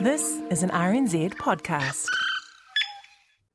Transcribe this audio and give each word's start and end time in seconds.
This 0.00 0.40
is 0.50 0.62
an 0.64 0.70
RNZ 0.70 1.34
podcast. 1.34 2.08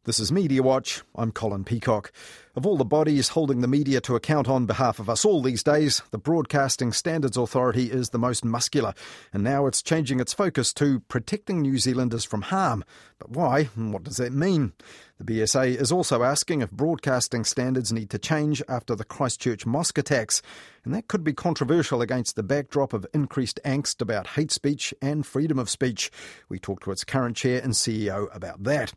This 0.09 0.19
is 0.19 0.31
Media 0.31 0.63
Watch. 0.63 1.03
I'm 1.15 1.31
Colin 1.31 1.63
Peacock. 1.63 2.11
Of 2.55 2.65
all 2.65 2.77
the 2.77 2.83
bodies 2.83 3.29
holding 3.29 3.61
the 3.61 3.67
media 3.67 4.01
to 4.01 4.15
account 4.15 4.49
on 4.49 4.65
behalf 4.65 4.97
of 4.97 5.07
us 5.07 5.23
all 5.23 5.39
these 5.39 5.61
days, 5.61 6.01
the 6.09 6.17
Broadcasting 6.17 6.91
Standards 6.93 7.37
Authority 7.37 7.91
is 7.91 8.09
the 8.09 8.17
most 8.17 8.43
muscular, 8.43 8.95
and 9.31 9.43
now 9.43 9.67
it's 9.67 9.83
changing 9.83 10.19
its 10.19 10.33
focus 10.33 10.73
to 10.73 11.01
protecting 11.01 11.61
New 11.61 11.77
Zealanders 11.77 12.25
from 12.25 12.41
harm. 12.41 12.83
But 13.19 13.29
why, 13.29 13.69
and 13.75 13.93
what 13.93 14.01
does 14.01 14.17
that 14.17 14.33
mean? 14.33 14.73
The 15.19 15.41
BSA 15.41 15.79
is 15.79 15.91
also 15.91 16.23
asking 16.23 16.63
if 16.63 16.71
broadcasting 16.71 17.43
standards 17.43 17.93
need 17.93 18.09
to 18.09 18.17
change 18.17 18.63
after 18.67 18.95
the 18.95 19.05
Christchurch 19.05 19.67
mosque 19.67 19.99
attacks, 19.99 20.41
and 20.83 20.91
that 20.91 21.07
could 21.07 21.23
be 21.23 21.33
controversial 21.33 22.01
against 22.01 22.35
the 22.35 22.41
backdrop 22.41 22.93
of 22.93 23.05
increased 23.13 23.59
angst 23.63 24.01
about 24.01 24.25
hate 24.25 24.51
speech 24.51 24.91
and 25.03 25.23
freedom 25.23 25.59
of 25.59 25.69
speech. 25.69 26.09
We 26.49 26.57
talked 26.57 26.85
to 26.85 26.91
its 26.91 27.03
current 27.03 27.37
chair 27.37 27.61
and 27.61 27.73
CEO 27.73 28.35
about 28.35 28.63
that. 28.63 28.91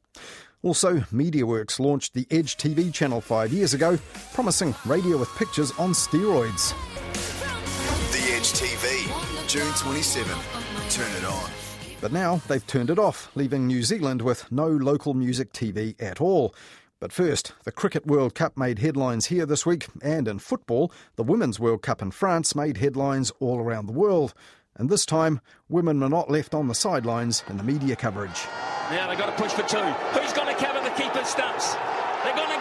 Also, 0.64 0.98
MediaWorks 1.12 1.80
launched 1.80 2.14
the 2.14 2.24
Edge 2.30 2.56
TV 2.56 2.94
channel 2.94 3.20
five 3.20 3.52
years 3.52 3.74
ago, 3.74 3.98
promising 4.32 4.72
radio 4.86 5.16
with 5.16 5.28
pictures 5.34 5.72
on 5.72 5.92
steroids. 5.92 6.72
The 8.12 8.32
Edge 8.32 8.52
TV, 8.52 9.48
June 9.48 9.72
27. 9.74 10.38
Turn 10.88 11.16
it 11.16 11.24
on. 11.24 11.50
But 12.00 12.12
now 12.12 12.40
they've 12.46 12.66
turned 12.66 12.90
it 12.90 12.98
off, 12.98 13.28
leaving 13.34 13.66
New 13.66 13.82
Zealand 13.82 14.22
with 14.22 14.50
no 14.52 14.68
local 14.68 15.14
music 15.14 15.52
TV 15.52 16.00
at 16.00 16.20
all. 16.20 16.54
But 17.00 17.12
first, 17.12 17.52
the 17.64 17.72
Cricket 17.72 18.06
World 18.06 18.36
Cup 18.36 18.56
made 18.56 18.78
headlines 18.78 19.26
here 19.26 19.46
this 19.46 19.66
week, 19.66 19.88
and 20.00 20.28
in 20.28 20.38
football, 20.38 20.92
the 21.16 21.24
Women's 21.24 21.58
World 21.58 21.82
Cup 21.82 22.00
in 22.02 22.12
France 22.12 22.54
made 22.54 22.76
headlines 22.76 23.32
all 23.40 23.58
around 23.58 23.86
the 23.86 23.92
world. 23.92 24.32
And 24.76 24.88
this 24.88 25.04
time, 25.04 25.40
women 25.68 25.98
were 25.98 26.08
not 26.08 26.30
left 26.30 26.54
on 26.54 26.68
the 26.68 26.74
sidelines 26.74 27.42
in 27.48 27.56
the 27.56 27.64
media 27.64 27.96
coverage. 27.96 28.46
Now 28.92 29.08
they've 29.08 29.16
got 29.16 29.32
to 29.32 29.42
push 29.42 29.52
for 29.56 29.64
two. 29.64 29.80
Who's 30.12 30.36
going 30.36 30.52
to 30.52 30.58
cover 30.60 30.84
the 30.84 30.92
keeper's 30.92 31.26
stumps? 31.26 31.72
They're 32.28 32.36
going 32.36 32.51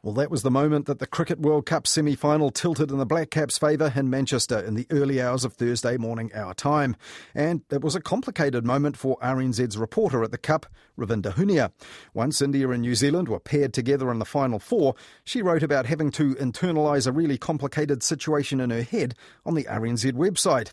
Well, 0.00 0.14
that 0.14 0.30
was 0.30 0.42
the 0.42 0.50
moment 0.50 0.86
that 0.86 1.00
the 1.00 1.08
Cricket 1.08 1.40
World 1.40 1.66
Cup 1.66 1.84
semi 1.84 2.14
final 2.14 2.52
tilted 2.52 2.92
in 2.92 2.98
the 2.98 3.04
Black 3.04 3.30
Caps' 3.30 3.58
favour 3.58 3.92
in 3.96 4.08
Manchester 4.08 4.56
in 4.60 4.74
the 4.74 4.86
early 4.92 5.20
hours 5.20 5.44
of 5.44 5.54
Thursday 5.54 5.96
morning 5.96 6.30
our 6.34 6.54
time. 6.54 6.94
And 7.34 7.62
it 7.68 7.82
was 7.82 7.96
a 7.96 8.00
complicated 8.00 8.64
moment 8.64 8.96
for 8.96 9.18
RNZ's 9.18 9.76
reporter 9.76 10.22
at 10.22 10.30
the 10.30 10.38
Cup, 10.38 10.66
Ravinda 10.96 11.34
Hunia. 11.34 11.72
Once 12.14 12.40
India 12.40 12.70
and 12.70 12.82
New 12.82 12.94
Zealand 12.94 13.28
were 13.28 13.40
paired 13.40 13.74
together 13.74 14.12
in 14.12 14.20
the 14.20 14.24
final 14.24 14.60
four, 14.60 14.94
she 15.24 15.42
wrote 15.42 15.64
about 15.64 15.86
having 15.86 16.12
to 16.12 16.36
internalise 16.36 17.08
a 17.08 17.12
really 17.12 17.36
complicated 17.36 18.04
situation 18.04 18.60
in 18.60 18.70
her 18.70 18.84
head 18.84 19.16
on 19.44 19.54
the 19.54 19.64
RNZ 19.64 20.12
website. 20.12 20.70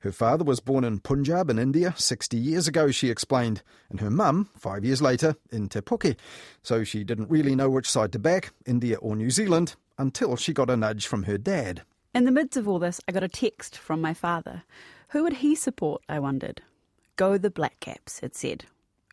Her 0.00 0.12
father 0.12 0.44
was 0.44 0.60
born 0.60 0.84
in 0.84 1.00
Punjab 1.00 1.50
in 1.50 1.58
India 1.58 1.94
60 1.96 2.36
years 2.36 2.68
ago, 2.68 2.90
she 2.90 3.10
explained, 3.10 3.62
and 3.90 4.00
her 4.00 4.10
mum, 4.10 4.48
five 4.56 4.84
years 4.84 5.02
later, 5.02 5.36
in 5.50 5.68
Te 5.68 5.80
Puke. 5.80 6.16
So 6.62 6.84
she 6.84 7.04
didn't 7.04 7.30
really 7.30 7.54
know 7.54 7.70
which 7.70 7.90
side 7.90 8.12
to 8.12 8.18
back, 8.18 8.52
India 8.66 8.96
or 8.96 9.16
New 9.16 9.30
Zealand, 9.30 9.76
until 9.98 10.36
she 10.36 10.52
got 10.52 10.70
a 10.70 10.76
nudge 10.76 11.06
from 11.06 11.24
her 11.24 11.38
dad. 11.38 11.82
In 12.14 12.24
the 12.24 12.32
midst 12.32 12.56
of 12.56 12.66
all 12.66 12.78
this, 12.78 13.00
I 13.06 13.12
got 13.12 13.22
a 13.22 13.28
text 13.28 13.76
from 13.76 14.00
my 14.00 14.14
father. 14.14 14.64
Who 15.10 15.22
would 15.22 15.34
he 15.34 15.54
support, 15.54 16.02
I 16.08 16.18
wondered. 16.18 16.62
Go 17.16 17.38
the 17.38 17.50
Black 17.50 17.78
Caps, 17.80 18.20
it 18.22 18.34
said. 18.36 18.64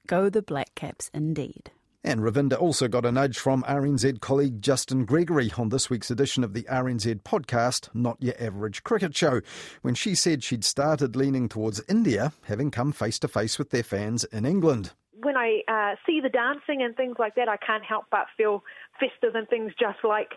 Go 0.08 0.30
the 0.30 0.42
Black 0.42 0.74
Caps 0.76 1.12
indeed. 1.14 1.72
And 2.08 2.22
Ravinda 2.22 2.58
also 2.58 2.88
got 2.88 3.04
a 3.04 3.12
nudge 3.12 3.38
from 3.38 3.64
RNZ 3.64 4.22
colleague 4.22 4.62
Justin 4.62 5.04
Gregory 5.04 5.52
on 5.58 5.68
this 5.68 5.90
week's 5.90 6.10
edition 6.10 6.42
of 6.42 6.54
the 6.54 6.64
RNZ 6.64 7.22
podcast, 7.24 7.90
Not 7.94 8.16
Your 8.22 8.34
Average 8.40 8.86
Cricket 8.86 9.14
Show, 9.14 9.42
when 9.82 9.94
she 9.94 10.16
said 10.16 10.42
she'd 10.42 10.64
started 10.64 11.18
leaning 11.18 11.50
towards 11.50 11.84
India, 11.90 12.32
having 12.46 12.72
come 12.72 12.94
face 12.94 13.20
to 13.20 13.28
face 13.28 13.60
with 13.60 13.72
their 13.72 13.84
fans 13.84 14.24
in 14.24 14.46
England. 14.46 14.94
When 15.22 15.36
I 15.36 15.64
uh, 15.68 15.96
see 16.06 16.22
the 16.22 16.30
dancing 16.30 16.82
and 16.82 16.96
things 16.96 17.18
like 17.20 17.36
that, 17.36 17.50
I 17.50 17.58
can't 17.58 17.84
help 17.84 18.06
but 18.10 18.28
feel 18.38 18.64
festive 19.02 19.36
and 19.36 19.46
things 19.50 19.74
just 19.78 20.00
like 20.06 20.30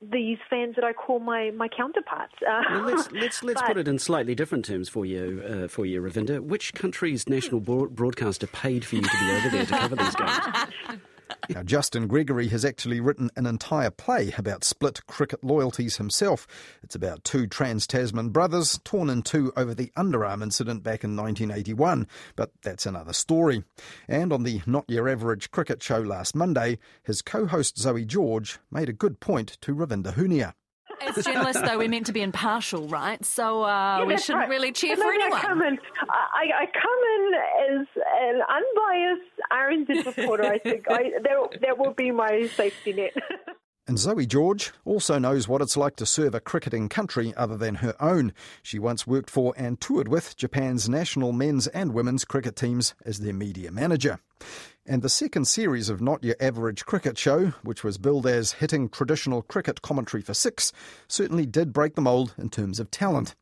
these 0.00 0.38
fans 0.48 0.76
that 0.76 0.84
I 0.84 0.92
call 0.92 1.18
my, 1.18 1.50
my 1.50 1.66
counterparts. 1.66 2.34
Uh, 2.40 2.62
well, 2.70 2.82
let's 2.82 3.10
let's, 3.20 3.42
let's 3.42 3.60
but, 3.62 3.66
put 3.66 3.78
it 3.78 3.88
in 3.88 3.98
slightly 3.98 4.36
different 4.36 4.64
terms 4.64 4.88
for 4.88 5.04
you, 5.04 5.42
uh, 5.44 5.66
for 5.66 5.86
you, 5.86 6.00
Ravinda. 6.00 6.40
Which 6.40 6.72
country's 6.72 7.28
national 7.28 7.60
broadcaster 7.60 8.46
paid 8.46 8.84
for 8.84 8.94
you 8.94 9.02
to 9.02 9.08
be 9.08 9.32
over 9.32 9.48
there 9.48 9.66
to 9.66 9.72
cover 9.72 9.96
these 9.96 10.14
games? 10.14 11.00
Now, 11.48 11.62
Justin 11.62 12.06
Gregory 12.08 12.48
has 12.48 12.64
actually 12.64 13.00
written 13.00 13.30
an 13.36 13.46
entire 13.46 13.90
play 13.90 14.32
about 14.36 14.64
split 14.64 15.06
cricket 15.06 15.44
loyalties 15.44 15.96
himself. 15.96 16.46
It's 16.82 16.94
about 16.94 17.24
two 17.24 17.46
trans 17.46 17.86
Tasman 17.86 18.30
brothers 18.30 18.80
torn 18.84 19.08
in 19.08 19.22
two 19.22 19.52
over 19.56 19.74
the 19.74 19.92
underarm 19.96 20.42
incident 20.42 20.82
back 20.82 21.04
in 21.04 21.16
1981, 21.16 22.08
but 22.34 22.50
that's 22.62 22.86
another 22.86 23.12
story. 23.12 23.64
And 24.08 24.32
on 24.32 24.42
the 24.42 24.62
Not 24.66 24.84
Your 24.88 25.08
Average 25.08 25.50
Cricket 25.50 25.82
show 25.82 26.00
last 26.00 26.34
Monday, 26.34 26.78
his 27.02 27.22
co 27.22 27.46
host 27.46 27.78
Zoe 27.78 28.04
George 28.04 28.58
made 28.70 28.88
a 28.88 28.92
good 28.92 29.20
point 29.20 29.58
to 29.60 29.74
Ravinda 29.74 30.14
Hunia. 30.14 30.54
As 31.00 31.24
journalists, 31.24 31.62
though, 31.62 31.78
we're 31.78 31.88
meant 31.88 32.06
to 32.06 32.12
be 32.12 32.22
impartial, 32.22 32.88
right? 32.88 33.24
So 33.24 33.62
uh, 33.62 33.98
Yeah, 34.00 34.04
we 34.04 34.16
shouldn't 34.18 34.40
right. 34.42 34.48
really 34.48 34.72
cheer 34.72 34.96
But 34.96 35.02
for 35.04 35.10
maybe 35.10 35.22
anyone. 35.22 35.38
I 35.38 35.42
come 35.42 35.62
in, 35.62 35.78
I, 36.10 36.46
I 36.62 36.66
come 36.66 37.00
in 37.16 37.80
as 37.80 37.86
an 38.20 38.42
unbiased 38.48 40.06
RNZ 40.06 40.16
reporter. 40.16 40.44
I 40.44 40.58
think 40.58 40.84
I, 40.90 41.10
that, 41.22 41.58
that 41.62 41.78
will 41.78 41.92
be 41.94 42.10
my 42.10 42.46
safety 42.54 42.92
net. 42.92 43.12
And 43.88 44.00
Zoe 44.00 44.26
George 44.26 44.72
also 44.84 45.16
knows 45.16 45.46
what 45.46 45.62
it's 45.62 45.76
like 45.76 45.94
to 45.96 46.06
serve 46.06 46.34
a 46.34 46.40
cricketing 46.40 46.88
country 46.88 47.32
other 47.36 47.56
than 47.56 47.76
her 47.76 47.94
own. 48.02 48.32
She 48.60 48.80
once 48.80 49.06
worked 49.06 49.30
for 49.30 49.54
and 49.56 49.80
toured 49.80 50.08
with 50.08 50.36
Japan's 50.36 50.88
national 50.88 51.30
men's 51.30 51.68
and 51.68 51.94
women's 51.94 52.24
cricket 52.24 52.56
teams 52.56 52.96
as 53.04 53.20
their 53.20 53.32
media 53.32 53.70
manager. 53.70 54.18
And 54.88 55.02
the 55.02 55.08
second 55.08 55.46
series 55.46 55.88
of 55.88 56.00
Not 56.00 56.22
Your 56.22 56.36
Average 56.38 56.86
Cricket 56.86 57.18
Show, 57.18 57.46
which 57.64 57.82
was 57.82 57.98
billed 57.98 58.24
as 58.24 58.52
hitting 58.52 58.88
traditional 58.88 59.42
cricket 59.42 59.82
commentary 59.82 60.22
for 60.22 60.32
six, 60.32 60.72
certainly 61.08 61.44
did 61.44 61.72
break 61.72 61.96
the 61.96 62.00
mould 62.00 62.34
in 62.38 62.50
terms 62.50 62.78
of 62.78 62.92
talent. 62.92 63.34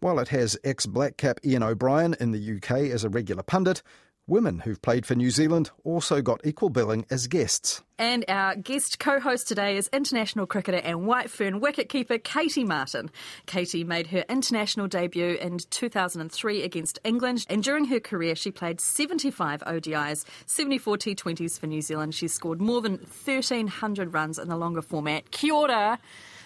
While 0.00 0.18
it 0.18 0.28
has 0.28 0.58
ex 0.62 0.84
Black 0.84 1.16
Cap 1.16 1.40
Iain 1.42 1.62
O'Brien 1.62 2.14
in 2.20 2.32
the 2.32 2.56
UK 2.56 2.92
as 2.92 3.02
a 3.02 3.08
regular 3.08 3.42
pundit, 3.42 3.82
women 4.30 4.60
who've 4.60 4.80
played 4.80 5.04
for 5.04 5.14
New 5.14 5.30
Zealand 5.30 5.70
also 5.84 6.22
got 6.22 6.40
equal 6.44 6.70
billing 6.70 7.04
as 7.10 7.26
guests. 7.26 7.82
And 7.98 8.24
our 8.28 8.56
guest 8.56 8.98
co 8.98 9.20
host 9.20 9.48
today 9.48 9.76
is 9.76 9.90
international 9.92 10.46
cricketer 10.46 10.78
and 10.78 11.06
White 11.06 11.28
Fern 11.28 11.60
wicketkeeper 11.60 12.22
Katie 12.22 12.64
Martin. 12.64 13.10
Katie 13.44 13.84
made 13.84 14.06
her 14.06 14.24
international 14.28 14.86
debut 14.86 15.36
in 15.40 15.58
2003 15.58 16.62
against 16.62 16.98
England, 17.04 17.44
and 17.50 17.62
during 17.62 17.84
her 17.86 18.00
career, 18.00 18.34
she 18.34 18.50
played 18.50 18.80
75 18.80 19.60
ODIs, 19.66 20.24
74 20.46 20.96
T20s 20.96 21.58
for 21.58 21.66
New 21.66 21.82
Zealand. 21.82 22.14
She 22.14 22.28
scored 22.28 22.60
more 22.60 22.80
than 22.80 22.92
1,300 22.92 24.14
runs 24.14 24.38
in 24.38 24.48
the 24.48 24.56
longer 24.56 24.80
format. 24.80 25.30
Kia 25.30 25.52
ora. 25.52 25.98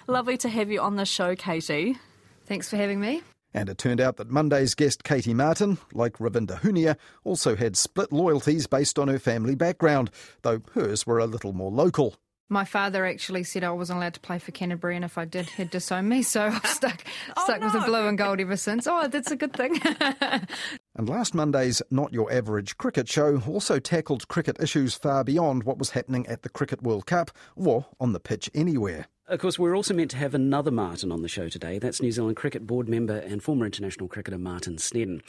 Lovely 0.06 0.37
to 0.39 0.49
have 0.49 0.71
you 0.71 0.81
on 0.81 0.97
the 0.97 1.06
show, 1.06 1.37
Katie. 1.37 1.97
Thanks 2.47 2.69
for 2.69 2.77
having 2.77 3.01
me. 3.01 3.22
And 3.54 3.69
it 3.69 3.78
turned 3.78 4.00
out 4.00 4.16
that 4.16 4.31
Monday's 4.31 4.75
guest 4.75 5.04
Katie 5.04 5.32
Martin, 5.32 5.78
like 5.92 6.15
Ravinda 6.15 6.60
Hunia, 6.60 6.97
also 7.22 7.54
had 7.54 7.76
split 7.76 8.12
loyalties 8.12 8.66
based 8.66 8.98
on 8.98 9.09
her 9.09 9.20
family 9.20 9.54
background, 9.54 10.10
though 10.42 10.60
hers 10.75 11.06
were 11.06 11.20
a 11.20 11.26
little 11.26 11.53
more 11.53 11.70
local. 11.70 12.16
My 12.50 12.65
father 12.65 13.06
actually 13.06 13.42
said 13.44 13.65
I 13.65 13.70
wasn't 13.70 13.98
allowed 13.98 14.15
to 14.15 14.20
play 14.20 14.38
for 14.38 14.53
Canterbury, 14.53 14.97
and 14.97 15.04
if 15.04 15.16
I 15.16 15.25
did, 15.25 15.48
he'd 15.48 15.70
disown 15.70 16.09
me. 16.09 16.22
So 16.22 16.42
I've 16.65 16.66
stuck 16.66 17.03
oh, 17.37 17.44
stuck 17.44 17.62
with 17.62 17.72
the 17.72 17.81
blue 17.81 18.06
and 18.06 18.19
gold 18.19 18.41
ever 18.41 18.56
since. 18.56 18.87
Oh, 18.87 19.09
that's 19.09 19.31
a 19.31 19.37
good 19.37 19.53
thing. 19.54 19.81
And 20.97 21.09
last 21.09 21.34
Monday's 21.34 21.82
Not 21.91 22.12
Your 22.12 22.32
Average 22.32 22.76
Cricket 22.76 23.09
show 23.09 23.42
also 23.48 23.81
tackled 23.81 24.28
cricket 24.28 24.60
issues 24.62 24.94
far 24.94 25.25
beyond 25.25 25.65
what 25.65 25.76
was 25.76 25.91
happening 25.91 26.25
at 26.28 26.42
the 26.42 26.48
Cricket 26.48 26.82
World 26.82 27.04
Cup 27.04 27.32
or 27.56 27.86
on 27.98 28.12
the 28.12 28.21
pitch 28.21 28.48
anywhere. 28.54 29.09
Of 29.27 29.41
course, 29.41 29.59
we're 29.59 29.75
also 29.75 29.95
meant 29.95 30.10
to 30.10 30.19
have 30.19 30.34
another 30.34 30.71
Martin 30.71 31.10
on 31.10 31.22
the 31.22 31.31
show 31.31 31.48
today. 31.48 31.78
That's 31.78 32.03
New 32.03 32.13
Zealand 32.13 32.37
Cricket 32.37 32.66
Board 32.66 32.91
member 32.91 33.16
and 33.16 33.43
former 33.43 33.65
international 33.65 34.07
cricketer 34.07 34.37
Martin 34.37 34.77
Snedden. 34.77 35.22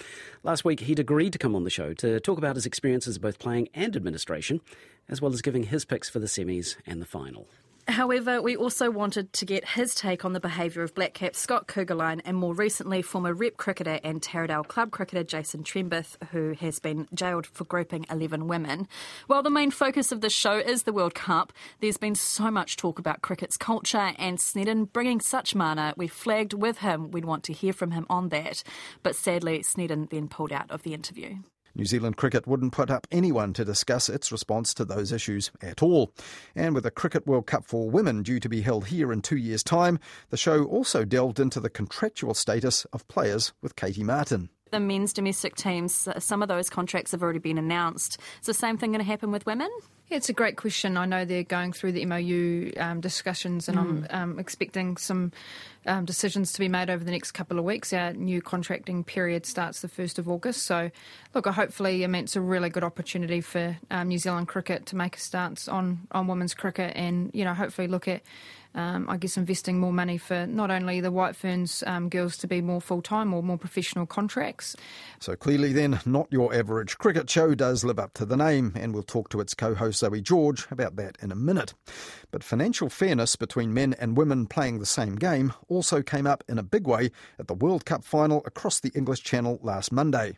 Last 0.43 0.65
week, 0.65 0.81
he'd 0.81 0.99
agreed 0.99 1.31
to 1.31 1.39
come 1.39 1.55
on 1.55 1.63
the 1.63 1.69
show 1.69 1.93
to 1.93 2.19
talk 2.19 2.37
about 2.37 2.55
his 2.55 2.65
experiences 2.65 3.17
both 3.17 3.39
playing 3.39 3.69
and 3.73 3.95
administration, 3.95 4.59
as 5.07 5.21
well 5.21 5.31
as 5.31 5.41
giving 5.41 5.63
his 5.63 5.85
picks 5.85 6.09
for 6.09 6.19
the 6.19 6.27
semis 6.27 6.75
and 6.85 7.01
the 7.01 7.05
final. 7.05 7.47
However, 7.87 8.41
we 8.41 8.55
also 8.55 8.89
wanted 8.89 9.31
to 9.33 9.45
get 9.45 9.63
his 9.63 9.93
take 9.93 10.25
on 10.25 10.33
the 10.33 10.39
behaviour 10.39 10.81
of 10.81 10.95
Black 10.95 11.13
Cap 11.13 11.35
Scott 11.35 11.67
Kuggeleijn 11.67 12.19
and 12.25 12.35
more 12.35 12.53
recently 12.53 13.03
former 13.03 13.31
rep 13.31 13.57
cricketer 13.57 13.99
and 14.03 14.21
Taradale 14.21 14.67
club 14.67 14.89
cricketer 14.89 15.23
Jason 15.23 15.63
Trembith, 15.63 16.15
who 16.31 16.53
has 16.59 16.79
been 16.79 17.07
jailed 17.13 17.45
for 17.45 17.63
groping 17.65 18.07
11 18.09 18.47
women. 18.47 18.87
While 19.27 19.43
the 19.43 19.51
main 19.51 19.69
focus 19.69 20.11
of 20.11 20.21
this 20.21 20.33
show 20.33 20.57
is 20.57 20.83
the 20.83 20.93
World 20.93 21.13
Cup, 21.13 21.53
there's 21.79 21.97
been 21.97 22.15
so 22.15 22.49
much 22.49 22.75
talk 22.75 22.97
about 22.97 23.21
cricket's 23.21 23.55
culture 23.55 24.13
and 24.17 24.41
Snedden 24.41 24.85
bringing 24.85 25.19
such 25.19 25.53
mana. 25.53 25.93
We 25.95 26.07
flagged 26.07 26.53
with 26.53 26.79
him 26.79 27.11
we'd 27.11 27.25
want 27.25 27.43
to 27.43 27.53
hear 27.53 27.71
from 27.71 27.91
him 27.91 28.07
on 28.09 28.29
that, 28.29 28.63
but 29.03 29.15
sadly, 29.15 29.61
Snedden 29.61 30.07
then 30.09 30.27
pulled 30.27 30.51
out 30.51 30.71
of 30.71 30.81
the 30.81 30.95
interview. 30.95 31.35
New 31.75 31.85
Zealand 31.85 32.15
cricket 32.15 32.47
wouldn't 32.47 32.71
put 32.71 32.89
up 32.89 33.05
anyone 33.11 33.51
to 33.53 33.65
discuss 33.65 34.07
its 34.07 34.31
response 34.31 34.73
to 34.73 34.85
those 34.85 35.11
issues 35.11 35.51
at 35.61 35.83
all. 35.83 36.13
And 36.55 36.73
with 36.73 36.85
the 36.85 36.91
Cricket 36.91 37.27
World 37.27 37.47
Cup 37.47 37.65
for 37.65 37.89
women 37.89 38.23
due 38.23 38.39
to 38.39 38.47
be 38.47 38.61
held 38.61 38.87
here 38.87 39.11
in 39.11 39.21
two 39.21 39.35
years' 39.35 39.63
time, 39.63 39.99
the 40.29 40.37
show 40.37 40.63
also 40.63 41.03
delved 41.03 41.39
into 41.39 41.59
the 41.59 41.69
contractual 41.69 42.33
status 42.33 42.85
of 42.93 43.07
players 43.09 43.51
with 43.61 43.75
Katie 43.75 44.03
Martin. 44.03 44.49
The 44.71 44.79
men's 44.79 45.13
domestic 45.13 45.55
teams, 45.55 46.07
some 46.19 46.41
of 46.41 46.47
those 46.47 46.69
contracts 46.69 47.11
have 47.11 47.21
already 47.21 47.39
been 47.39 47.57
announced. 47.57 48.17
Is 48.41 48.47
the 48.47 48.53
same 48.53 48.77
thing 48.77 48.91
going 48.91 48.99
to 48.99 49.05
happen 49.05 49.31
with 49.31 49.45
women? 49.45 49.69
Yeah, 50.09 50.17
it's 50.17 50.29
a 50.29 50.33
great 50.33 50.55
question. 50.55 50.97
I 50.97 51.05
know 51.05 51.25
they're 51.25 51.43
going 51.43 51.73
through 51.73 51.93
the 51.93 52.05
MOU 52.05 52.71
um, 52.77 53.01
discussions, 53.01 53.67
and 53.67 53.77
mm. 53.77 54.07
I'm 54.11 54.31
um, 54.31 54.39
expecting 54.39 54.97
some 54.97 55.31
um, 55.87 56.05
decisions 56.05 56.53
to 56.53 56.59
be 56.59 56.67
made 56.67 56.91
over 56.91 57.03
the 57.03 57.09
next 57.09 57.31
couple 57.31 57.57
of 57.57 57.65
weeks. 57.65 57.91
Our 57.91 58.13
new 58.13 58.39
contracting 58.39 59.03
period 59.03 59.47
starts 59.47 59.81
the 59.81 59.87
1st 59.87 60.19
of 60.19 60.29
August. 60.29 60.63
So, 60.63 60.91
look, 61.33 61.47
hopefully, 61.47 62.03
I 62.03 62.07
mean, 62.07 62.25
it's 62.25 62.35
a 62.35 62.41
really 62.41 62.69
good 62.69 62.83
opportunity 62.83 63.41
for 63.41 63.77
um, 63.89 64.09
New 64.09 64.19
Zealand 64.19 64.47
cricket 64.47 64.85
to 64.87 64.95
make 64.95 65.15
a 65.15 65.19
stance 65.19 65.67
on, 65.67 66.07
on 66.11 66.27
women's 66.27 66.53
cricket 66.53 66.93
and, 66.95 67.31
you 67.33 67.43
know, 67.43 67.55
hopefully 67.55 67.87
look 67.87 68.07
at 68.07 68.21
um, 68.75 69.09
I 69.09 69.17
guess, 69.17 69.37
investing 69.37 69.79
more 69.79 69.93
money 69.93 70.17
for 70.17 70.45
not 70.45 70.69
only 70.69 71.01
the 71.01 71.11
White 71.11 71.35
Ferns 71.35 71.83
um, 71.87 72.09
girls 72.09 72.37
to 72.37 72.47
be 72.47 72.61
more 72.61 72.81
full 72.81 73.01
time 73.01 73.33
or 73.33 73.41
more 73.41 73.57
professional 73.57 74.05
contracts. 74.05 74.75
So 75.19 75.35
clearly, 75.35 75.73
then, 75.73 75.99
not 76.05 76.27
your 76.29 76.53
average 76.53 76.97
cricket 76.97 77.29
show 77.29 77.55
does 77.55 77.83
live 77.83 77.97
up 77.97 78.13
to 78.15 78.25
the 78.25 78.37
name, 78.37 78.73
and 78.75 78.93
we'll 78.93 79.03
talk 79.03 79.29
to 79.29 79.39
its 79.39 79.53
co 79.53 79.73
host 79.73 79.99
Zoe 79.99 80.21
George 80.21 80.67
about 80.69 80.97
that 80.97 81.17
in 81.21 81.31
a 81.31 81.35
minute. 81.35 81.73
But 82.31 82.43
financial 82.43 82.89
fairness 82.89 83.35
between 83.35 83.73
men 83.73 83.95
and 83.99 84.17
women 84.17 84.45
playing 84.45 84.79
the 84.79 84.85
same 84.85 85.15
game 85.15 85.53
also 85.69 86.01
came 86.01 86.27
up 86.27 86.43
in 86.47 86.59
a 86.59 86.63
big 86.63 86.85
way 86.85 87.11
at 87.39 87.47
the 87.47 87.53
World 87.53 87.85
Cup 87.85 88.03
final 88.03 88.43
across 88.45 88.79
the 88.79 88.91
English 88.93 89.23
Channel 89.23 89.59
last 89.63 89.91
Monday. 89.91 90.37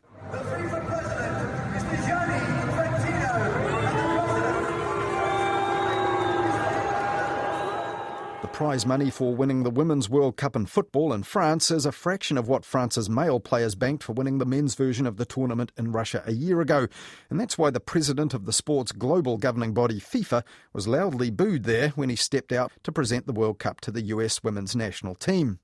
Prize 8.58 8.88
money 8.88 9.12
for 9.12 9.36
winning 9.36 9.62
the 9.62 9.70
Women's 9.70 10.10
World 10.10 10.36
Cup 10.36 10.56
in 10.56 10.66
football 10.66 11.14
in 11.14 11.22
France 11.22 11.70
is 11.70 11.86
a 11.86 11.92
fraction 11.92 12.40
of 12.40 12.48
what 12.48 12.66
France's 12.66 13.08
male 13.08 13.40
players 13.40 13.76
banked 13.76 14.04
for 14.04 14.14
winning 14.14 14.40
the 14.40 14.48
men's 14.48 14.74
version 14.74 15.06
of 15.06 15.18
the 15.18 15.26
tournament 15.26 15.72
in 15.78 15.92
Russia 15.92 16.24
a 16.26 16.32
year 16.32 16.60
ago. 16.60 16.88
And 17.30 17.40
that's 17.40 17.60
why 17.60 17.70
the 17.70 17.80
president 17.80 18.34
of 18.34 18.46
the 18.46 18.52
sport's 18.52 18.92
global 18.92 19.38
governing 19.38 19.76
body, 19.76 20.00
FIFA, 20.00 20.42
was 20.74 20.88
loudly 20.88 21.30
booed 21.30 21.66
there 21.66 21.90
when 21.90 22.10
he 22.10 22.16
stepped 22.16 22.52
out 22.52 22.72
to 22.82 22.92
present 22.92 23.28
the 23.28 23.32
World 23.32 23.60
Cup 23.60 23.80
to 23.82 23.92
the 23.92 24.02
US 24.02 24.44
women's 24.44 24.76
national 24.76 25.14
team. 25.14 25.60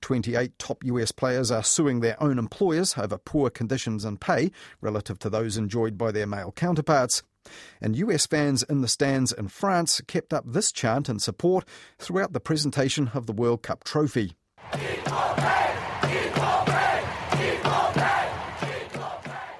28 0.00 0.58
top 0.58 0.82
US 0.82 1.12
players 1.12 1.50
are 1.50 1.62
suing 1.62 2.00
their 2.00 2.16
own 2.22 2.38
employers 2.38 2.96
over 2.96 3.18
poor 3.18 3.50
conditions 3.50 4.02
and 4.02 4.18
pay 4.18 4.50
relative 4.80 5.18
to 5.18 5.28
those 5.28 5.58
enjoyed 5.58 5.98
by 5.98 6.10
their 6.10 6.26
male 6.26 6.52
counterparts. 6.52 7.22
And 7.80 7.96
US 7.96 8.26
fans 8.26 8.62
in 8.62 8.80
the 8.80 8.88
stands 8.88 9.32
in 9.32 9.48
France 9.48 10.00
kept 10.06 10.32
up 10.32 10.44
this 10.46 10.72
chant 10.72 11.08
in 11.08 11.18
support 11.18 11.66
throughout 11.98 12.32
the 12.32 12.40
presentation 12.40 13.10
of 13.14 13.26
the 13.26 13.32
World 13.32 13.62
Cup 13.62 13.84
trophy. 13.84 14.36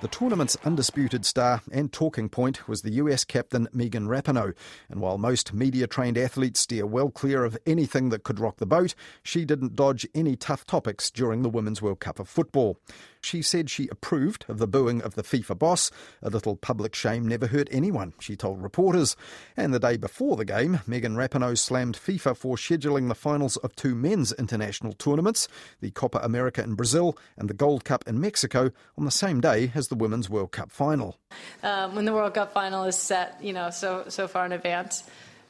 The 0.04 0.08
tournament's 0.10 0.58
undisputed 0.66 1.24
star 1.24 1.62
and 1.72 1.90
talking 1.90 2.28
point 2.28 2.68
was 2.68 2.82
the 2.82 2.92
US 2.92 3.24
captain 3.24 3.68
Megan 3.72 4.06
Rapinoe. 4.06 4.52
And 4.90 5.00
while 5.00 5.16
most 5.16 5.54
media 5.54 5.86
trained 5.86 6.18
athletes 6.18 6.60
steer 6.60 6.84
well 6.84 7.10
clear 7.10 7.42
of 7.42 7.56
anything 7.64 8.10
that 8.10 8.22
could 8.22 8.38
rock 8.38 8.58
the 8.58 8.66
boat, 8.66 8.94
she 9.22 9.46
didn't 9.46 9.76
dodge 9.76 10.06
any 10.14 10.36
tough 10.36 10.66
topics 10.66 11.10
during 11.10 11.40
the 11.40 11.48
Women's 11.48 11.80
World 11.80 12.00
Cup 12.00 12.18
of 12.18 12.28
Football. 12.28 12.76
She 13.24 13.40
said 13.40 13.70
she 13.70 13.88
approved 13.88 14.44
of 14.48 14.58
the 14.58 14.66
booing 14.66 15.00
of 15.00 15.14
the 15.14 15.22
FIFA 15.22 15.58
boss. 15.58 15.90
A 16.22 16.28
little 16.28 16.56
public 16.56 16.94
shame 16.94 17.26
never 17.26 17.46
hurt 17.46 17.68
anyone, 17.70 18.12
she 18.20 18.36
told 18.36 18.62
reporters. 18.62 19.16
And 19.56 19.72
the 19.72 19.78
day 19.78 19.96
before 19.96 20.36
the 20.36 20.44
game, 20.44 20.80
Megan 20.86 21.16
Rapinoe 21.16 21.56
slammed 21.56 21.96
FIFA 21.96 22.36
for 22.36 22.56
scheduling 22.56 23.08
the 23.08 23.14
finals 23.14 23.56
of 23.56 23.74
two 23.76 23.94
men's 23.94 24.32
international 24.32 24.92
tournaments, 24.92 25.48
the 25.80 25.90
Copa 25.90 26.18
America 26.18 26.62
in 26.62 26.74
Brazil 26.74 27.16
and 27.38 27.48
the 27.48 27.54
Gold 27.54 27.84
Cup 27.84 28.04
in 28.06 28.20
Mexico, 28.20 28.70
on 28.98 29.06
the 29.06 29.10
same 29.10 29.40
day 29.40 29.72
as 29.74 29.88
the 29.88 29.94
Women's 29.94 30.28
World 30.28 30.52
Cup 30.52 30.70
final. 30.70 31.16
Um, 31.62 31.94
when 31.94 32.04
the 32.04 32.12
World 32.12 32.34
Cup 32.34 32.52
final 32.52 32.84
is 32.84 32.96
set, 32.96 33.42
you 33.42 33.54
know, 33.54 33.70
so 33.70 34.04
so 34.08 34.28
far 34.28 34.44
in 34.44 34.52
advance, 34.52 35.02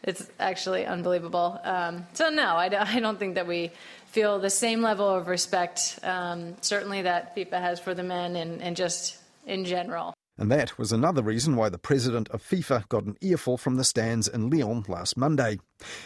it's 0.05 0.31
actually 0.39 0.87
unbelievable. 0.87 1.59
Um, 1.65 2.07
so 2.13 2.29
no, 2.31 2.55
I, 2.55 2.67
I 2.67 3.01
don't 3.01 3.19
think 3.19 3.35
that 3.35 3.49
we 3.49 3.73
feel 4.15 4.39
the 4.39 4.49
same 4.49 4.81
level 4.81 5.09
of 5.09 5.27
respect, 5.27 5.99
um, 6.05 6.55
certainly 6.61 7.03
that 7.03 7.35
FIFA 7.35 7.61
has 7.61 7.81
for 7.81 7.95
the 7.95 8.05
men 8.05 8.37
and, 8.37 8.63
and 8.63 8.77
just 8.77 9.19
in 9.45 9.65
general. 9.65 10.15
And 10.39 10.53
that 10.53 10.79
was 10.79 10.93
another 10.93 11.23
reason 11.23 11.57
why 11.57 11.69
the 11.69 11.79
president 11.79 12.29
of 12.29 12.41
FIFA 12.41 12.89
got 12.89 13.05
an 13.05 13.17
earful 13.21 13.57
from 13.57 13.75
the 13.75 13.83
stands 13.83 14.29
in 14.29 14.51
Lyon 14.51 14.85
last 14.87 15.17
Monday. 15.17 15.59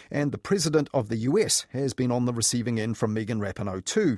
And 0.09 0.31
the 0.31 0.39
president 0.39 0.89
of 0.91 1.09
the 1.09 1.17
US 1.17 1.67
has 1.69 1.93
been 1.93 2.11
on 2.11 2.25
the 2.25 2.33
receiving 2.33 2.79
end 2.79 2.97
from 2.97 3.13
Megan 3.13 3.39
Rapinoe 3.39 3.85
too. 3.85 4.17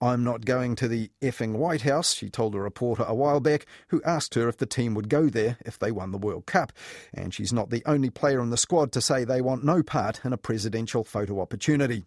I'm 0.00 0.22
not 0.22 0.44
going 0.44 0.76
to 0.76 0.86
the 0.86 1.10
effing 1.20 1.56
White 1.56 1.82
House, 1.82 2.14
she 2.14 2.28
told 2.28 2.54
a 2.54 2.60
reporter 2.60 3.04
a 3.04 3.14
while 3.14 3.40
back 3.40 3.66
who 3.88 4.02
asked 4.04 4.34
her 4.34 4.48
if 4.48 4.56
the 4.56 4.66
team 4.66 4.94
would 4.94 5.08
go 5.08 5.28
there 5.28 5.58
if 5.66 5.78
they 5.80 5.90
won 5.90 6.12
the 6.12 6.18
World 6.18 6.46
Cup. 6.46 6.72
And 7.12 7.34
she's 7.34 7.52
not 7.52 7.70
the 7.70 7.82
only 7.86 8.10
player 8.10 8.40
in 8.40 8.50
the 8.50 8.56
squad 8.56 8.92
to 8.92 9.00
say 9.00 9.24
they 9.24 9.40
want 9.40 9.64
no 9.64 9.82
part 9.82 10.24
in 10.24 10.32
a 10.32 10.36
presidential 10.36 11.02
photo 11.02 11.40
opportunity. 11.40 12.04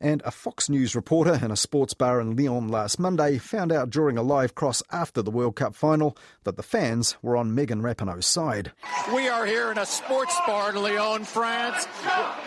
And 0.00 0.22
a 0.24 0.30
Fox 0.30 0.68
News 0.68 0.94
reporter 0.96 1.38
in 1.42 1.50
a 1.50 1.56
sports 1.56 1.94
bar 1.94 2.20
in 2.20 2.36
Lyon 2.36 2.68
last 2.68 2.98
Monday 2.98 3.38
found 3.38 3.72
out 3.72 3.90
during 3.90 4.18
a 4.18 4.22
live 4.22 4.54
cross 4.54 4.82
after 4.90 5.22
the 5.22 5.30
World 5.30 5.56
Cup 5.56 5.74
final 5.74 6.16
that 6.44 6.56
the 6.56 6.62
fans 6.62 7.16
were 7.22 7.36
on 7.36 7.54
Megan 7.54 7.82
Rapinoe's 7.82 8.26
side. 8.26 8.72
We 9.14 9.28
are 9.28 9.46
here 9.46 9.70
in 9.70 9.78
a 9.78 9.86
sports 9.86 10.36
bar 10.46 10.70
in 10.70 10.76
Lyon, 10.76 11.24
France. 11.24 11.86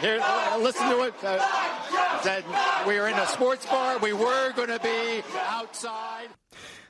Here, 0.01 0.19
uh, 0.21 0.57
listen 0.61 0.89
to 0.89 1.03
it. 1.03 1.13
Uh, 1.23 1.39
we 2.87 2.97
are 2.97 3.07
in 3.07 3.17
a 3.17 3.27
sports 3.27 3.65
bar. 3.65 3.97
We 3.99 4.13
were 4.13 4.51
going 4.53 4.69
to 4.69 4.79
be 4.79 5.23
outside. 5.47 6.29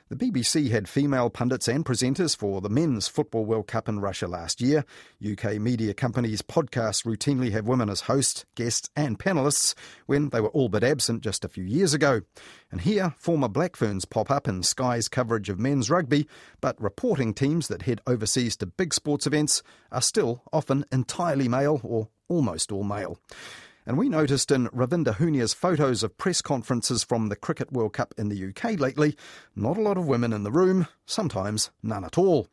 The 0.08 0.14
BBC 0.14 0.70
had 0.70 0.88
female 0.88 1.30
pundits 1.30 1.66
and 1.66 1.84
presenters 1.84 2.36
for 2.36 2.60
the 2.60 2.68
Men's 2.68 3.08
Football 3.08 3.44
World 3.44 3.66
Cup 3.66 3.88
in 3.88 3.98
Russia 3.98 4.28
last 4.28 4.60
year. 4.60 4.84
UK 5.20 5.54
media 5.54 5.94
companies' 5.94 6.42
podcasts 6.42 7.04
routinely 7.04 7.50
have 7.50 7.66
women 7.66 7.90
as 7.90 8.02
hosts, 8.02 8.44
guests, 8.54 8.88
and 8.94 9.18
panellists 9.18 9.74
when 10.06 10.28
they 10.28 10.40
were 10.40 10.50
all 10.50 10.68
but 10.68 10.84
absent 10.84 11.24
just 11.24 11.44
a 11.44 11.48
few 11.48 11.64
years 11.64 11.92
ago. 11.92 12.20
And 12.70 12.82
here, 12.82 13.16
former 13.18 13.48
Black 13.48 13.74
Ferns 13.74 14.04
pop 14.04 14.30
up 14.30 14.46
in 14.46 14.62
Sky's 14.62 15.08
coverage 15.08 15.48
of 15.48 15.58
men's 15.58 15.90
rugby, 15.90 16.28
but 16.60 16.80
reporting 16.80 17.34
teams 17.34 17.66
that 17.66 17.82
head 17.82 18.00
overseas 18.06 18.56
to 18.58 18.66
big 18.66 18.94
sports 18.94 19.26
events 19.26 19.64
are 19.90 20.00
still 20.00 20.44
often 20.52 20.84
entirely 20.92 21.48
male 21.48 21.80
or 21.82 22.10
almost 22.28 22.70
all 22.70 22.84
male. 22.84 23.18
And 23.86 23.96
we 23.96 24.08
noticed 24.08 24.50
in 24.50 24.66
Ravinda 24.68 25.14
Hunia's 25.14 25.54
photos 25.54 26.02
of 26.02 26.18
press 26.18 26.42
conferences 26.42 27.04
from 27.04 27.28
the 27.28 27.36
Cricket 27.36 27.70
World 27.70 27.92
Cup 27.92 28.12
in 28.18 28.28
the 28.28 28.48
UK 28.48 28.80
lately, 28.80 29.16
not 29.54 29.78
a 29.78 29.80
lot 29.80 29.96
of 29.96 30.08
women 30.08 30.32
in 30.32 30.42
the 30.42 30.50
room, 30.50 30.88
sometimes 31.04 31.70
none 31.84 32.04
at 32.04 32.18
all. 32.18 32.48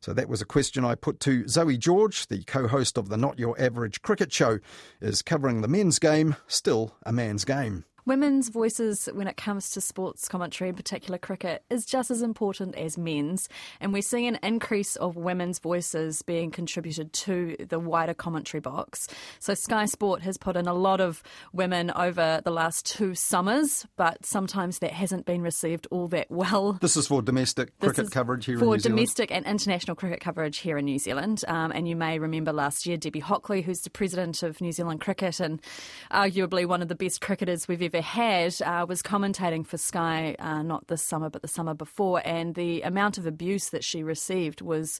So 0.00 0.14
that 0.14 0.30
was 0.30 0.40
a 0.40 0.46
question 0.46 0.82
I 0.82 0.94
put 0.94 1.20
to 1.20 1.46
Zoe 1.46 1.76
George, 1.76 2.26
the 2.26 2.42
co 2.44 2.68
host 2.68 2.96
of 2.96 3.10
the 3.10 3.18
Not 3.18 3.38
Your 3.38 3.54
Average 3.60 4.00
Cricket 4.00 4.32
Show. 4.32 4.60
Is 5.02 5.20
covering 5.20 5.60
the 5.60 5.68
men's 5.68 5.98
game 5.98 6.36
still 6.48 6.96
a 7.04 7.12
man's 7.12 7.44
game? 7.44 7.84
Women's 8.04 8.48
voices 8.48 9.08
when 9.12 9.28
it 9.28 9.36
comes 9.36 9.70
to 9.70 9.80
sports 9.80 10.26
commentary, 10.26 10.70
in 10.70 10.74
particular 10.74 11.18
cricket, 11.18 11.62
is 11.70 11.86
just 11.86 12.10
as 12.10 12.20
important 12.20 12.74
as 12.74 12.98
men's. 12.98 13.48
And 13.80 13.92
we're 13.92 14.02
seeing 14.02 14.26
an 14.26 14.40
increase 14.42 14.96
of 14.96 15.14
women's 15.14 15.60
voices 15.60 16.20
being 16.22 16.50
contributed 16.50 17.12
to 17.12 17.56
the 17.68 17.78
wider 17.78 18.12
commentary 18.12 18.60
box. 18.60 19.06
So 19.38 19.54
Sky 19.54 19.84
Sport 19.84 20.22
has 20.22 20.36
put 20.36 20.56
in 20.56 20.66
a 20.66 20.74
lot 20.74 21.00
of 21.00 21.22
women 21.52 21.92
over 21.94 22.40
the 22.44 22.50
last 22.50 22.86
two 22.86 23.14
summers, 23.14 23.86
but 23.94 24.26
sometimes 24.26 24.80
that 24.80 24.92
hasn't 24.92 25.24
been 25.24 25.40
received 25.40 25.86
all 25.92 26.08
that 26.08 26.28
well. 26.28 26.78
This 26.80 26.96
is 26.96 27.06
for 27.06 27.22
domestic 27.22 27.70
this 27.78 27.92
cricket 27.92 28.10
coverage 28.10 28.46
here 28.46 28.54
in 28.54 28.58
New 28.58 28.64
Zealand? 28.64 28.82
For 28.82 28.88
domestic 28.88 29.30
and 29.30 29.46
international 29.46 29.94
cricket 29.94 30.20
coverage 30.20 30.58
here 30.58 30.76
in 30.76 30.86
New 30.86 30.98
Zealand. 30.98 31.44
Um, 31.46 31.70
and 31.70 31.86
you 31.86 31.94
may 31.94 32.18
remember 32.18 32.52
last 32.52 32.84
year 32.84 32.96
Debbie 32.96 33.20
Hockley, 33.20 33.62
who's 33.62 33.82
the 33.82 33.90
president 33.90 34.42
of 34.42 34.60
New 34.60 34.72
Zealand 34.72 35.00
Cricket 35.00 35.38
and 35.38 35.62
arguably 36.10 36.66
one 36.66 36.82
of 36.82 36.88
the 36.88 36.96
best 36.96 37.20
cricketers 37.20 37.68
we've 37.68 37.80
ever 37.80 37.91
ever 37.91 37.91
had 38.00 38.60
uh, 38.62 38.86
was 38.88 39.02
commentating 39.02 39.66
for 39.66 39.76
Sky, 39.76 40.36
uh, 40.38 40.62
not 40.62 40.88
this 40.88 41.02
summer, 41.02 41.30
but 41.30 41.42
the 41.42 41.48
summer 41.48 41.74
before, 41.74 42.22
and 42.24 42.54
the 42.54 42.82
amount 42.82 43.18
of 43.18 43.26
abuse 43.26 43.68
that 43.70 43.84
she 43.84 44.02
received 44.02 44.60
was 44.60 44.98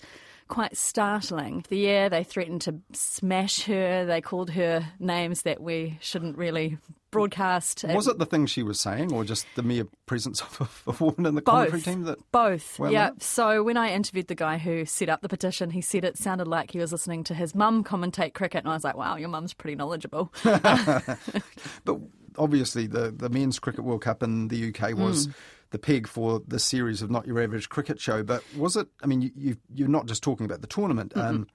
quite 0.49 0.77
startling. 0.77 1.65
The 1.69 1.79
year 1.79 2.11
they 2.11 2.25
threatened 2.25 2.61
to 2.63 2.75
smash 2.93 3.63
her, 3.63 4.05
they 4.05 4.21
called 4.21 4.51
her 4.51 4.87
names 4.99 5.43
that 5.43 5.63
we 5.63 5.99
shouldn't 6.01 6.37
really 6.37 6.79
broadcast. 7.11 7.85
Was 7.85 8.09
it 8.09 8.19
the 8.19 8.27
thing 8.27 8.47
she 8.47 8.63
was 8.63 8.81
saying, 8.81 9.13
or 9.13 9.25
just 9.25 9.47
the 9.55 9.63
mere 9.63 9.87
presence 10.07 10.41
of 10.41 10.83
a 10.87 11.05
woman 11.05 11.27
in 11.27 11.37
the 11.37 11.43
commentary 11.43 11.79
both, 11.79 11.85
team? 11.85 12.03
That 12.03 12.19
both, 12.33 12.79
well 12.79 12.91
yeah. 12.91 13.11
So 13.19 13.63
when 13.63 13.77
I 13.77 13.93
interviewed 13.93 14.27
the 14.27 14.35
guy 14.35 14.59
who 14.59 14.85
set 14.85 15.09
up 15.09 15.23
the 15.23 15.29
petition, 15.29 15.71
he 15.71 15.81
said 15.81 16.05
it 16.05 16.19
sounded 16.19 16.49
like 16.49 16.73
he 16.73 16.79
was 16.79 16.91
listening 16.93 17.25
to 17.25 17.35
his 17.35 17.55
mum 17.55 17.85
commentate 17.85 18.35
cricket, 18.35 18.65
and 18.65 18.71
I 18.71 18.75
was 18.75 18.85
like, 18.85 18.97
"Wow, 18.97 19.17
your 19.17 19.29
mum's 19.29 19.55
pretty 19.55 19.77
knowledgeable." 19.77 20.33
but 20.43 21.99
obviously 22.39 22.87
the, 22.87 23.11
the 23.11 23.29
men's 23.29 23.59
cricket 23.59 23.85
World 23.85 24.03
Cup 24.03 24.23
in 24.23 24.49
the 24.49 24.69
UK 24.69 24.97
was 24.97 25.29
mm. 25.29 25.35
the 25.71 25.79
peg 25.79 26.07
for 26.07 26.43
this 26.47 26.65
series 26.65 27.03
of 27.03 27.11
Not 27.11 27.27
Your 27.27 27.41
Average 27.41 27.69
Cricket 27.69 28.01
Show. 28.01 28.23
But 28.23 28.43
was 28.57 28.77
it? 28.77 28.89
I 29.03 29.07
mean, 29.07 29.23
you, 29.23 29.31
you 29.37 29.57
you're 29.75 29.89
not 29.89 30.07
just 30.07 30.23
talking 30.23 30.47
about 30.47 30.61
the 30.61 30.67
tournament. 30.67 31.17
Um, 31.17 31.47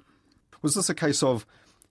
was 0.62 0.76
this 0.76 0.90
a 0.90 0.96
case 0.96 1.22
of 1.24 1.46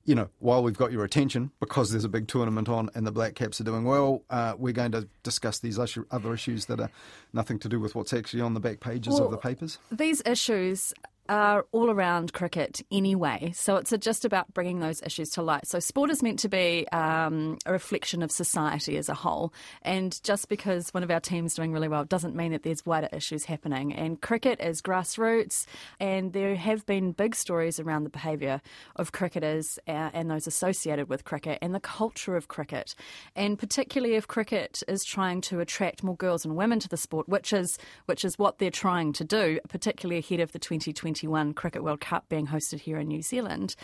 you 0.06 0.14
know, 0.14 0.28
while 0.38 0.62
we've 0.62 0.78
got 0.78 0.92
your 0.92 1.04
attention 1.04 1.50
because 1.58 1.90
there's 1.90 2.04
a 2.04 2.08
big 2.08 2.28
tournament 2.28 2.68
on 2.68 2.88
and 2.94 3.04
the 3.06 3.10
Black 3.10 3.34
Caps 3.34 3.60
are 3.60 3.64
doing 3.64 3.84
well, 3.84 4.22
uh, 4.30 4.54
we're 4.56 4.72
going 4.72 4.92
to 4.92 5.08
discuss 5.24 5.58
these 5.58 5.78
issue, 5.78 6.04
other 6.12 6.32
issues 6.32 6.66
that 6.66 6.80
are 6.80 6.90
nothing 7.32 7.58
to 7.58 7.68
do 7.68 7.80
with 7.80 7.96
what's 7.96 8.12
actually 8.12 8.40
on 8.40 8.54
the 8.54 8.60
back 8.60 8.78
pages 8.78 9.14
Well, 9.14 9.24
of 9.24 9.30
the 9.32 9.36
papers. 9.36 9.78
These 9.90 10.22
issues 10.24 10.94
are 11.28 11.66
all 11.72 11.90
around 11.90 12.32
cricket 12.32 12.82
anyway, 12.90 13.52
so 13.54 13.76
it's 13.76 13.92
just 13.98 14.24
about 14.24 14.52
bringing 14.54 14.80
those 14.80 15.02
issues 15.02 15.30
to 15.30 15.42
light. 15.42 15.66
So, 15.66 15.78
sport 15.78 16.10
is 16.10 16.22
meant 16.22 16.38
to 16.40 16.48
be 16.48 16.86
um, 16.92 17.58
a 17.66 17.72
reflection 17.72 18.22
of 18.22 18.30
society 18.30 18.96
as 18.96 19.08
a 19.08 19.14
whole, 19.14 19.52
and 19.82 20.22
just 20.22 20.48
because 20.48 20.90
one 20.90 21.02
of 21.02 21.10
our 21.10 21.20
teams 21.20 21.54
doing 21.54 21.72
really 21.72 21.88
well 21.88 22.04
doesn't 22.04 22.34
mean 22.34 22.52
that 22.52 22.62
there's 22.62 22.84
wider 22.84 23.08
issues 23.12 23.44
happening. 23.44 23.92
And 23.92 24.20
cricket 24.20 24.60
is 24.60 24.82
grassroots, 24.82 25.66
and 26.00 26.32
there 26.32 26.54
have 26.56 26.86
been 26.86 27.12
big 27.12 27.34
stories 27.34 27.80
around 27.80 28.04
the 28.04 28.10
behaviour 28.10 28.60
of 28.96 29.12
cricketers 29.12 29.78
uh, 29.88 30.10
and 30.12 30.30
those 30.30 30.46
associated 30.46 31.08
with 31.08 31.24
cricket 31.24 31.58
and 31.62 31.74
the 31.74 31.80
culture 31.80 32.36
of 32.36 32.48
cricket, 32.48 32.94
and 33.34 33.58
particularly 33.58 34.14
if 34.14 34.28
cricket 34.28 34.82
is 34.88 35.04
trying 35.04 35.40
to 35.42 35.60
attract 35.60 36.02
more 36.02 36.16
girls 36.16 36.44
and 36.44 36.56
women 36.56 36.80
to 36.80 36.88
the 36.88 36.96
sport, 36.96 37.28
which 37.28 37.52
is 37.52 37.78
which 38.06 38.24
is 38.24 38.38
what 38.38 38.58
they're 38.58 38.70
trying 38.70 39.12
to 39.12 39.24
do, 39.24 39.58
particularly 39.68 40.18
ahead 40.18 40.40
of 40.40 40.52
the 40.52 40.58
2021 41.16 41.54
Cricket 41.54 41.82
World 41.82 42.00
Cup 42.00 42.28
being 42.28 42.46
hosted 42.46 42.80
here 42.80 42.98
in 42.98 43.08
New 43.08 43.22
Zealand. 43.22 43.74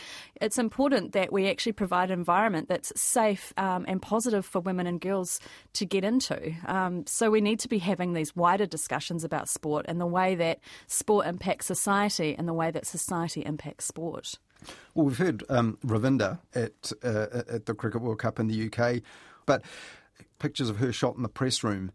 It's 0.40 0.58
important 0.58 1.12
that 1.12 1.32
we 1.32 1.48
actually 1.48 1.72
provide 1.72 2.10
an 2.10 2.18
environment 2.18 2.68
that's 2.68 2.92
safe 3.00 3.52
um, 3.56 3.84
and 3.88 4.00
positive 4.00 4.44
for 4.44 4.60
women 4.60 4.86
and 4.86 5.00
girls 5.00 5.40
to 5.74 5.86
get 5.86 6.04
into. 6.04 6.54
Um, 6.66 7.06
so 7.06 7.30
we 7.30 7.40
need 7.40 7.58
to 7.60 7.68
be 7.68 7.78
having 7.78 8.12
these 8.12 8.36
wider 8.36 8.66
discussions 8.66 9.24
about 9.24 9.48
sport 9.48 9.86
and 9.88 10.00
the 10.00 10.06
way 10.06 10.34
that 10.34 10.60
sport 10.86 11.26
impacts 11.26 11.66
society 11.66 12.34
and 12.36 12.46
the 12.46 12.52
way 12.52 12.70
that 12.70 12.86
society 12.86 13.40
impacts 13.40 13.86
sport. 13.86 14.34
Well, 14.94 15.06
we've 15.06 15.18
heard 15.18 15.42
um, 15.48 15.78
Ravinda 15.84 16.38
at 16.54 16.92
uh, 17.02 17.42
at 17.48 17.66
the 17.66 17.74
Cricket 17.74 18.02
World 18.02 18.20
Cup 18.20 18.38
in 18.38 18.46
the 18.46 18.70
UK, 18.70 19.02
but 19.44 19.62
pictures 20.38 20.70
of 20.70 20.76
her 20.76 20.92
shot 20.92 21.16
in 21.16 21.22
the 21.22 21.28
press 21.28 21.64
room. 21.64 21.90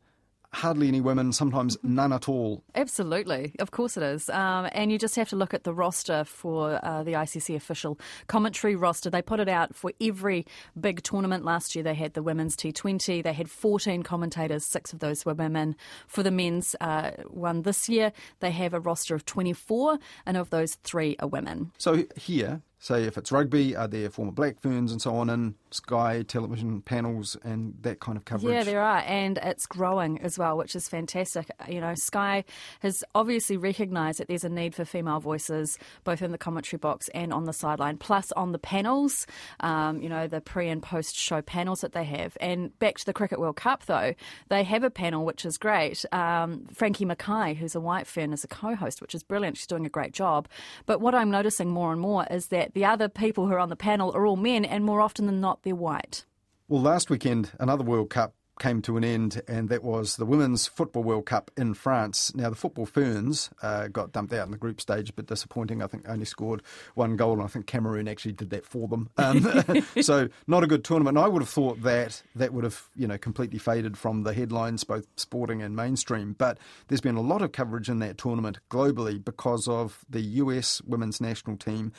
Hardly 0.54 0.88
any 0.88 1.02
women, 1.02 1.34
sometimes 1.34 1.78
none 1.84 2.14
at 2.14 2.30
all. 2.30 2.64
Absolutely, 2.74 3.54
of 3.60 3.72
course 3.72 3.98
it 3.98 4.04
is. 4.04 4.30
Um, 4.30 4.70
and 4.72 4.92
you 4.92 4.98
just 4.98 5.16
have 5.16 5.30
to 5.30 5.36
look 5.36 5.54
at 5.54 5.66
the 5.66 5.74
roster 5.74 6.24
for 6.24 6.80
uh, 6.84 7.04
the 7.04 7.14
ICC 7.14 7.56
official 7.56 8.00
commentary 8.28 8.76
roster. 8.76 9.10
They 9.10 9.22
put 9.22 9.40
it 9.40 9.50
out 9.50 9.76
for 9.76 9.92
every 10.02 10.46
big 10.80 11.04
tournament. 11.04 11.44
Last 11.44 11.76
year 11.76 11.84
they 11.84 11.94
had 11.94 12.14
the 12.14 12.24
women's 12.24 12.56
T20. 12.56 13.24
They 13.24 13.34
had 13.34 13.50
14 13.50 14.04
commentators, 14.04 14.66
six 14.66 14.94
of 14.94 15.00
those 15.00 15.26
were 15.26 15.34
women. 15.34 15.76
For 16.08 16.24
the 16.24 16.32
men's 16.32 16.76
uh, 16.80 17.12
one 17.28 17.64
this 17.64 17.90
year, 17.90 18.14
they 18.40 18.52
have 18.52 18.74
a 18.74 18.80
roster 18.80 19.16
of 19.16 19.26
24, 19.26 20.00
and 20.26 20.38
of 20.38 20.50
those, 20.50 20.76
three 20.84 21.16
are 21.20 21.28
women. 21.28 21.72
So 21.78 22.06
here, 22.16 22.62
say 22.80 23.04
if 23.04 23.18
it's 23.18 23.32
rugby, 23.32 23.76
are 23.76 23.88
there 23.88 24.10
former 24.10 24.32
Black 24.32 24.60
Ferns 24.60 24.92
and 24.92 25.02
so 25.02 25.16
on 25.16 25.30
in 25.30 25.56
Sky 25.72 26.22
television 26.22 26.82
panels 26.82 27.36
and 27.44 27.74
that 27.82 28.00
kind 28.00 28.18
of 28.18 28.26
coverage? 28.26 28.54
Yeah, 28.54 28.64
there 28.64 28.82
are, 28.82 29.04
and 29.06 29.40
it's 29.42 29.66
growing 29.66 30.22
as 30.22 30.38
well, 30.38 30.58
which 30.58 30.76
is 30.76 30.88
fantastic. 30.88 31.50
You 31.68 31.82
know, 31.82 31.94
Sky 31.96 32.44
has 32.82 33.04
obviously 33.16 33.58
recognised 33.58 34.20
that 34.20 34.28
there's 34.28 34.44
a 34.44 34.50
need 34.50 34.76
for 34.76 34.86
female 34.86 35.20
voices, 35.20 35.78
both 36.04 36.22
in 36.22 36.32
the 36.32 36.38
commentary 36.38 36.78
box 36.78 37.10
and 37.10 37.34
on 37.34 37.46
the 37.46 37.54
sideline, 37.54 37.98
plus 37.98 38.32
on 38.34 38.52
the 38.52 38.60
panels. 38.60 39.26
Um, 39.60 40.02
you 40.02 40.10
know, 40.10 40.28
the 40.28 40.42
pre 40.42 40.70
and 40.70 40.82
post 40.82 41.16
show 41.16 41.42
panels 41.42 41.82
that 41.82 41.94
they 41.94 42.04
have. 42.04 42.38
And 42.40 42.78
back 42.80 42.98
to 42.98 43.06
the 43.06 43.14
Cricket 43.14 43.40
World 43.40 43.56
Cup, 43.56 43.86
though, 43.86 44.14
they 44.50 44.64
have 44.64 44.84
a 44.84 44.92
panel 44.92 45.26
which 45.26 45.46
is 45.46 45.58
great. 45.58 46.06
Um, 46.12 46.66
Frankie 46.74 47.06
Mackay, 47.06 47.56
who's 47.56 47.76
a 47.76 47.82
white 47.82 48.08
fern, 48.08 48.34
is 48.34 48.44
a 48.44 48.48
co-host, 48.48 49.02
which 49.02 49.16
is 49.16 49.24
brilliant. 49.24 49.58
She's 49.58 49.68
doing 49.68 49.86
a 49.86 49.90
great 49.90 50.14
job. 50.14 50.48
But 50.86 51.02
what 51.02 51.16
I'm 51.16 51.32
noticing 51.32 51.70
more 51.70 51.92
and 51.92 52.00
more 52.00 52.26
is 52.30 52.48
that 52.48 52.67
the 52.74 52.86
other 52.86 53.10
people 53.10 53.48
who 53.48 53.54
are 53.54 53.60
on 53.60 53.70
the 53.70 53.76
panel 53.76 54.12
are 54.16 54.26
all 54.26 54.36
men, 54.36 54.66
and 54.66 54.84
more 54.84 55.02
often 55.02 55.26
than 55.26 55.42
not, 55.42 55.64
they're 55.64 55.76
white. 55.76 56.26
Well, 56.68 56.82
last 56.82 57.10
weekend, 57.10 57.52
another 57.60 57.84
World 57.84 58.10
Cup 58.10 58.34
came 58.60 58.82
to 58.82 58.98
an 58.98 59.04
end, 59.04 59.42
and 59.48 59.70
that 59.70 59.84
was 59.84 60.18
the 60.18 60.26
Women's 60.26 60.68
Football 60.68 61.04
World 61.04 61.26
Cup 61.26 61.52
in 61.58 61.74
France. 61.74 62.34
Now, 62.36 62.50
the 62.50 62.56
Football 62.56 62.86
Ferns 62.86 63.50
uh, 63.62 63.88
got 63.88 64.12
dumped 64.12 64.34
out 64.34 64.46
in 64.46 64.52
the 64.52 64.58
group 64.58 64.82
stage, 64.82 65.14
but 65.16 65.28
disappointing. 65.28 65.82
I 65.82 65.88
think 65.88 66.08
only 66.08 66.26
scored 66.26 66.62
one 66.96 67.16
goal, 67.16 67.34
and 67.34 67.44
I 67.44 67.48
think 67.48 67.68
Cameroon 67.68 68.08
actually 68.08 68.34
did 68.34 68.50
that 68.50 68.66
for 68.66 68.88
them. 68.88 69.10
Um, 69.18 69.48
so, 70.02 70.30
not 70.48 70.64
a 70.64 70.68
good 70.68 70.84
tournament. 70.84 71.18
And 71.18 71.26
I 71.26 71.28
would 71.28 71.42
have 71.42 71.50
thought 71.50 71.82
that 71.84 72.22
that 72.36 72.54
would 72.54 72.64
have, 72.64 72.90
you 72.96 73.08
know, 73.08 73.18
completely 73.18 73.60
faded 73.60 73.98
from 73.98 74.24
the 74.24 74.34
headlines, 74.34 74.84
both 74.84 75.08
sporting 75.16 75.62
and 75.62 75.76
mainstream. 75.76 76.34
But 76.38 76.58
there's 76.88 77.02
been 77.02 77.16
a 77.16 77.22
lot 77.22 77.42
of 77.42 77.52
coverage 77.52 77.90
in 77.90 78.00
that 78.00 78.18
tournament 78.18 78.60
globally 78.70 79.24
because 79.24 79.68
of 79.68 80.04
the 80.10 80.22
US 80.22 80.82
women's 80.82 81.22
national 81.22 81.58
team 81.58 81.92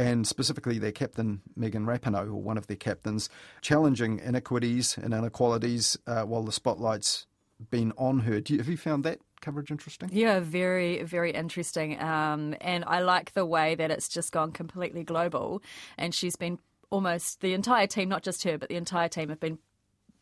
and 0.00 0.26
specifically 0.26 0.78
their 0.78 0.92
captain, 0.92 1.42
Megan 1.56 1.84
Rapinoe, 1.84 2.28
or 2.28 2.42
one 2.42 2.56
of 2.56 2.66
their 2.68 2.76
captains, 2.76 3.28
challenging 3.60 4.18
inequities 4.18 4.96
and 4.96 5.12
inequalities 5.12 5.98
uh, 6.06 6.22
while 6.22 6.42
the 6.42 6.52
spotlight's 6.52 7.26
been 7.68 7.92
on 7.98 8.20
her. 8.20 8.40
You, 8.46 8.56
have 8.56 8.68
you 8.68 8.78
found 8.78 9.04
that 9.04 9.18
coverage 9.42 9.70
interesting? 9.70 10.08
Yeah, 10.10 10.40
very, 10.40 11.02
very 11.02 11.32
interesting. 11.32 12.00
Um, 12.00 12.54
and 12.62 12.82
I 12.86 13.00
like 13.00 13.34
the 13.34 13.44
way 13.44 13.74
that 13.74 13.90
it's 13.90 14.08
just 14.08 14.32
gone 14.32 14.52
completely 14.52 15.04
global. 15.04 15.62
And 15.98 16.14
she's 16.14 16.34
been 16.34 16.58
almost 16.88 17.42
the 17.42 17.52
entire 17.52 17.86
team, 17.86 18.08
not 18.08 18.22
just 18.22 18.42
her, 18.44 18.56
but 18.56 18.70
the 18.70 18.76
entire 18.76 19.08
team 19.08 19.28
have 19.28 19.38
been 19.38 19.58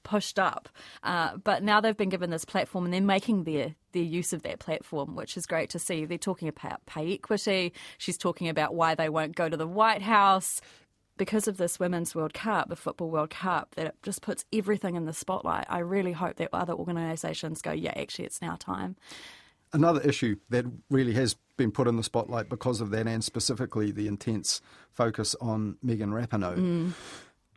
pushed 0.03 0.39
up. 0.39 0.69
Uh, 1.03 1.37
but 1.37 1.63
now 1.63 1.81
they've 1.81 1.97
been 1.97 2.09
given 2.09 2.31
this 2.31 2.45
platform 2.45 2.85
and 2.85 2.95
they're 2.95 3.01
making 3.01 3.45
their 3.45 3.75
their 3.93 4.03
use 4.03 4.33
of 4.33 4.43
that 4.43 4.59
platform, 4.59 5.17
which 5.17 5.37
is 5.37 5.47
great 5.47 5.71
to 5.71 5.79
see. 5.79 6.05
They're 6.05 6.19
talking 6.19 6.49
about 6.49 6.85
pay 6.87 7.15
equity. 7.15 7.73
She's 7.97 8.19
talking 8.19 8.49
about 8.49 8.75
why 8.75 8.95
they 8.95 9.09
won't 9.09 9.35
go 9.35 9.49
to 9.49 9.57
the 9.57 9.67
White 9.67 10.03
House. 10.03 10.61
Because 11.17 11.49
of 11.49 11.57
this 11.57 11.81
Women's 11.81 12.15
World 12.15 12.33
Cup, 12.33 12.69
the 12.69 12.77
Football 12.77 13.11
World 13.11 13.31
Cup, 13.31 13.75
that 13.75 13.87
it 13.87 13.95
just 14.05 14.23
puts 14.23 14.45
everything 14.53 14.95
in 14.95 15.05
the 15.05 15.13
spotlight. 15.13 15.67
I 15.69 15.81
really 15.81 16.13
hope 16.13 16.37
that 16.37 16.51
other 16.53 16.75
organisations 16.75 17.61
go, 17.61 17.73
yeah, 17.73 17.93
actually, 17.97 18.27
it's 18.27 18.41
now 18.41 18.55
time. 18.55 18.95
Another 19.73 20.01
issue 20.03 20.37
that 20.51 20.65
really 20.91 21.15
has 21.15 21.35
been 21.57 21.73
put 21.73 21.89
in 21.89 21.97
the 21.97 22.05
spotlight 22.05 22.49
because 22.49 22.81
of 22.81 22.91
that, 22.91 23.09
and 23.09 23.25
specifically 23.25 23.91
the 23.91 24.07
intense 24.07 24.63
focus 24.93 25.35
on 25.41 25.77
Megan 25.83 26.11
Rapinoe. 26.11 26.57
Mm. 26.57 26.93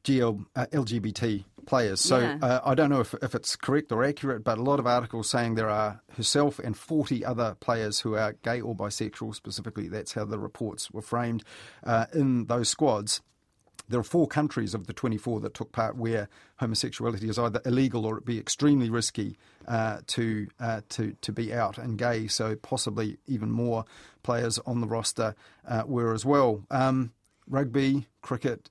GL, 0.03 0.45
uh, 0.55 0.65
LGBT 0.71 1.45
players. 1.65 2.01
So 2.01 2.19
Yeah. 2.19 2.37
uh, 2.41 2.59
I 2.63 2.75
don't 2.75 2.89
know 2.89 2.99
if, 3.01 3.13
if 3.21 3.35
it's 3.35 3.55
correct 3.55 3.91
or 3.91 4.03
accurate, 4.03 4.43
but 4.43 4.57
a 4.57 4.63
lot 4.63 4.79
of 4.79 4.87
articles 4.87 5.29
saying 5.29 5.55
there 5.55 5.69
are 5.69 6.01
herself 6.17 6.59
and 6.59 6.77
40 6.77 7.23
other 7.25 7.55
players 7.59 8.01
who 8.01 8.15
are 8.15 8.33
gay 8.43 8.59
or 8.61 8.75
bisexual, 8.75 9.35
specifically, 9.35 9.87
that's 9.87 10.13
how 10.13 10.25
the 10.25 10.39
reports 10.39 10.91
were 10.91 11.01
framed, 11.01 11.43
uh, 11.83 12.05
in 12.13 12.45
those 12.45 12.69
squads. 12.69 13.21
There 13.89 13.99
are 13.99 14.03
four 14.03 14.27
countries 14.27 14.73
of 14.73 14.87
the 14.87 14.93
24 14.93 15.41
that 15.41 15.53
took 15.53 15.73
part 15.73 15.97
where 15.97 16.29
homosexuality 16.57 17.27
is 17.27 17.37
either 17.37 17.61
illegal 17.65 18.05
or 18.05 18.17
it 18.17 18.25
be 18.25 18.39
extremely 18.39 18.89
risky 18.89 19.37
uh, 19.67 19.99
to 20.07 20.47
uh, 20.61 20.81
to 20.89 21.13
to 21.21 21.31
be 21.33 21.53
out 21.53 21.77
and 21.77 21.97
gay. 21.97 22.27
So 22.27 22.55
possibly 22.55 23.17
even 23.27 23.51
more 23.51 23.83
players 24.23 24.59
on 24.59 24.79
the 24.79 24.87
roster 24.87 25.35
uh, 25.67 25.83
were 25.85 26.13
as 26.13 26.23
well. 26.25 26.63
Um, 26.71 27.11
rugby, 27.49 28.07
cricket, 28.21 28.69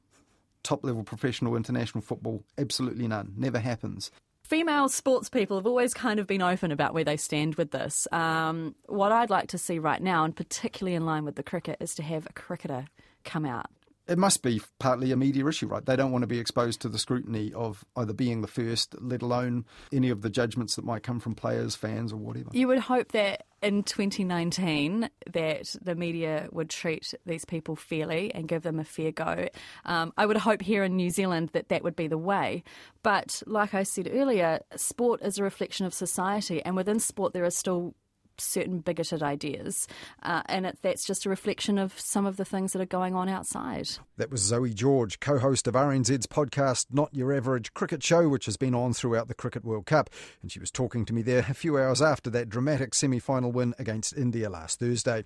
top 0.63 0.85
level 0.85 1.03
professional 1.03 1.57
international 1.57 2.03
football, 2.03 2.45
absolutely 2.59 3.09
none. 3.09 3.33
Never 3.37 3.59
happens. 3.59 4.11
Female 4.45 4.89
sports 4.89 5.29
people 5.29 5.57
have 5.59 5.67
always 5.67 5.95
kind 5.95 6.19
of 6.19 6.27
been 6.27 6.43
open 6.43 6.73
about 6.73 6.93
where 6.93 7.05
they 7.05 7.17
stand 7.17 7.55
with 7.55 7.71
this. 7.71 8.09
Um, 8.11 8.75
what 8.87 9.13
I'd 9.13 9.31
like 9.31 9.49
to 9.51 9.59
see 9.59 9.79
right 9.79 10.03
now, 10.03 10.25
and 10.25 10.35
particularly 10.35 10.97
in 10.97 11.07
line 11.07 11.25
with 11.25 11.37
the 11.37 11.45
cricket, 11.45 11.77
is 11.81 11.95
to 11.95 12.03
have 12.03 12.27
a 12.27 12.33
cricketer 12.33 12.87
come 13.25 13.45
out 13.45 13.67
It 14.11 14.19
must 14.19 14.43
be 14.43 14.61
partly 14.81 15.13
a 15.13 15.17
media 15.17 15.47
issue, 15.47 15.69
right? 15.69 15.87
They 15.87 15.95
don't 15.95 16.11
want 16.11 16.25
to 16.25 16.27
be 16.27 16.41
exposed 16.41 16.81
to 16.81 16.89
the 16.89 16.99
scrutiny 16.99 17.53
of 17.55 17.85
either 17.97 18.13
being 18.13 18.41
the 18.43 18.49
first, 18.49 18.97
let 19.01 19.23
alone 19.23 19.65
any 19.93 20.11
of 20.11 20.23
the 20.23 20.29
judgments 20.29 20.75
that 20.75 20.85
might 20.85 21.05
come 21.05 21.21
from 21.21 21.37
players, 21.37 21.77
fans, 21.77 22.13
or 22.13 22.17
whatever. 22.17 22.49
You 22.53 22.67
would 22.67 22.81
hope 22.81 23.13
that 23.13 23.47
in 23.63 23.85
2019 23.85 25.09
that 25.33 25.77
the 25.81 25.95
media 25.95 26.49
would 26.51 26.71
treat 26.71 27.15
these 27.25 27.45
people 27.45 27.77
fairly 27.77 28.35
and 28.35 28.49
give 28.49 28.63
them 28.63 28.81
a 28.81 28.85
fair 28.85 29.13
go. 29.13 29.47
Um, 29.85 30.13
I 30.17 30.27
would 30.27 30.39
hope 30.39 30.61
here 30.61 30.83
in 30.83 30.97
New 30.97 31.11
Zealand 31.11 31.51
that 31.53 31.69
that 31.69 31.85
would 31.85 31.95
be 31.95 32.09
the 32.09 32.19
way. 32.19 32.65
But 33.05 33.45
like 33.47 33.75
I 33.75 33.85
said 33.85 34.11
earlier, 34.13 34.61
sport 34.75 35.23
is 35.23 35.39
a 35.39 35.45
reflection 35.45 35.87
of 35.87 35.95
society, 35.95 36.63
and 36.65 36.75
within 36.75 36.99
sport 36.99 37.33
there 37.33 37.45
are 37.45 37.51
still 37.51 37.95
certain 38.41 38.81
bigoted 38.81 39.23
ideas, 39.23 39.87
uh, 40.23 40.43
and 40.47 40.67
it, 40.67 40.79
that's 40.83 41.05
just 41.05 41.27
a 41.27 41.31
reflection 41.31 41.79
of 41.79 41.99
some 41.99 42.27
of 42.27 42.37
the 42.37 42.45
things 42.45 42.73
that 42.73 42.83
are 42.83 42.87
going 42.87 43.15
on 43.15 43.29
outside. 43.29 43.89
That 44.17 44.31
was 44.31 44.41
Zoe 44.43 44.75
George, 44.75 45.21
co 45.21 45.39
host 45.39 45.67
of 45.67 45.75
RNZ's 45.75 46.27
podcast, 46.27 46.87
Not 46.91 47.15
Your 47.15 47.33
Average 47.33 47.75
Cricket 47.75 48.03
Show, 48.03 48.29
which 48.29 48.47
has 48.47 48.57
been 48.57 48.75
on 48.75 48.93
throughout 48.93 49.29
the 49.29 49.35
Cricket 49.35 49.65
World 49.65 49.87
Cup. 49.87 50.11
And 50.43 50.51
she 50.51 50.61
was 50.61 50.71
talking 50.71 51.05
to 51.07 51.15
me 51.15 51.23
there 51.23 51.47
a 51.49 51.55
few 51.55 51.79
hours 51.79 52.03
after 52.03 52.31
that 52.31 52.49
dramatic 52.49 52.95
semi 52.95 53.19
final 53.19 53.53
win 53.53 53.75
against 53.79 54.17
India 54.17 54.51
last 54.51 54.79
Thursday. 54.79 55.25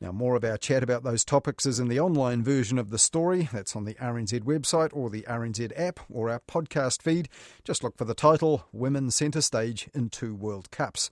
Now, 0.00 0.12
more 0.12 0.36
of 0.36 0.44
our 0.44 0.56
chat 0.56 0.82
about 0.82 1.02
those 1.02 1.24
topics 1.24 1.66
is 1.66 1.80
in 1.80 1.88
the 1.88 2.00
online 2.00 2.42
version 2.42 2.78
of 2.78 2.90
the 2.90 2.98
story. 2.98 3.48
That's 3.52 3.74
on 3.74 3.84
the 3.84 3.94
RNZ 3.94 4.40
website 4.40 4.90
or 4.92 5.10
the 5.10 5.22
RNZ 5.22 5.72
app 5.76 6.00
or 6.10 6.30
our 6.30 6.40
podcast 6.40 7.02
feed. 7.02 7.28
Just 7.64 7.82
look 7.82 7.96
for 7.96 8.04
the 8.04 8.14
title 8.14 8.66
Women 8.72 9.10
Centre 9.10 9.40
Stage 9.40 9.88
in 9.94 10.08
Two 10.08 10.34
World 10.34 10.70
Cups. 10.70 11.10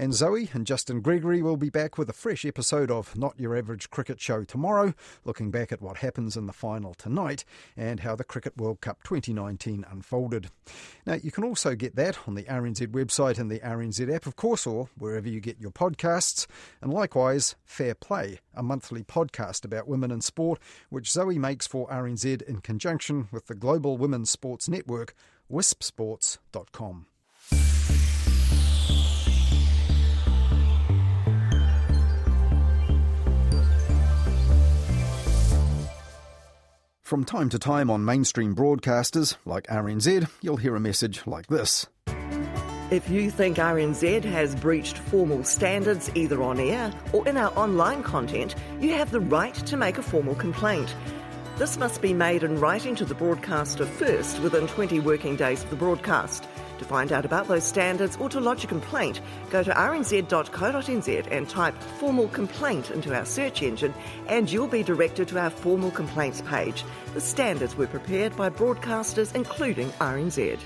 And 0.00 0.14
Zoe 0.14 0.48
and 0.54 0.66
Justin 0.66 1.02
Gregory 1.02 1.42
will 1.42 1.58
be 1.58 1.68
back 1.68 1.98
with 1.98 2.08
a 2.08 2.14
fresh 2.14 2.46
episode 2.46 2.90
of 2.90 3.14
Not 3.18 3.38
Your 3.38 3.54
Average 3.54 3.90
Cricket 3.90 4.18
Show 4.18 4.44
tomorrow, 4.44 4.94
looking 5.26 5.50
back 5.50 5.72
at 5.72 5.82
what 5.82 5.98
happens 5.98 6.38
in 6.38 6.46
the 6.46 6.54
final 6.54 6.94
tonight 6.94 7.44
and 7.76 8.00
how 8.00 8.16
the 8.16 8.24
Cricket 8.24 8.56
World 8.56 8.80
Cup 8.80 9.02
2019 9.02 9.84
unfolded. 9.90 10.48
Now, 11.04 11.18
you 11.22 11.30
can 11.30 11.44
also 11.44 11.74
get 11.74 11.96
that 11.96 12.26
on 12.26 12.34
the 12.34 12.44
RNZ 12.44 12.86
website 12.86 13.38
and 13.38 13.50
the 13.50 13.58
RNZ 13.58 14.10
app, 14.10 14.24
of 14.24 14.36
course, 14.36 14.66
or 14.66 14.88
wherever 14.96 15.28
you 15.28 15.38
get 15.38 15.60
your 15.60 15.70
podcasts. 15.70 16.46
And 16.80 16.94
likewise, 16.94 17.56
Fair 17.66 17.94
Play, 17.94 18.38
a 18.54 18.62
monthly 18.62 19.02
podcast 19.02 19.66
about 19.66 19.86
women 19.86 20.10
in 20.10 20.22
sport, 20.22 20.60
which 20.88 21.10
Zoe 21.10 21.38
makes 21.38 21.66
for 21.66 21.86
RNZ 21.90 22.40
in 22.40 22.62
conjunction 22.62 23.28
with 23.30 23.48
the 23.48 23.54
Global 23.54 23.98
Women's 23.98 24.30
Sports 24.30 24.66
Network, 24.66 25.14
wispsports.com. 25.52 27.04
From 37.10 37.24
time 37.24 37.48
to 37.48 37.58
time 37.58 37.90
on 37.90 38.04
mainstream 38.04 38.54
broadcasters 38.54 39.36
like 39.44 39.66
RNZ, 39.66 40.30
you'll 40.42 40.58
hear 40.58 40.76
a 40.76 40.78
message 40.78 41.22
like 41.26 41.48
this. 41.48 41.88
If 42.92 43.10
you 43.10 43.32
think 43.32 43.56
RNZ 43.56 44.22
has 44.26 44.54
breached 44.54 44.96
formal 44.96 45.42
standards 45.42 46.08
either 46.14 46.40
on 46.40 46.60
air 46.60 46.92
or 47.12 47.26
in 47.26 47.36
our 47.36 47.50
online 47.58 48.04
content, 48.04 48.54
you 48.78 48.92
have 48.92 49.10
the 49.10 49.18
right 49.18 49.54
to 49.54 49.76
make 49.76 49.98
a 49.98 50.04
formal 50.04 50.36
complaint. 50.36 50.94
This 51.58 51.76
must 51.78 52.00
be 52.00 52.14
made 52.14 52.44
in 52.44 52.60
writing 52.60 52.94
to 52.94 53.04
the 53.04 53.16
broadcaster 53.16 53.86
first 53.86 54.38
within 54.38 54.68
20 54.68 55.00
working 55.00 55.34
days 55.34 55.64
of 55.64 55.70
the 55.70 55.74
broadcast. 55.74 56.46
To 56.80 56.86
find 56.86 57.12
out 57.12 57.26
about 57.26 57.46
those 57.46 57.64
standards 57.64 58.16
or 58.16 58.30
to 58.30 58.40
lodge 58.40 58.64
a 58.64 58.66
complaint, 58.66 59.20
go 59.50 59.62
to 59.62 59.70
rnz.co.nz 59.70 61.28
and 61.30 61.46
type 61.46 61.74
formal 61.98 62.28
complaint 62.28 62.90
into 62.90 63.14
our 63.14 63.26
search 63.26 63.62
engine, 63.62 63.92
and 64.28 64.50
you'll 64.50 64.66
be 64.66 64.82
directed 64.82 65.28
to 65.28 65.38
our 65.38 65.50
formal 65.50 65.90
complaints 65.90 66.40
page. 66.46 66.82
The 67.12 67.20
standards 67.20 67.76
were 67.76 67.86
prepared 67.86 68.34
by 68.34 68.48
broadcasters, 68.48 69.34
including 69.34 69.90
RNZ. 70.00 70.58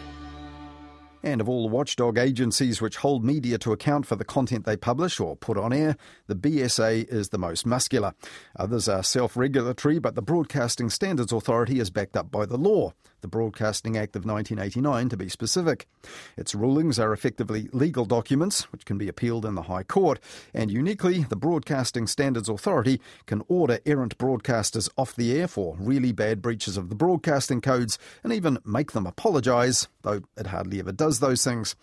And 1.24 1.40
of 1.40 1.48
all 1.48 1.66
the 1.66 1.74
watchdog 1.74 2.16
agencies 2.16 2.80
which 2.80 2.98
hold 2.98 3.24
media 3.24 3.58
to 3.58 3.72
account 3.72 4.06
for 4.06 4.14
the 4.14 4.26
content 4.26 4.66
they 4.66 4.76
publish 4.76 5.18
or 5.18 5.34
put 5.34 5.56
on 5.56 5.72
air, 5.72 5.96
the 6.28 6.36
BSA 6.36 7.08
is 7.08 7.30
the 7.30 7.38
most 7.38 7.66
muscular. 7.66 8.12
Others 8.56 8.88
are 8.88 9.02
self 9.02 9.36
regulatory, 9.36 9.98
but 9.98 10.14
the 10.14 10.22
Broadcasting 10.22 10.90
Standards 10.90 11.32
Authority 11.32 11.80
is 11.80 11.90
backed 11.90 12.16
up 12.16 12.30
by 12.30 12.46
the 12.46 12.58
law, 12.58 12.92
the 13.24 13.28
Broadcasting 13.28 13.96
Act 13.96 14.16
of 14.16 14.26
1989 14.26 15.08
to 15.08 15.16
be 15.16 15.30
specific. 15.30 15.88
Its 16.36 16.54
rulings 16.54 16.98
are 16.98 17.10
effectively 17.10 17.70
legal 17.72 18.04
documents 18.04 18.70
which 18.70 18.84
can 18.84 18.98
be 18.98 19.08
appealed 19.08 19.46
in 19.46 19.54
the 19.54 19.62
High 19.62 19.82
Court, 19.82 20.20
and 20.52 20.70
uniquely, 20.70 21.22
the 21.22 21.34
Broadcasting 21.34 22.06
Standards 22.06 22.50
Authority 22.50 23.00
can 23.24 23.42
order 23.48 23.78
errant 23.86 24.18
broadcasters 24.18 24.90
off 24.98 25.16
the 25.16 25.32
air 25.32 25.48
for 25.48 25.74
really 25.80 26.12
bad 26.12 26.42
breaches 26.42 26.76
of 26.76 26.90
the 26.90 26.94
broadcasting 26.94 27.62
codes 27.62 27.98
and 28.22 28.30
even 28.30 28.58
make 28.62 28.92
them 28.92 29.06
apologise, 29.06 29.88
though 30.02 30.20
it 30.36 30.48
hardly 30.48 30.78
ever 30.78 30.92
does 30.92 31.20
those 31.20 31.42
things. 31.42 31.74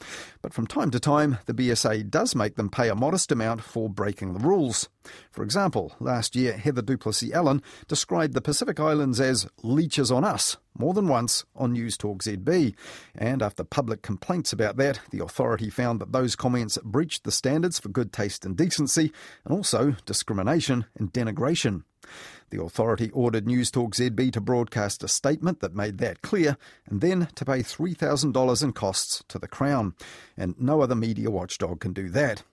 But 0.44 0.54
from 0.54 0.68
time 0.68 0.92
to 0.92 1.00
time, 1.00 1.40
the 1.48 1.56
BSA 1.56 2.12
does 2.12 2.36
make 2.36 2.56
them 2.56 2.70
pay 2.70 2.88
a 2.88 2.96
modest 2.96 3.32
amount 3.32 3.64
for 3.64 3.90
breaking 3.90 4.34
the 4.34 4.48
rules. 4.48 4.90
For 5.32 5.42
example, 5.42 5.96
last 6.00 6.36
year, 6.36 6.56
Heather 6.56 6.84
du 6.84 7.00
Plessis-Allen 7.00 7.64
described 7.88 8.36
the 8.36 8.42
Pacific 8.42 8.80
Islands 8.80 9.20
as 9.20 9.48
leeches 9.64 10.12
on 10.12 10.24
us 10.24 10.58
more 10.78 10.94
than 10.94 11.08
once 11.08 11.46
on 11.56 11.74
News 11.74 11.98
Talk 11.98 12.24
ZB. 12.24 12.75
And 13.16 13.42
after 13.42 13.63
public 13.63 14.01
complaints 14.01 14.54
about 14.54 14.78
that, 14.78 15.00
the 15.12 15.24
authority 15.24 15.70
found 15.70 16.00
that 16.00 16.12
those 16.12 16.36
comments 16.36 16.78
breached 16.84 17.24
the 17.24 17.32
standards 17.32 17.80
for 17.80 17.90
good 17.90 18.12
taste 18.12 18.46
and 18.46 18.58
decency, 18.58 19.12
and 19.46 19.54
also 19.54 19.96
discrimination 20.06 20.86
and 20.98 21.12
denigration. 21.13 21.84
The 22.50 22.62
authority 22.62 23.10
ordered 23.12 23.48
News 23.48 23.72
Talk 23.72 23.96
ZB 23.96 24.34
to 24.34 24.42
broadcast 24.42 25.04
a 25.04 25.08
statement 25.08 25.62
that 25.62 25.75
made 25.75 26.00
that 26.00 26.22
clear 26.22 26.58
and 26.86 27.00
then 27.00 27.28
to 27.36 27.46
pay 27.46 27.60
$3,000 27.60 28.63
in 28.63 28.74
costs 28.74 29.24
to 29.30 29.40
the 29.40 29.48
Crown. 29.48 29.94
And 30.36 30.60
no 30.60 30.82
other 30.82 30.96
media 30.96 31.32
watchdog 31.32 31.79
can 31.79 31.94
do 31.94 32.10
that. 32.10 32.44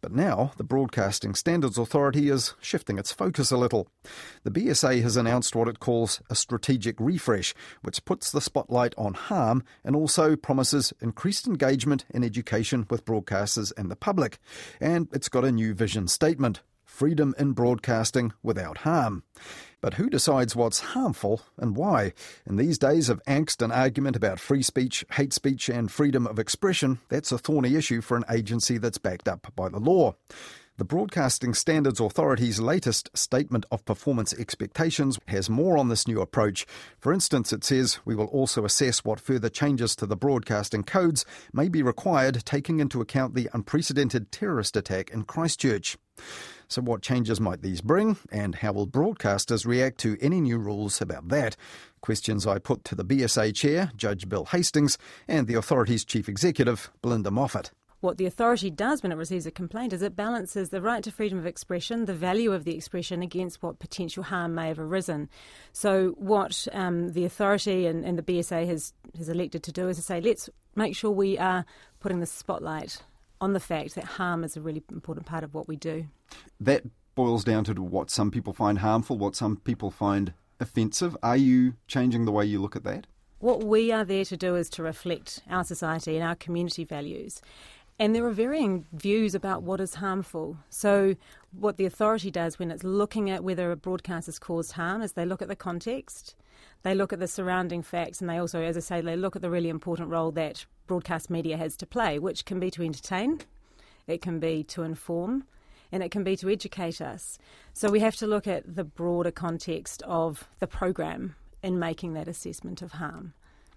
But 0.00 0.12
now 0.12 0.52
the 0.56 0.64
Broadcasting 0.64 1.34
Standards 1.34 1.76
Authority 1.76 2.28
is 2.28 2.54
shifting 2.60 2.98
its 2.98 3.12
focus 3.12 3.50
a 3.50 3.56
little. 3.56 3.88
The 4.44 4.50
BSA 4.50 5.02
has 5.02 5.16
announced 5.16 5.54
what 5.54 5.68
it 5.68 5.80
calls 5.80 6.22
a 6.30 6.34
strategic 6.34 6.96
refresh, 6.98 7.54
which 7.82 8.04
puts 8.04 8.32
the 8.32 8.40
spotlight 8.40 8.94
on 8.96 9.14
harm 9.14 9.62
and 9.84 9.94
also 9.94 10.36
promises 10.36 10.92
increased 11.00 11.46
engagement 11.46 12.04
in 12.10 12.24
education 12.24 12.86
with 12.88 13.04
broadcasters 13.04 13.72
and 13.76 13.90
the 13.90 13.96
public. 13.96 14.38
And 14.80 15.08
it's 15.12 15.28
got 15.28 15.44
a 15.44 15.52
new 15.52 15.74
vision 15.74 16.08
statement 16.08 16.62
freedom 16.90 17.34
in 17.38 17.52
broadcasting 17.52 18.32
without 18.42 18.78
harm. 18.78 19.22
But 19.80 19.94
who 19.94 20.10
decides 20.10 20.54
what's 20.54 20.80
harmful 20.80 21.40
and 21.56 21.74
why? 21.74 22.12
In 22.44 22.56
these 22.56 22.76
days 22.76 23.08
of 23.08 23.22
angst 23.24 23.62
and 23.62 23.72
argument 23.72 24.16
about 24.16 24.38
free 24.38 24.62
speech, 24.62 25.04
hate 25.12 25.32
speech, 25.32 25.70
and 25.70 25.90
freedom 25.90 26.26
of 26.26 26.38
expression, 26.38 26.98
that's 27.08 27.32
a 27.32 27.38
thorny 27.38 27.76
issue 27.76 28.02
for 28.02 28.16
an 28.16 28.24
agency 28.28 28.76
that's 28.76 28.98
backed 28.98 29.28
up 29.28 29.50
by 29.56 29.70
the 29.70 29.78
law. 29.78 30.14
The 30.80 30.86
Broadcasting 30.86 31.52
Standards 31.52 32.00
Authority's 32.00 32.58
latest 32.58 33.10
Statement 33.14 33.66
of 33.70 33.84
Performance 33.84 34.32
Expectations 34.32 35.18
has 35.28 35.50
more 35.50 35.76
on 35.76 35.90
this 35.90 36.08
new 36.08 36.22
approach. 36.22 36.64
For 36.98 37.12
instance, 37.12 37.52
it 37.52 37.64
says 37.64 37.98
we 38.06 38.14
will 38.14 38.28
also 38.28 38.64
assess 38.64 39.04
what 39.04 39.20
further 39.20 39.50
changes 39.50 39.94
to 39.96 40.06
the 40.06 40.16
broadcasting 40.16 40.84
codes 40.84 41.26
may 41.52 41.68
be 41.68 41.82
required, 41.82 42.46
taking 42.46 42.80
into 42.80 43.02
account 43.02 43.34
the 43.34 43.50
unprecedented 43.52 44.32
terrorist 44.32 44.74
attack 44.74 45.10
in 45.10 45.24
Christchurch. 45.24 45.98
So, 46.66 46.80
what 46.80 47.02
changes 47.02 47.42
might 47.42 47.60
these 47.60 47.82
bring, 47.82 48.16
and 48.32 48.54
how 48.54 48.72
will 48.72 48.86
broadcasters 48.86 49.66
react 49.66 49.98
to 49.98 50.16
any 50.22 50.40
new 50.40 50.56
rules 50.56 51.02
about 51.02 51.28
that? 51.28 51.56
Questions 52.00 52.46
I 52.46 52.58
put 52.58 52.84
to 52.84 52.94
the 52.94 53.04
BSA 53.04 53.54
chair, 53.54 53.92
Judge 53.96 54.30
Bill 54.30 54.46
Hastings, 54.46 54.96
and 55.28 55.46
the 55.46 55.56
authority's 55.56 56.06
chief 56.06 56.26
executive, 56.26 56.90
Belinda 57.02 57.30
Moffat 57.30 57.70
what 58.00 58.16
the 58.16 58.26
authority 58.26 58.70
does 58.70 59.02
when 59.02 59.12
it 59.12 59.16
receives 59.16 59.46
a 59.46 59.50
complaint 59.50 59.92
is 59.92 60.02
it 60.02 60.16
balances 60.16 60.70
the 60.70 60.80
right 60.80 61.04
to 61.04 61.12
freedom 61.12 61.38
of 61.38 61.46
expression, 61.46 62.06
the 62.06 62.14
value 62.14 62.52
of 62.52 62.64
the 62.64 62.74
expression, 62.74 63.22
against 63.22 63.62
what 63.62 63.78
potential 63.78 64.22
harm 64.22 64.54
may 64.54 64.68
have 64.68 64.78
arisen. 64.78 65.28
So, 65.72 66.14
what 66.16 66.66
um, 66.72 67.12
the 67.12 67.24
authority 67.24 67.86
and, 67.86 68.04
and, 68.04 68.18
the 68.18 68.22
BSA 68.22 68.66
has, 68.66 68.94
has 69.18 69.28
elected 69.28 69.62
to 69.64 69.72
do 69.72 69.88
is 69.88 69.96
to 69.96 70.02
say, 70.02 70.20
let's 70.20 70.48
make 70.74 70.96
sure 70.96 71.10
we 71.10 71.38
are 71.38 71.64
putting 72.00 72.20
the 72.20 72.26
spotlight 72.26 73.02
on 73.40 73.52
the 73.52 73.60
fact 73.60 73.94
that 73.94 74.04
harm 74.04 74.44
is 74.44 74.56
a 74.56 74.60
really 74.60 74.82
important 74.90 75.26
part 75.26 75.44
of 75.44 75.54
what 75.54 75.68
we 75.68 75.76
do. 75.76 76.06
That 76.58 76.84
boils 77.14 77.44
down 77.44 77.64
to 77.64 77.74
what 77.74 78.10
some 78.10 78.30
people 78.30 78.52
find 78.52 78.78
harmful, 78.78 79.18
what 79.18 79.36
some 79.36 79.56
people 79.56 79.90
find 79.90 80.32
offensive. 80.58 81.16
Are 81.22 81.36
you 81.36 81.74
changing 81.86 82.24
the 82.24 82.32
way 82.32 82.44
you 82.44 82.60
look 82.60 82.76
at 82.76 82.84
that? 82.84 83.06
What 83.40 83.64
we 83.64 83.90
are 83.90 84.04
there 84.04 84.26
to 84.26 84.36
do 84.36 84.54
is 84.56 84.68
to 84.70 84.82
reflect 84.82 85.40
our 85.48 85.64
society 85.64 86.14
and 86.16 86.24
our 86.24 86.34
community 86.34 86.84
values. 86.84 87.40
And 88.00 88.14
there 88.14 88.24
are 88.24 88.30
varying 88.30 88.86
views 88.94 89.34
about 89.34 89.62
what 89.62 89.78
is 89.78 89.96
harmful. 89.96 90.56
So, 90.70 91.16
what 91.52 91.76
the 91.76 91.84
authority 91.84 92.30
does 92.30 92.58
when 92.58 92.70
it's 92.70 92.82
looking 92.82 93.28
at 93.28 93.44
whether 93.44 93.70
a 93.70 93.76
broadcast 93.76 94.24
has 94.24 94.38
caused 94.38 94.72
harm 94.72 95.02
is 95.02 95.12
they 95.12 95.26
look 95.26 95.42
at 95.42 95.48
the 95.48 95.54
context, 95.54 96.34
they 96.82 96.94
look 96.94 97.12
at 97.12 97.18
the 97.18 97.28
surrounding 97.28 97.82
facts, 97.82 98.22
and 98.22 98.30
they 98.30 98.38
also, 98.38 98.62
as 98.62 98.78
I 98.78 98.80
say, 98.80 99.02
they 99.02 99.16
look 99.16 99.36
at 99.36 99.42
the 99.42 99.50
really 99.50 99.68
important 99.68 100.08
role 100.08 100.30
that 100.30 100.64
broadcast 100.86 101.28
media 101.28 101.58
has 101.58 101.76
to 101.76 101.86
play, 101.86 102.18
which 102.18 102.46
can 102.46 102.58
be 102.58 102.70
to 102.70 102.82
entertain, 102.82 103.42
it 104.06 104.22
can 104.22 104.40
be 104.40 104.64
to 104.64 104.82
inform, 104.82 105.44
and 105.92 106.02
it 106.02 106.10
can 106.10 106.24
be 106.24 106.36
to 106.36 106.48
educate 106.48 107.02
us. 107.02 107.36
So, 107.74 107.90
we 107.90 108.00
have 108.00 108.16
to 108.16 108.26
look 108.26 108.46
at 108.46 108.76
the 108.76 108.84
broader 108.84 109.30
context 109.30 110.02
of 110.06 110.48
the 110.58 110.66
program 110.66 111.36
in 111.62 111.78
making 111.78 112.14
that 112.14 112.28
assessment 112.28 112.80
of 112.80 112.92
harm. 112.92 113.34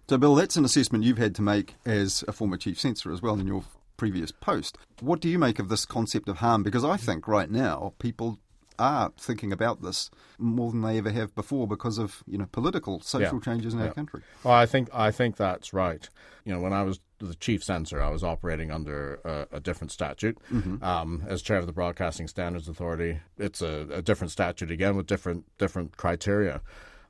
So, 0.09 0.17
Bill, 0.17 0.36
that's 0.36 0.55
an 0.55 0.63
assessment 0.63 1.03
you've 1.03 1.17
had 1.17 1.36
to 1.36 1.41
make 1.41 1.75
as 1.86 2.23
a 2.25 2.31
former 2.31 2.55
chief 2.55 2.79
censor 2.79 3.12
as 3.12 3.21
well 3.21 3.38
in 3.38 3.47
your 3.47 3.65
previous 3.97 4.32
post. 4.32 4.77
What 4.99 5.19
do 5.19 5.29
you 5.29 5.39
make 5.39 5.60
of 5.60 5.69
this 5.69 5.86
concept 5.86 6.29
of 6.29 6.38
harm? 6.38 6.63
Because 6.63 6.84
I 6.84 6.97
think 6.97 7.27
right 7.27 7.49
now 7.49 7.93
people 7.99 8.39
are 8.79 9.12
thinking 9.17 9.51
about 9.51 9.82
this 9.82 10.10
more 10.38 10.71
than 10.71 10.82
they 10.82 10.97
ever 10.97 11.12
have 11.12 11.34
before 11.36 11.67
because 11.67 11.97
of 11.97 12.23
you 12.27 12.38
know 12.38 12.47
political 12.51 12.99
social 13.01 13.36
yeah. 13.38 13.39
changes 13.39 13.73
in 13.73 13.79
yeah. 13.79 13.88
our 13.88 13.93
country. 13.93 14.21
Well, 14.43 14.53
I 14.53 14.65
think 14.65 14.89
I 14.93 15.12
think 15.12 15.38
that's 15.38 15.73
right. 15.73 16.08
You 16.45 16.53
know, 16.53 16.60
when 16.60 16.73
I 16.73 16.84
was 16.84 16.99
the 17.19 17.36
chief 17.36 17.63
censor, 17.63 18.01
I 18.01 18.10
was 18.10 18.23
operating 18.23 18.71
under 18.71 19.15
a, 19.23 19.58
a 19.58 19.60
different 19.60 19.91
statute. 19.91 20.38
Mm-hmm. 20.51 20.84
Um, 20.84 21.23
as 21.27 21.41
chair 21.41 21.58
of 21.58 21.67
the 21.67 21.73
Broadcasting 21.73 22.27
Standards 22.27 22.67
Authority, 22.67 23.19
it's 23.38 23.62
a, 23.62 23.88
a 23.91 24.01
different 24.01 24.32
statute 24.32 24.71
again 24.71 24.95
with 24.95 25.08
different 25.08 25.45
different 25.58 25.97
criteria. 25.97 26.62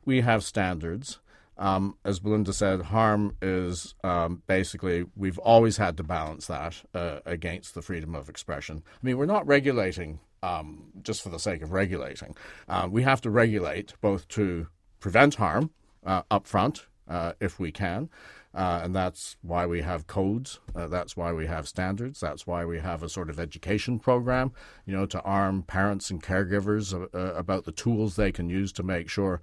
We 0.06 0.22
have 0.22 0.44
standards 0.44 1.20
um, 1.58 1.98
as 2.04 2.20
Belinda 2.20 2.54
said, 2.54 2.82
harm 2.82 3.36
is 3.42 3.96
um, 4.04 4.42
basically 4.48 5.06
we've 5.16 5.38
always 5.40 5.78
had 5.78 5.98
to 5.98 6.04
balance 6.04 6.48
that 6.48 6.84
uh, 6.94 7.20
against 7.26 7.76
the 7.76 7.82
freedom 7.82 8.16
of 8.16 8.30
expression. 8.30 8.84
I 8.86 9.06
mean, 9.06 9.18
we're 9.18 9.26
not 9.26 9.46
regulating 9.48 10.20
um, 10.42 10.92
just 11.02 11.22
for 11.22 11.30
the 11.30 11.40
sake 11.40 11.62
of 11.62 11.72
regulating. 11.72 12.36
Uh, 12.68 12.88
we 12.92 13.04
have 13.04 13.22
to 13.22 13.30
regulate 13.30 13.94
both 14.02 14.28
to 14.30 14.68
prevent 15.00 15.36
harm 15.36 15.72
uh, 16.06 16.24
up 16.30 16.48
front, 16.48 16.88
uh, 17.08 17.34
if 17.40 17.60
we 17.60 17.72
can, 17.72 18.10
Uh, 18.56 18.82
and 18.84 18.96
that's 18.96 19.36
why 19.42 19.66
we 19.66 19.82
have 19.82 20.06
codes. 20.06 20.60
Uh, 20.76 20.88
that's 20.88 21.18
why 21.18 21.34
we 21.34 21.48
have 21.48 21.68
standards. 21.68 22.20
That's 22.20 22.46
why 22.46 22.66
we 22.66 22.80
have 22.80 23.02
a 23.02 23.10
sort 23.10 23.30
of 23.30 23.40
education 23.40 24.00
program, 24.00 24.52
you 24.86 24.96
know, 24.96 25.08
to 25.08 25.22
arm 25.22 25.64
parents 25.64 26.12
and 26.12 26.22
caregivers 26.22 26.94
uh, 26.94 27.34
about 27.34 27.66
the 27.66 27.72
tools 27.72 28.16
they 28.16 28.32
can 28.32 28.50
use 28.50 28.72
to 28.74 28.84
make 28.84 29.10
sure. 29.10 29.42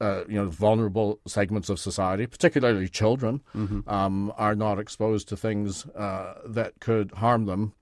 Uh, 0.00 0.24
you 0.26 0.36
know, 0.36 0.48
vulnerable 0.48 1.20
segments 1.26 1.68
of 1.68 1.78
society, 1.78 2.26
particularly 2.26 2.88
children, 2.88 3.42
mm-hmm. 3.54 3.86
um, 3.86 4.32
are 4.38 4.54
not 4.54 4.78
exposed 4.78 5.28
to 5.28 5.36
things 5.36 5.84
uh, 5.90 6.40
that 6.46 6.72
could 6.80 7.10
harm 7.12 7.44
them. 7.44 7.74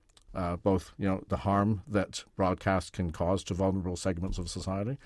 both, 0.61 0.91
you 0.97 1.07
know, 1.07 1.23
the 1.29 1.37
harm 1.37 1.81
that 1.87 2.25
broadcast 2.35 2.91
can 2.91 3.11
cause 3.11 3.41
to 3.45 3.53
vulnerable 3.53 3.95
segments 3.95 4.37
of 4.37 4.49
society, 4.49 4.97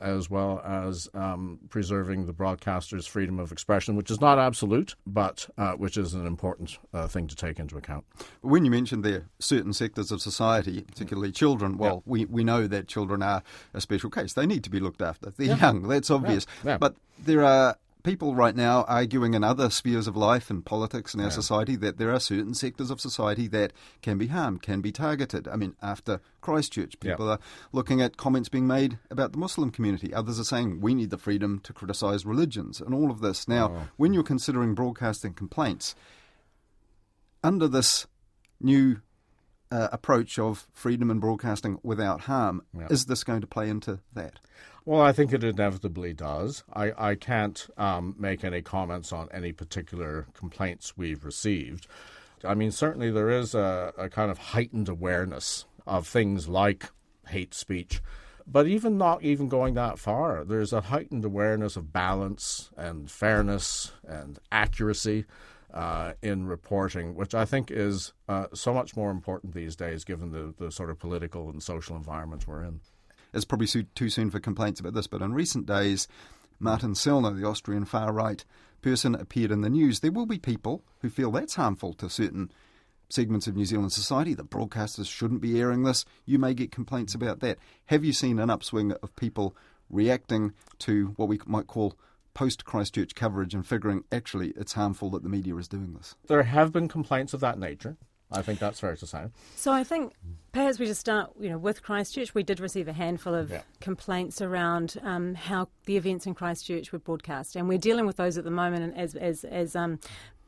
as 0.00 0.30
well 0.30 0.60
as 0.64 1.08
um, 1.14 1.58
preserving 1.68 2.26
the 2.26 2.32
broadcaster's 2.32 3.06
freedom 3.06 3.38
of 3.38 3.52
expression, 3.52 3.96
which 3.96 4.10
is 4.10 4.20
not 4.20 4.38
absolute, 4.38 4.94
but 5.06 5.48
uh, 5.58 5.72
which 5.72 5.96
is 5.96 6.14
an 6.14 6.26
important 6.26 6.78
uh, 6.92 7.06
thing 7.06 7.26
to 7.26 7.36
take 7.36 7.58
into 7.58 7.76
account. 7.76 8.04
When 8.40 8.64
you 8.64 8.70
mentioned 8.70 9.04
there 9.04 9.26
certain 9.38 9.72
sectors 9.72 10.12
of 10.12 10.20
society, 10.20 10.82
particularly 10.82 11.32
children, 11.32 11.78
well, 11.78 12.02
yeah. 12.06 12.12
we, 12.12 12.24
we 12.26 12.44
know 12.44 12.66
that 12.66 12.88
children 12.88 13.22
are 13.22 13.42
a 13.74 13.80
special 13.80 14.10
case. 14.10 14.32
They 14.32 14.46
need 14.46 14.64
to 14.64 14.70
be 14.70 14.80
looked 14.80 15.02
after. 15.02 15.30
They're 15.30 15.48
yeah. 15.48 15.56
young, 15.56 15.88
that's 15.88 16.10
obvious. 16.10 16.46
Yeah. 16.64 16.78
But 16.78 16.96
there 17.18 17.44
are 17.44 17.76
people 18.02 18.34
right 18.34 18.54
now 18.54 18.84
arguing 18.84 19.34
in 19.34 19.44
other 19.44 19.70
spheres 19.70 20.06
of 20.06 20.16
life 20.16 20.50
and 20.50 20.64
politics 20.64 21.14
in 21.14 21.20
our 21.20 21.26
yeah. 21.26 21.30
society 21.30 21.76
that 21.76 21.98
there 21.98 22.12
are 22.12 22.20
certain 22.20 22.54
sectors 22.54 22.90
of 22.90 23.00
society 23.00 23.46
that 23.48 23.72
can 24.02 24.18
be 24.18 24.28
harmed, 24.28 24.62
can 24.62 24.80
be 24.80 24.92
targeted. 24.92 25.48
I 25.48 25.56
mean, 25.56 25.74
after 25.82 26.20
Christchurch, 26.40 26.98
people 27.00 27.26
yeah. 27.26 27.32
are 27.32 27.38
looking 27.72 28.00
at 28.00 28.16
comments 28.16 28.48
being 28.48 28.66
made 28.66 28.98
about 29.10 29.32
the 29.32 29.38
Muslim 29.38 29.70
community. 29.70 30.12
Others 30.12 30.40
are 30.40 30.44
saying 30.44 30.80
we 30.80 30.94
need 30.94 31.10
the 31.10 31.18
freedom 31.18 31.60
to 31.64 31.72
criticise 31.72 32.26
religions 32.26 32.80
and 32.80 32.94
all 32.94 33.10
of 33.10 33.20
this. 33.20 33.46
Now, 33.46 33.72
oh. 33.72 33.88
when 33.96 34.12
you're 34.12 34.22
considering 34.22 34.74
broadcasting 34.74 35.34
complaints, 35.34 35.94
under 37.42 37.68
this 37.68 38.06
new 38.60 39.00
uh, 39.70 39.88
approach 39.92 40.38
of 40.38 40.66
freedom 40.72 41.10
and 41.10 41.20
broadcasting 41.20 41.78
without 41.82 42.22
harm, 42.22 42.62
yeah. 42.76 42.88
is 42.90 43.06
this 43.06 43.24
going 43.24 43.40
to 43.40 43.46
play 43.46 43.68
into 43.68 44.00
that? 44.12 44.38
Well, 44.84 45.00
I 45.00 45.12
think 45.12 45.32
it 45.32 45.44
inevitably 45.44 46.14
does. 46.14 46.64
I, 46.72 46.92
I 46.96 47.14
can't 47.14 47.66
um, 47.76 48.14
make 48.18 48.44
any 48.44 48.62
comments 48.62 49.12
on 49.12 49.28
any 49.32 49.52
particular 49.52 50.26
complaints 50.34 50.96
we've 50.96 51.24
received. 51.24 51.86
I 52.44 52.54
mean, 52.54 52.70
certainly 52.70 53.10
there 53.10 53.28
is 53.28 53.54
a, 53.54 53.92
a 53.98 54.08
kind 54.08 54.30
of 54.30 54.38
heightened 54.38 54.88
awareness 54.88 55.66
of 55.86 56.06
things 56.06 56.48
like 56.48 56.90
hate 57.28 57.54
speech. 57.54 58.00
But 58.46 58.66
even 58.66 58.96
not 58.96 59.22
even 59.22 59.48
going 59.48 59.74
that 59.74 59.98
far, 59.98 60.44
there's 60.44 60.72
a 60.72 60.80
heightened 60.80 61.24
awareness 61.24 61.76
of 61.76 61.92
balance 61.92 62.70
and 62.76 63.10
fairness 63.10 63.92
and 64.08 64.38
accuracy 64.50 65.26
uh, 65.72 66.14
in 66.22 66.46
reporting, 66.46 67.14
which 67.14 67.34
I 67.34 67.44
think 67.44 67.70
is 67.70 68.12
uh, 68.28 68.46
so 68.54 68.74
much 68.74 68.96
more 68.96 69.10
important 69.10 69.54
these 69.54 69.76
days 69.76 70.04
given 70.04 70.32
the, 70.32 70.54
the 70.58 70.72
sort 70.72 70.90
of 70.90 70.98
political 70.98 71.48
and 71.48 71.62
social 71.62 71.96
environment 71.96 72.48
we're 72.48 72.64
in. 72.64 72.80
It's 73.32 73.44
probably 73.44 73.66
too 73.66 74.08
soon 74.08 74.30
for 74.30 74.40
complaints 74.40 74.80
about 74.80 74.94
this, 74.94 75.06
but 75.06 75.22
in 75.22 75.34
recent 75.34 75.66
days, 75.66 76.08
Martin 76.58 76.94
Sellner, 76.94 77.34
the 77.34 77.46
Austrian 77.46 77.84
far 77.84 78.12
right 78.12 78.44
person, 78.82 79.14
appeared 79.14 79.50
in 79.50 79.60
the 79.60 79.70
news. 79.70 80.00
There 80.00 80.12
will 80.12 80.26
be 80.26 80.38
people 80.38 80.84
who 81.00 81.10
feel 81.10 81.30
that's 81.30 81.54
harmful 81.54 81.94
to 81.94 82.10
certain 82.10 82.50
segments 83.08 83.46
of 83.46 83.56
New 83.56 83.64
Zealand 83.64 83.92
society, 83.92 84.34
The 84.34 84.44
broadcasters 84.44 85.08
shouldn't 85.08 85.40
be 85.40 85.60
airing 85.60 85.82
this. 85.82 86.04
You 86.26 86.38
may 86.38 86.54
get 86.54 86.70
complaints 86.70 87.14
about 87.14 87.40
that. 87.40 87.58
Have 87.86 88.04
you 88.04 88.12
seen 88.12 88.38
an 88.38 88.50
upswing 88.50 88.92
of 89.02 89.14
people 89.16 89.56
reacting 89.88 90.52
to 90.78 91.08
what 91.16 91.28
we 91.28 91.40
might 91.46 91.66
call 91.66 91.94
post 92.34 92.64
Christchurch 92.64 93.14
coverage 93.16 93.54
and 93.54 93.66
figuring 93.66 94.04
actually 94.12 94.50
it's 94.50 94.74
harmful 94.74 95.10
that 95.10 95.22
the 95.22 95.28
media 95.28 95.56
is 95.56 95.68
doing 95.68 95.94
this? 95.94 96.14
There 96.28 96.44
have 96.44 96.72
been 96.72 96.88
complaints 96.88 97.34
of 97.34 97.40
that 97.40 97.58
nature. 97.58 97.96
I 98.32 98.42
think 98.42 98.58
that's 98.58 98.80
fair 98.80 98.96
to 98.96 99.06
say. 99.06 99.24
So 99.56 99.72
I 99.72 99.84
think 99.84 100.12
perhaps 100.52 100.78
we 100.78 100.86
just 100.86 101.00
start, 101.00 101.32
you 101.38 101.48
know, 101.48 101.58
with 101.58 101.82
Christchurch. 101.82 102.34
We 102.34 102.42
did 102.42 102.60
receive 102.60 102.88
a 102.88 102.92
handful 102.92 103.34
of 103.34 103.50
yeah. 103.50 103.62
complaints 103.80 104.40
around 104.40 104.96
um, 105.02 105.34
how 105.34 105.68
the 105.86 105.96
events 105.96 106.26
in 106.26 106.34
Christchurch 106.34 106.92
were 106.92 106.98
broadcast, 106.98 107.56
and 107.56 107.68
we're 107.68 107.78
dealing 107.78 108.06
with 108.06 108.16
those 108.16 108.38
at 108.38 108.44
the 108.44 108.50
moment. 108.50 108.84
And 108.84 108.96
as 108.96 109.14
as 109.14 109.44
as 109.44 109.74
um, 109.74 109.98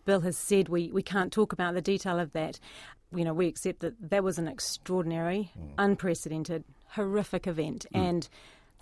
Bill 0.04 0.20
has 0.20 0.36
said, 0.36 0.68
we 0.68 0.90
we 0.92 1.02
can't 1.02 1.32
talk 1.32 1.52
about 1.52 1.74
the 1.74 1.82
detail 1.82 2.18
of 2.18 2.32
that. 2.32 2.58
You 3.14 3.24
know, 3.24 3.34
we 3.34 3.46
accept 3.46 3.80
that 3.80 4.10
that 4.10 4.24
was 4.24 4.38
an 4.38 4.48
extraordinary, 4.48 5.50
mm. 5.58 5.72
unprecedented, 5.78 6.64
horrific 6.88 7.46
event, 7.46 7.86
mm. 7.94 8.00
and 8.00 8.28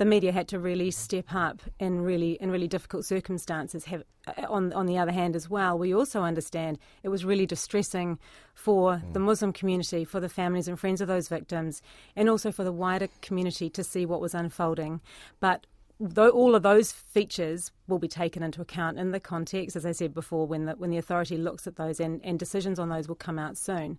the 0.00 0.06
media 0.06 0.32
had 0.32 0.48
to 0.48 0.58
really 0.58 0.90
step 0.90 1.26
up 1.34 1.60
in 1.78 2.00
really 2.00 2.32
in 2.40 2.50
really 2.50 2.66
difficult 2.66 3.04
circumstances. 3.04 3.84
Have, 3.84 4.02
uh, 4.26 4.46
on 4.48 4.72
on 4.72 4.86
the 4.86 4.96
other 4.96 5.12
hand, 5.12 5.36
as 5.36 5.50
well, 5.50 5.78
we 5.78 5.94
also 5.94 6.22
understand 6.22 6.78
it 7.02 7.10
was 7.10 7.22
really 7.22 7.44
distressing 7.44 8.18
for 8.54 8.94
mm. 8.94 9.12
the 9.12 9.18
Muslim 9.18 9.52
community, 9.52 10.06
for 10.06 10.18
the 10.18 10.30
families 10.30 10.68
and 10.68 10.80
friends 10.80 11.02
of 11.02 11.08
those 11.08 11.28
victims, 11.28 11.82
and 12.16 12.30
also 12.30 12.50
for 12.50 12.64
the 12.64 12.72
wider 12.72 13.08
community 13.20 13.68
to 13.68 13.84
see 13.84 14.06
what 14.06 14.22
was 14.22 14.32
unfolding. 14.32 15.02
But 15.38 15.66
though 16.00 16.30
all 16.30 16.54
of 16.54 16.62
those 16.62 16.92
features 16.92 17.70
will 17.86 17.98
be 17.98 18.08
taken 18.08 18.42
into 18.42 18.62
account 18.62 18.98
in 18.98 19.10
the 19.10 19.20
context, 19.20 19.76
as 19.76 19.84
I 19.84 19.92
said 19.92 20.14
before, 20.14 20.46
when 20.46 20.64
the 20.64 20.72
when 20.72 20.88
the 20.88 20.96
authority 20.96 21.36
looks 21.36 21.66
at 21.66 21.76
those 21.76 22.00
and, 22.00 22.24
and 22.24 22.38
decisions 22.38 22.78
on 22.78 22.88
those 22.88 23.06
will 23.06 23.16
come 23.16 23.38
out 23.38 23.58
soon. 23.58 23.98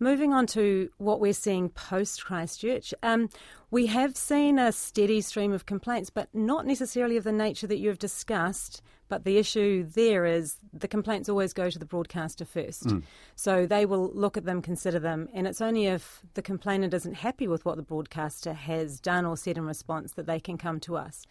Moving 0.00 0.32
on 0.32 0.46
to 0.48 0.90
what 0.98 1.20
we're 1.20 1.32
seeing 1.32 1.70
post 1.70 2.24
Christchurch, 2.24 2.94
um, 3.02 3.28
we 3.70 3.86
have 3.86 4.16
seen 4.16 4.58
a 4.58 4.70
steady 4.70 5.20
stream 5.20 5.52
of 5.52 5.66
complaints, 5.66 6.08
but 6.08 6.28
not 6.32 6.66
necessarily 6.66 7.16
of 7.16 7.24
the 7.24 7.32
nature 7.32 7.66
that 7.66 7.78
you've 7.78 7.98
discussed. 7.98 8.80
But 9.08 9.24
the 9.24 9.38
issue 9.38 9.84
there 9.84 10.26
is 10.26 10.56
the 10.72 10.86
complaints 10.86 11.28
always 11.28 11.54
go 11.54 11.70
to 11.70 11.78
the 11.78 11.86
broadcaster 11.86 12.44
first. 12.44 12.84
Mm. 12.88 13.02
So 13.36 13.66
they 13.66 13.86
will 13.86 14.10
look 14.12 14.36
at 14.36 14.44
them, 14.44 14.60
consider 14.60 14.98
them, 14.98 15.28
and 15.32 15.46
it's 15.46 15.62
only 15.62 15.86
if 15.86 16.20
the 16.34 16.42
complainant 16.42 16.92
isn't 16.92 17.14
happy 17.14 17.48
with 17.48 17.64
what 17.64 17.76
the 17.76 17.82
broadcaster 17.82 18.52
has 18.52 19.00
done 19.00 19.24
or 19.24 19.36
said 19.36 19.56
in 19.56 19.64
response 19.64 20.12
that 20.12 20.26
they 20.26 20.38
can 20.38 20.58
come 20.58 20.78
to 20.80 20.96
us. 20.98 21.26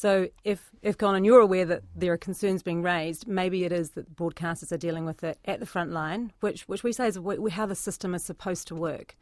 So 0.00 0.28
if, 0.44 0.70
if 0.80 0.96
Colin, 0.96 1.26
you're 1.26 1.40
aware 1.40 1.66
that 1.66 1.82
there 1.94 2.14
are 2.14 2.16
concerns 2.16 2.62
being 2.62 2.80
raised, 2.80 3.28
maybe 3.28 3.64
it 3.64 3.72
is 3.72 3.90
that 3.90 4.16
broadcasters 4.16 4.72
are 4.72 4.78
dealing 4.78 5.04
with 5.04 5.22
it 5.22 5.38
at 5.44 5.60
the 5.60 5.66
front 5.66 5.92
line, 5.92 6.32
which, 6.40 6.62
which 6.62 6.82
we 6.82 6.90
say 6.90 7.06
is 7.06 7.18
how 7.50 7.66
the 7.66 7.74
system 7.74 8.14
is 8.14 8.24
supposed 8.24 8.66
to 8.68 8.74
work, 8.74 9.14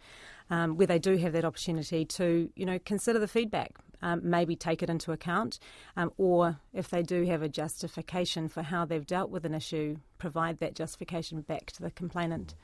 um, 0.51 0.77
where 0.77 0.87
they 0.87 1.01
do 1.01 1.17
have 1.17 1.33
that 1.33 1.45
opportunity 1.45 2.05
to, 2.05 2.49
you 2.55 2.64
know, 2.64 2.79
consider 2.85 3.19
the 3.19 3.27
feedback, 3.27 3.75
um, 4.03 4.21
maybe 4.23 4.55
take 4.55 4.81
it 4.81 4.88
into 4.88 5.11
account, 5.11 5.59
um, 5.97 6.12
or 6.17 6.61
if 6.73 6.91
they 6.91 7.03
do 7.03 7.25
have 7.25 7.43
a 7.43 7.49
justification 7.49 8.47
for 8.49 8.62
how 8.62 8.85
they've 8.85 9.05
dealt 9.05 9.31
with 9.31 9.45
an 9.45 9.55
issue, 9.55 9.97
provide 10.19 10.61
that 10.61 10.77
justification 10.77 11.41
back 11.41 11.73
to 11.73 11.83
the 11.83 11.91
complainant. 11.91 12.55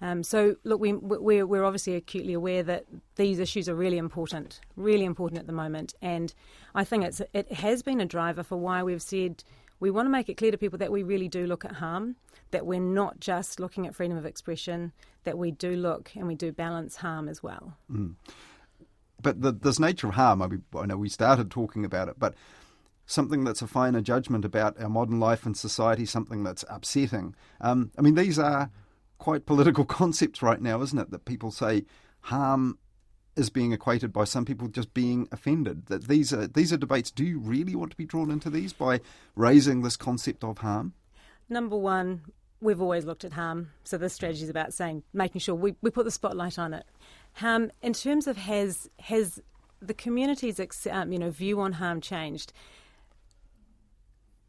Um, 0.00 0.22
so, 0.22 0.56
look, 0.62 0.80
we, 0.80 0.92
we're, 0.92 1.46
we're 1.46 1.64
obviously 1.64 1.96
acutely 1.96 2.32
aware 2.32 2.62
that 2.62 2.84
these 3.16 3.38
issues 3.38 3.68
are 3.68 3.74
really 3.74 3.98
important, 3.98 4.60
really 4.76 5.04
important 5.04 5.40
at 5.40 5.46
the 5.46 5.52
moment. 5.52 5.94
And 6.00 6.32
I 6.74 6.84
think 6.84 7.04
it's, 7.04 7.20
it 7.32 7.52
has 7.52 7.82
been 7.82 8.00
a 8.00 8.06
driver 8.06 8.42
for 8.42 8.56
why 8.56 8.82
we've 8.82 9.02
said 9.02 9.42
we 9.80 9.90
want 9.90 10.06
to 10.06 10.10
make 10.10 10.28
it 10.28 10.36
clear 10.36 10.50
to 10.50 10.58
people 10.58 10.78
that 10.78 10.92
we 10.92 11.02
really 11.02 11.28
do 11.28 11.46
look 11.46 11.64
at 11.64 11.72
harm, 11.72 12.16
that 12.50 12.66
we're 12.66 12.80
not 12.80 13.20
just 13.20 13.60
looking 13.60 13.86
at 13.86 13.94
freedom 13.94 14.16
of 14.16 14.26
expression, 14.26 14.92
that 15.24 15.38
we 15.38 15.50
do 15.50 15.76
look 15.76 16.12
and 16.14 16.26
we 16.26 16.34
do 16.34 16.52
balance 16.52 16.96
harm 16.96 17.28
as 17.28 17.42
well. 17.42 17.76
Mm. 17.90 18.14
But 19.20 19.42
the, 19.42 19.52
this 19.52 19.80
nature 19.80 20.08
of 20.08 20.14
harm, 20.14 20.42
I, 20.42 20.46
mean, 20.46 20.62
I 20.76 20.86
know 20.86 20.96
we 20.96 21.08
started 21.08 21.50
talking 21.50 21.84
about 21.84 22.08
it, 22.08 22.16
but 22.18 22.34
something 23.06 23.44
that's 23.44 23.62
a 23.62 23.66
finer 23.66 24.00
judgment 24.00 24.44
about 24.44 24.80
our 24.80 24.88
modern 24.88 25.18
life 25.18 25.44
and 25.44 25.56
society, 25.56 26.04
something 26.04 26.44
that's 26.44 26.64
upsetting. 26.68 27.34
Um, 27.60 27.90
I 27.98 28.02
mean, 28.02 28.14
these 28.14 28.38
are 28.38 28.70
quite 29.18 29.46
political 29.46 29.84
concepts 30.00 30.42
right 30.42 30.60
now, 30.60 30.80
isn't 30.82 30.98
it? 30.98 31.10
That 31.10 31.24
people 31.24 31.50
say 31.50 31.84
harm 32.22 32.78
is 33.36 33.50
being 33.50 33.72
equated 33.72 34.12
by 34.12 34.24
some 34.24 34.44
people 34.44 34.68
just 34.68 34.92
being 34.94 35.28
offended. 35.30 35.86
That 35.86 36.08
these 36.08 36.32
are 36.32 36.46
these 36.46 36.72
are 36.72 36.76
debates. 36.76 37.10
Do 37.10 37.24
you 37.24 37.38
really 37.38 37.74
want 37.74 37.90
to 37.92 37.96
be 37.96 38.04
drawn 38.04 38.30
into 38.30 38.50
these 38.50 38.72
by 38.72 39.00
raising 39.36 39.82
this 39.82 39.96
concept 39.96 40.42
of 40.44 40.58
harm? 40.58 40.94
Number 41.48 41.76
one, 41.76 42.22
we've 42.60 42.80
always 42.80 43.04
looked 43.04 43.24
at 43.24 43.32
harm. 43.32 43.70
So 43.84 43.96
this 43.96 44.12
strategy 44.12 44.42
is 44.42 44.50
about 44.50 44.74
saying 44.74 45.02
making 45.12 45.40
sure 45.40 45.54
we, 45.54 45.74
we 45.80 45.90
put 45.90 46.04
the 46.04 46.10
spotlight 46.10 46.58
on 46.58 46.74
it. 46.74 46.84
Harm 47.34 47.70
in 47.82 47.92
terms 47.92 48.26
of 48.26 48.36
has 48.36 48.90
has 49.00 49.40
the 49.80 49.94
community's 49.94 50.60
um, 50.90 51.12
you 51.12 51.18
know 51.18 51.30
view 51.30 51.60
on 51.60 51.72
harm 51.74 52.00
changed? 52.00 52.52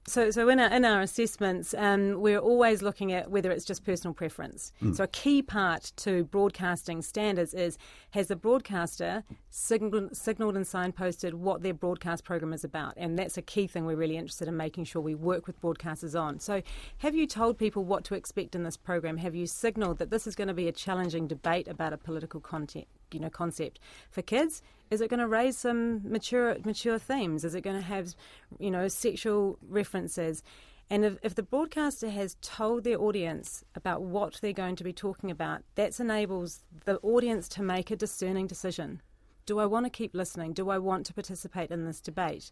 So, 0.10 0.32
so 0.32 0.50
in 0.50 0.60
our, 0.60 0.72
in 0.72 0.86
our 0.86 1.02
assessments, 1.02 1.76
um, 1.78 2.20
we're 2.20 2.40
always 2.40 2.82
looking 2.82 3.14
at 3.14 3.30
whether 3.30 3.52
it's 3.52 3.64
just 3.64 3.86
personal 3.86 4.14
preference. 4.14 4.74
Mm. 4.82 4.96
So, 4.96 5.04
a 5.04 5.08
key 5.08 5.44
part 5.44 5.94
to 5.98 6.24
broadcasting 6.26 7.04
standards 7.04 7.54
is 7.54 7.78
has 8.12 8.28
the 8.28 8.36
broadcaster 8.36 9.24
signaled, 9.52 10.18
signaled 10.18 10.56
and 10.56 10.66
signposted 10.66 11.36
what 11.36 11.62
their 11.62 11.76
broadcast 11.76 12.24
program 12.24 12.54
is 12.54 12.64
about, 12.64 12.96
and 12.98 13.20
that's 13.20 13.38
a 13.38 13.42
key 13.44 13.68
thing 13.68 13.86
we're 13.86 13.96
really 13.96 14.18
interested 14.18 14.48
in 14.48 14.58
making 14.58 14.86
sure 14.86 15.00
we 15.00 15.14
work 15.14 15.46
with 15.46 15.62
broadcasters 15.62 16.20
on. 16.20 16.40
So, 16.40 16.64
have 17.00 17.14
you 17.14 17.28
told 17.28 17.60
people 17.60 17.84
what 17.84 18.04
to 18.06 18.16
expect 18.16 18.56
in 18.56 18.64
this 18.64 18.78
program? 18.78 19.18
Have 19.18 19.36
you 19.36 19.46
signalled 19.46 20.00
that 20.00 20.10
this 20.10 20.26
is 20.26 20.36
going 20.36 20.48
to 20.48 20.56
be 20.56 20.68
a 20.68 20.72
challenging 20.72 21.28
debate 21.28 21.68
about 21.68 21.94
a 21.94 21.98
political 21.98 22.40
content, 22.40 22.88
you 23.14 23.20
know, 23.20 23.30
concept 23.30 23.80
for 24.12 24.22
kids? 24.22 24.62
Is 24.90 25.02
it 25.02 25.10
going 25.10 25.20
to 25.20 25.28
raise 25.28 25.58
some 25.58 26.02
mature 26.10 26.58
mature 26.66 26.98
themes? 26.98 27.44
Is 27.44 27.56
it 27.56 27.62
going 27.62 27.76
to 27.76 27.82
have, 27.82 28.16
you 28.58 28.72
know, 28.72 28.88
sexual 28.88 29.58
references? 29.68 30.44
And 30.90 31.06
if, 31.06 31.18
if 31.22 31.36
the 31.36 31.44
broadcaster 31.44 32.10
has 32.10 32.36
told 32.42 32.84
their 32.84 33.00
audience 33.00 33.64
about 33.76 34.02
what 34.02 34.40
they're 34.42 34.54
going 34.54 34.76
to 34.78 34.84
be 34.84 34.94
talking 34.94 35.30
about, 35.30 35.62
that 35.76 36.00
enables 36.00 36.64
the 36.86 36.98
audience 36.98 37.48
to 37.50 37.62
make 37.62 37.92
a 37.92 37.96
discerning 37.96 38.48
decision. 38.48 39.02
Do 39.46 39.60
I 39.60 39.68
want 39.68 39.86
to 39.86 39.92
keep 39.92 40.16
listening? 40.16 40.54
Do 40.54 40.70
I 40.70 40.80
want 40.80 41.06
to 41.06 41.14
participate 41.14 41.70
in 41.70 41.86
this 41.86 42.02
debate? 42.02 42.52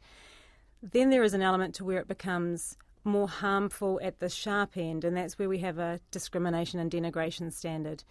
Then 0.84 1.10
there 1.10 1.24
is 1.24 1.34
an 1.34 1.42
element 1.42 1.74
to 1.76 1.86
where 1.86 2.00
it 2.00 2.08
becomes 2.08 2.78
more 3.04 3.28
harmful 3.28 4.00
at 4.04 4.20
the 4.20 4.30
sharp 4.30 4.78
end, 4.78 5.04
and 5.04 5.18
that's 5.18 5.40
where 5.40 5.50
we 5.50 5.60
have 5.60 5.80
a 5.80 6.00
discrimination 6.12 6.80
and 6.80 6.92
denigration 6.92 7.52
standard. 7.52 8.04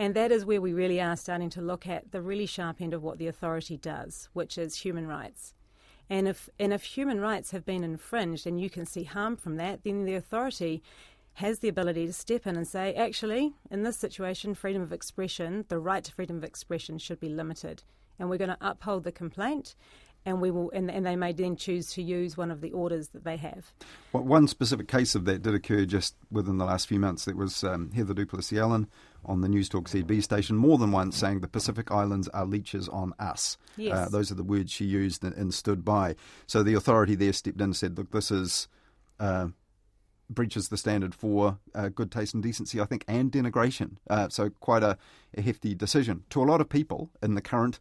And 0.00 0.14
that 0.14 0.32
is 0.32 0.46
where 0.46 0.62
we 0.62 0.72
really 0.72 0.98
are 0.98 1.14
starting 1.14 1.50
to 1.50 1.60
look 1.60 1.86
at 1.86 2.10
the 2.10 2.22
really 2.22 2.46
sharp 2.46 2.80
end 2.80 2.94
of 2.94 3.02
what 3.02 3.18
the 3.18 3.26
authority 3.26 3.76
does, 3.76 4.30
which 4.32 4.56
is 4.56 4.76
human 4.76 5.06
rights. 5.06 5.52
And 6.08 6.26
if 6.26 6.48
and 6.58 6.72
if 6.72 6.84
human 6.84 7.20
rights 7.20 7.50
have 7.50 7.66
been 7.66 7.84
infringed 7.84 8.46
and 8.46 8.58
you 8.58 8.70
can 8.70 8.86
see 8.86 9.04
harm 9.04 9.36
from 9.36 9.56
that, 9.56 9.84
then 9.84 10.06
the 10.06 10.14
authority 10.14 10.82
has 11.34 11.58
the 11.58 11.68
ability 11.68 12.06
to 12.06 12.14
step 12.14 12.46
in 12.46 12.56
and 12.56 12.66
say, 12.66 12.94
actually, 12.94 13.52
in 13.70 13.82
this 13.82 13.98
situation, 13.98 14.54
freedom 14.54 14.80
of 14.80 14.90
expression, 14.90 15.66
the 15.68 15.78
right 15.78 16.02
to 16.02 16.12
freedom 16.12 16.38
of 16.38 16.44
expression 16.44 16.96
should 16.96 17.20
be 17.20 17.28
limited. 17.28 17.82
And 18.18 18.30
we're 18.30 18.38
going 18.38 18.48
to 18.48 18.56
uphold 18.62 19.04
the 19.04 19.12
complaint 19.12 19.74
and 20.24 20.40
we 20.40 20.50
will 20.50 20.70
and, 20.70 20.90
and, 20.90 21.04
they 21.04 21.16
may 21.16 21.32
then 21.32 21.56
choose 21.56 21.92
to 21.92 22.02
use 22.02 22.38
one 22.38 22.50
of 22.50 22.62
the 22.62 22.72
orders 22.72 23.08
that 23.08 23.24
they 23.24 23.36
have. 23.36 23.72
Well, 24.12 24.24
one 24.24 24.48
specific 24.48 24.88
case 24.88 25.14
of 25.14 25.26
that 25.26 25.42
did 25.42 25.54
occur 25.54 25.84
just 25.84 26.14
within 26.30 26.56
the 26.56 26.64
last 26.64 26.88
few 26.88 26.98
months. 26.98 27.28
It 27.28 27.36
was 27.36 27.62
um, 27.64 27.90
Heather 27.92 28.14
du 28.14 28.24
Plessis-Allen 28.24 28.88
on 29.24 29.40
the 29.40 29.48
Newstalk 29.48 29.84
ZB 29.84 30.22
station 30.22 30.56
more 30.56 30.78
than 30.78 30.92
once 30.92 31.16
saying 31.16 31.40
the 31.40 31.48
Pacific 31.48 31.90
Islands 31.90 32.28
are 32.28 32.44
leeches 32.44 32.88
on 32.88 33.14
us. 33.18 33.56
Yes. 33.76 33.96
Uh, 33.96 34.08
those 34.08 34.30
are 34.30 34.36
the 34.36 34.42
words 34.42 34.72
she 34.72 34.84
used 34.84 35.24
and, 35.24 35.34
and, 35.34 35.52
stood 35.54 35.84
by. 35.84 36.16
So 36.46 36.62
the 36.62 36.74
authority 36.74 37.14
there 37.14 37.32
stepped 37.32 37.58
in 37.58 37.64
and 37.64 37.76
said, 37.76 37.98
look, 37.98 38.10
this 38.10 38.30
is. 38.30 38.68
Uh, 39.18 39.48
breaches 40.30 40.68
the 40.68 40.76
standard 40.76 41.14
for 41.14 41.58
uh, 41.74 41.88
good 41.88 42.10
taste 42.10 42.34
and 42.34 42.42
decency, 42.42 42.80
I 42.80 42.84
think, 42.84 43.04
and 43.08 43.32
denigration. 43.32 43.96
Uh, 44.08 44.28
so 44.28 44.50
quite 44.60 44.84
a, 44.84 44.96
a 45.36 45.42
hefty 45.42 45.74
decision. 45.74 46.22
To 46.30 46.40
a 46.40 46.44
lot 46.44 46.60
of 46.60 46.68
people 46.68 47.10
in 47.20 47.34
the 47.34 47.40
current 47.40 47.80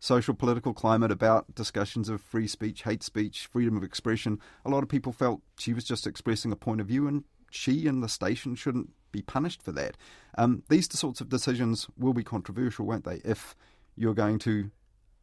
social 0.00 0.34
political 0.34 0.74
climate 0.74 1.10
about 1.10 1.54
discussions 1.54 2.08
of 2.08 2.20
free 2.20 2.46
speech, 2.46 2.82
hate 2.82 3.02
speech, 3.02 3.48
freedom 3.50 3.76
of 3.76 3.82
expression, 3.82 4.38
a 4.64 4.68
lot 4.68 4.82
of 4.82 4.88
people 4.88 5.12
felt 5.12 5.40
she 5.58 5.72
was 5.72 5.84
just 5.84 6.06
expressing 6.06 6.52
a 6.52 6.56
point 6.56 6.80
of 6.80 6.86
view 6.86 7.08
and 7.08 7.24
she 7.54 7.86
and 7.86 8.02
the 8.02 8.08
station 8.08 8.54
shouldn't 8.54 8.90
be 9.12 9.22
punished 9.22 9.62
for 9.62 9.72
that. 9.72 9.96
Um, 10.36 10.64
these 10.68 10.92
sorts 10.98 11.20
of 11.20 11.28
decisions 11.28 11.86
will 11.96 12.12
be 12.12 12.24
controversial, 12.24 12.84
won't 12.84 13.04
they, 13.04 13.20
if 13.24 13.54
you're 13.96 14.14
going 14.14 14.40
to 14.40 14.70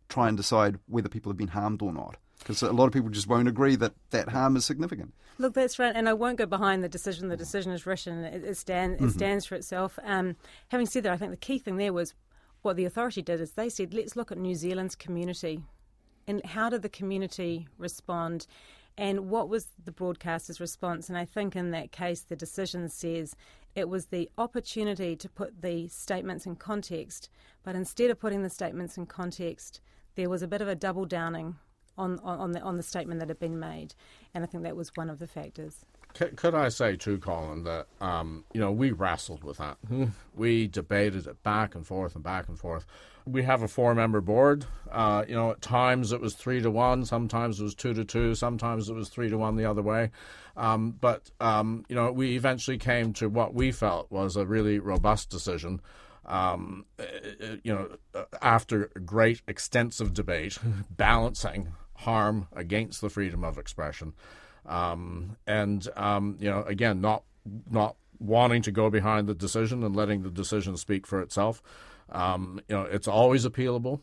try 0.07 0.29
and 0.29 0.37
decide 0.37 0.79
whether 0.87 1.09
people 1.09 1.29
have 1.29 1.37
been 1.37 1.49
harmed 1.49 1.81
or 1.81 1.91
not? 1.91 2.15
Because 2.39 2.61
a 2.61 2.71
lot 2.71 2.87
of 2.87 2.93
people 2.93 3.09
just 3.09 3.27
won't 3.27 3.47
agree 3.47 3.75
that 3.75 3.93
that 4.11 4.29
harm 4.29 4.55
is 4.55 4.65
significant. 4.65 5.13
Look, 5.37 5.53
that's 5.53 5.77
right, 5.77 5.95
and 5.95 6.07
I 6.07 6.13
won't 6.13 6.37
go 6.37 6.45
behind 6.45 6.83
the 6.83 6.89
decision. 6.89 7.27
The 7.27 7.37
decision 7.37 7.71
is 7.71 7.85
written; 7.85 8.23
it, 8.23 8.43
it, 8.43 8.57
stand, 8.57 8.93
it 8.93 8.99
mm-hmm. 8.99 9.09
stands 9.09 9.45
for 9.45 9.55
itself. 9.55 9.99
Um, 10.03 10.35
having 10.69 10.87
said 10.87 11.03
that, 11.03 11.11
I 11.11 11.17
think 11.17 11.31
the 11.31 11.37
key 11.37 11.59
thing 11.59 11.77
there 11.77 11.93
was 11.93 12.13
what 12.61 12.77
the 12.77 12.85
authority 12.85 13.21
did 13.21 13.41
is 13.41 13.51
they 13.51 13.69
said, 13.69 13.93
let's 13.93 14.15
look 14.15 14.31
at 14.31 14.37
New 14.37 14.55
Zealand's 14.55 14.95
community 14.95 15.61
and 16.27 16.45
how 16.45 16.69
did 16.69 16.81
the 16.81 16.89
community 16.89 17.67
respond 17.77 18.45
and 18.97 19.30
what 19.30 19.49
was 19.49 19.67
the 19.84 19.91
broadcaster's 19.91 20.60
response. 20.60 21.10
And 21.10 21.17
I 21.17 21.25
think 21.25 21.56
in 21.56 21.71
that 21.71 21.91
case, 21.91 22.21
the 22.21 22.36
decision 22.36 22.89
says 22.89 23.36
it 23.75 23.89
was 23.89 24.08
the 24.08 24.30
opportunity 24.38 25.15
to 25.15 25.30
put 25.30 25.62
the 25.62 25.88
statements 25.88 26.45
in 26.45 26.56
context, 26.56 27.30
but 27.63 27.75
instead 27.75 28.10
of 28.10 28.19
putting 28.19 28.43
the 28.43 28.49
statements 28.49 28.97
in 28.97 29.06
context, 29.06 29.80
there 30.15 30.30
was 30.30 30.41
a 30.41 30.47
bit 30.47 30.62
of 30.62 30.67
a 30.67 30.75
double 30.75 31.06
downing 31.06 31.56
on, 31.97 32.19
on, 32.19 32.51
the, 32.51 32.62
on 32.62 32.77
the 32.77 32.84
statement 32.84 33.19
that 33.19 33.30
had 33.30 33.39
been 33.39 33.60
made. 33.60 33.93
And 34.34 34.43
I 34.43 34.47
think 34.47 34.63
that 34.63 34.75
was 34.75 34.91
one 34.95 35.10
of 35.10 35.19
the 35.19 35.27
factors. 35.27 35.86
Could, 36.13 36.36
could 36.36 36.56
I 36.56 36.69
say 36.69 36.95
too, 36.95 37.17
Colin, 37.17 37.63
that 37.63 37.88
um, 38.00 38.43
you 38.54 38.60
know 38.60 38.71
we 38.71 38.91
wrestled 38.91 39.43
with 39.43 39.58
that. 39.58 39.78
We 40.36 40.67
debated 40.67 41.28
it 41.28 41.43
back 41.43 41.76
and 41.76 41.86
forth 41.86 42.15
and 42.15 42.24
back 42.24 42.47
and 42.47 42.58
forth. 42.58 42.86
We 43.26 43.43
have 43.43 43.62
a 43.62 43.67
four-member 43.67 44.21
board. 44.21 44.65
Uh, 44.89 45.24
you 45.28 45.36
know, 45.36 45.52
at 45.52 45.62
times 45.62 46.12
it 46.12 46.19
was 46.19 46.34
three 46.34 46.62
to 46.62 46.71
one, 46.71 47.06
sometimes 47.06 47.60
it 47.60 47.63
was 47.63 47.76
two 47.76 47.93
to 47.93 48.04
two, 48.04 48.34
sometimes 48.34 48.89
it 48.89 48.93
was 48.93 49.10
three 49.10 49.30
to 49.30 49.38
one 49.38 49.56
the 49.56 49.65
other 49.65 49.82
way. 49.84 50.12
Um, 50.58 50.91
but 51.00 51.30
um, 51.39 51.86
you 51.88 51.95
know, 51.95 52.12
we 52.12 52.36
eventually 52.36 52.78
came 52.78 53.13
to 53.13 53.30
what 53.30 53.54
we 53.54 53.71
felt 53.71 54.12
was 54.12 54.36
a 54.36 54.45
really 54.45 54.80
robust 54.80 55.30
decision. 55.30 55.82
Um, 56.26 56.86
uh, 57.00 57.04
uh, 57.04 57.56
you 57.63 57.74
know, 57.74 57.89
uh, 58.13 58.24
after 58.41 58.91
great 59.06 59.41
extensive 59.47 60.13
debate, 60.13 60.58
balancing 60.89 61.69
harm 61.95 62.47
against 62.54 63.02
the 63.02 63.10
freedom 63.10 63.43
of 63.43 63.58
expression. 63.58 64.13
Um, 64.65 65.38
and 65.47 65.88
um, 65.95 66.38
you 66.39 66.50
know, 66.50 66.63
again, 66.63 67.02
not 67.02 67.24
not 67.69 67.95
wanting 68.19 68.62
to 68.62 68.71
go 68.71 68.89
behind 68.89 69.28
the 69.28 69.34
decision 69.34 69.84
and 69.84 69.95
letting 69.95 70.21
the 70.21 70.30
decision 70.30 70.78
speak 70.78 71.08
for 71.08 71.21
itself. 71.21 71.62
Um, 72.12 72.62
you 72.67 72.76
know, 72.76 72.84
it's 72.84 73.08
always 73.08 73.45
appealable. 73.45 74.02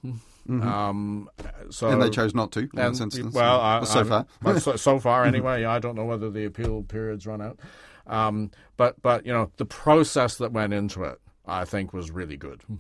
Mm-hmm. 0.49 0.66
Um, 0.66 1.31
so 1.71 1.88
and 1.88 2.01
they 2.01 2.11
chose 2.11 2.35
not 2.35 2.53
to 2.53 2.61
in 2.61 2.71
and, 2.79 2.94
this 2.94 3.01
instance. 3.01 3.35
Well, 3.35 3.61
I, 3.61 3.85
so 3.85 4.05
far, 4.05 4.27
so, 4.59 4.77
so, 4.77 4.99
far 5.01 5.25
anyway. 5.25 5.64
I 5.64 5.79
don't 5.79 5.94
know 5.94 6.07
whether 6.07 6.31
the 6.31 6.47
appeal 6.47 6.83
periods 6.83 7.27
run 7.27 7.42
out. 7.42 7.61
Um, 8.07 8.51
but 8.77 9.01
but 9.03 9.27
you 9.27 9.33
know, 9.33 9.53
the 9.59 9.66
process 9.66 10.37
that 10.37 10.53
went 10.53 10.73
into 10.73 11.05
it, 11.05 11.21
I 11.47 11.64
think, 11.66 11.92
was 11.92 12.11
really 12.11 12.37
good. 12.37 12.62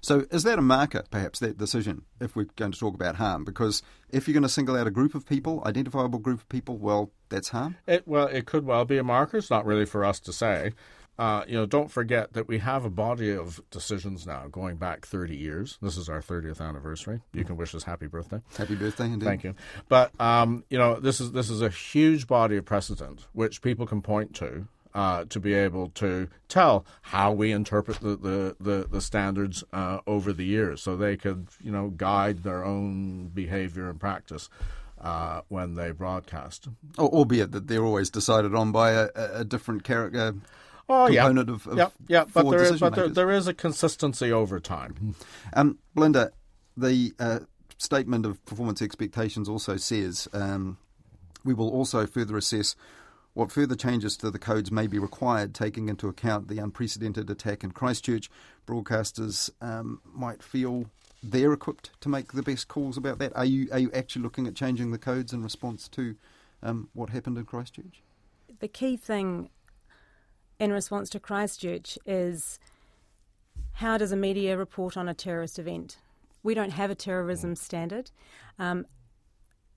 So, 0.00 0.26
is 0.30 0.42
that 0.44 0.58
a 0.58 0.62
marker, 0.62 1.04
perhaps, 1.10 1.38
that 1.40 1.58
decision, 1.58 2.02
if 2.20 2.36
we're 2.36 2.46
going 2.56 2.72
to 2.72 2.78
talk 2.78 2.94
about 2.94 3.16
harm? 3.16 3.44
Because 3.44 3.82
if 4.10 4.26
you're 4.26 4.34
going 4.34 4.42
to 4.42 4.48
single 4.48 4.76
out 4.76 4.86
a 4.86 4.90
group 4.90 5.14
of 5.14 5.26
people, 5.26 5.62
identifiable 5.66 6.18
group 6.18 6.40
of 6.40 6.48
people, 6.48 6.76
well, 6.76 7.10
that's 7.28 7.50
harm? 7.50 7.76
It, 7.86 8.06
well, 8.06 8.26
it 8.26 8.46
could 8.46 8.64
well 8.64 8.84
be 8.84 8.98
a 8.98 9.04
marker. 9.04 9.38
It's 9.38 9.50
not 9.50 9.66
really 9.66 9.86
for 9.86 10.04
us 10.04 10.20
to 10.20 10.32
say. 10.32 10.72
Uh, 11.18 11.42
you 11.48 11.54
know, 11.54 11.66
don't 11.66 11.90
forget 11.90 12.34
that 12.34 12.46
we 12.46 12.58
have 12.58 12.84
a 12.84 12.90
body 12.90 13.32
of 13.32 13.60
decisions 13.70 14.24
now 14.24 14.46
going 14.46 14.76
back 14.76 15.04
30 15.04 15.36
years. 15.36 15.76
This 15.82 15.96
is 15.96 16.08
our 16.08 16.22
30th 16.22 16.60
anniversary. 16.60 17.20
You 17.32 17.44
can 17.44 17.56
wish 17.56 17.74
us 17.74 17.82
happy 17.82 18.06
birthday. 18.06 18.40
Happy 18.56 18.76
birthday, 18.76 19.06
indeed. 19.06 19.24
Thank 19.24 19.42
you. 19.42 19.54
But 19.88 20.12
um, 20.20 20.62
you 20.70 20.78
know, 20.78 21.00
this 21.00 21.20
is 21.20 21.32
this 21.32 21.50
is 21.50 21.60
a 21.60 21.70
huge 21.70 22.28
body 22.28 22.56
of 22.56 22.64
precedent 22.66 23.26
which 23.32 23.62
people 23.62 23.84
can 23.84 24.00
point 24.00 24.36
to 24.36 24.68
uh, 24.98 25.24
to 25.26 25.38
be 25.38 25.54
able 25.54 25.90
to 25.90 26.26
tell 26.48 26.84
how 27.02 27.30
we 27.30 27.52
interpret 27.52 28.00
the, 28.00 28.16
the, 28.16 28.56
the, 28.58 28.88
the 28.90 29.00
standards 29.00 29.62
uh, 29.72 30.00
over 30.08 30.32
the 30.32 30.44
years 30.44 30.82
so 30.82 30.96
they 30.96 31.16
could, 31.16 31.46
you 31.62 31.70
know, 31.70 31.90
guide 31.90 32.42
their 32.42 32.64
own 32.64 33.28
behavior 33.28 33.88
and 33.88 34.00
practice. 34.00 34.50
Uh, 35.00 35.42
when 35.46 35.76
they 35.76 35.92
broadcast, 35.92 36.66
albeit 36.98 37.52
that 37.52 37.68
they're 37.68 37.84
always 37.84 38.10
decided 38.10 38.52
on 38.52 38.72
by 38.72 38.90
a, 38.90 39.08
a 39.14 39.44
different 39.44 39.84
character, 39.84 40.34
oh, 40.88 41.06
component 41.06 41.48
yeah. 41.48 41.54
of, 41.54 41.66
of 41.68 41.78
yeah, 41.78 41.88
yeah, 42.08 42.24
but 42.34 42.50
there 42.50 42.64
is 42.64 42.80
but 42.80 42.96
there, 42.96 43.08
there 43.08 43.30
is 43.30 43.46
a 43.46 43.54
consistency 43.54 44.32
over 44.32 44.58
time. 44.58 45.14
Um, 45.52 45.78
Belinda, 45.94 46.32
the 46.76 47.14
uh, 47.20 47.38
statement 47.76 48.26
of 48.26 48.44
performance 48.44 48.82
expectations 48.82 49.48
also 49.48 49.76
says 49.76 50.26
um, 50.32 50.78
we 51.44 51.54
will 51.54 51.70
also 51.70 52.04
further 52.04 52.36
assess 52.36 52.74
what 53.38 53.52
further 53.52 53.76
changes 53.76 54.16
to 54.16 54.32
the 54.32 54.38
codes 54.38 54.72
may 54.72 54.88
be 54.88 54.98
required, 54.98 55.54
taking 55.54 55.88
into 55.88 56.08
account 56.08 56.48
the 56.48 56.58
unprecedented 56.58 57.30
attack 57.30 57.62
in 57.62 57.70
Christchurch? 57.70 58.28
Broadcasters 58.66 59.48
um, 59.60 60.00
might 60.12 60.42
feel 60.42 60.86
they're 61.22 61.52
equipped 61.52 61.92
to 62.00 62.08
make 62.08 62.32
the 62.32 62.42
best 62.42 62.66
calls 62.66 62.96
about 62.96 63.20
that. 63.20 63.36
Are 63.36 63.44
you 63.44 63.68
are 63.70 63.78
you 63.78 63.92
actually 63.94 64.22
looking 64.22 64.48
at 64.48 64.56
changing 64.56 64.90
the 64.90 64.98
codes 64.98 65.32
in 65.32 65.44
response 65.44 65.86
to 65.90 66.16
um, 66.64 66.88
what 66.94 67.10
happened 67.10 67.38
in 67.38 67.44
Christchurch? 67.44 68.02
The 68.58 68.66
key 68.66 68.96
thing 68.96 69.50
in 70.58 70.72
response 70.72 71.08
to 71.10 71.20
Christchurch 71.20 71.96
is 72.04 72.58
how 73.74 73.98
does 73.98 74.10
a 74.10 74.16
media 74.16 74.56
report 74.56 74.96
on 74.96 75.08
a 75.08 75.14
terrorist 75.14 75.60
event? 75.60 75.98
We 76.42 76.54
don't 76.54 76.72
have 76.72 76.90
a 76.90 76.96
terrorism 76.96 77.54
standard. 77.54 78.10
Um, 78.58 78.84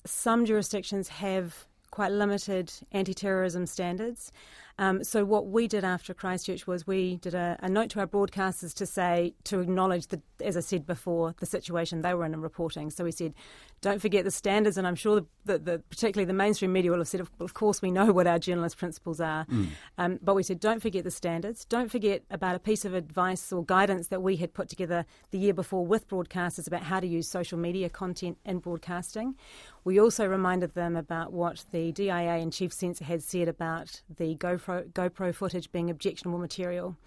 some 0.03 0.45
jurisdictions 0.47 1.09
have 1.09 1.67
quite 1.91 2.11
limited 2.11 2.71
anti 2.91 3.13
terrorism 3.13 3.65
standards. 3.65 4.31
Um, 4.77 5.03
so 5.03 5.23
what 5.25 5.47
we 5.47 5.67
did 5.67 5.83
after 5.83 6.13
Christchurch 6.13 6.65
was 6.65 6.87
we 6.87 7.17
did 7.17 7.35
a, 7.35 7.57
a, 7.61 7.69
note 7.69 7.91
to 7.91 7.99
our 7.99 8.07
broadcasters 8.07 8.73
to 8.75 8.85
say 8.85 9.35
to 9.43 9.59
acknowledge 9.59 10.07
the, 10.07 10.21
as 10.43 10.57
I 10.57 10.61
said 10.61 10.87
before, 10.87 11.35
the 11.39 11.45
situation 11.45 12.01
they 12.01 12.15
were 12.15 12.25
in 12.25 12.33
in 12.33 12.41
reporting. 12.41 12.89
So 12.89 13.03
we 13.03 13.11
said, 13.11 13.35
don't 13.81 14.01
forget 14.01 14.23
the 14.23 14.31
standards, 14.31 14.77
and 14.77 14.87
I'm 14.87 14.95
sure 14.95 15.25
that 15.45 15.65
the, 15.65 15.83
particularly 15.89 16.25
the 16.25 16.33
mainstream 16.33 16.71
media 16.71 16.91
will 16.91 16.99
have 16.99 17.07
said, 17.07 17.19
of, 17.19 17.29
of 17.39 17.53
course 17.53 17.81
we 17.81 17.91
know 17.91 18.11
what 18.11 18.27
our 18.27 18.39
journalist 18.39 18.77
principles 18.77 19.19
are, 19.19 19.45
mm. 19.45 19.67
um, 19.97 20.19
but 20.21 20.35
we 20.35 20.43
said, 20.43 20.59
don't 20.59 20.81
forget 20.81 21.03
the 21.03 21.11
standards. 21.11 21.65
Don't 21.65 21.91
forget 21.91 22.23
about 22.31 22.55
a 22.55 22.59
piece 22.59 22.85
of 22.85 22.93
advice 22.93 23.51
or 23.51 23.63
guidance 23.63 24.07
that 24.07 24.21
we 24.21 24.37
had 24.37 24.53
put 24.53 24.69
together 24.69 25.05
the 25.31 25.37
year 25.37 25.53
before 25.53 25.85
with 25.85 26.07
broadcasters 26.07 26.67
about 26.67 26.83
how 26.83 26.99
to 26.99 27.07
use 27.07 27.27
social 27.27 27.57
media 27.57 27.89
content 27.89 28.37
in 28.45 28.59
broadcasting. 28.59 29.35
We 29.83 29.99
also 29.99 30.27
reminded 30.27 30.75
them 30.75 30.95
about 30.95 31.33
what 31.33 31.65
the 31.71 31.91
DIA 31.91 32.37
and 32.37 32.53
Chief 32.53 32.71
Censor 32.71 33.05
had 33.05 33.23
said 33.23 33.47
about 33.47 34.01
the 34.15 34.35
GoPro, 34.35 34.91
GoPro 34.91 35.33
footage 35.33 35.71
being 35.71 35.89
objectionable 35.89 36.39
material. 36.39 36.97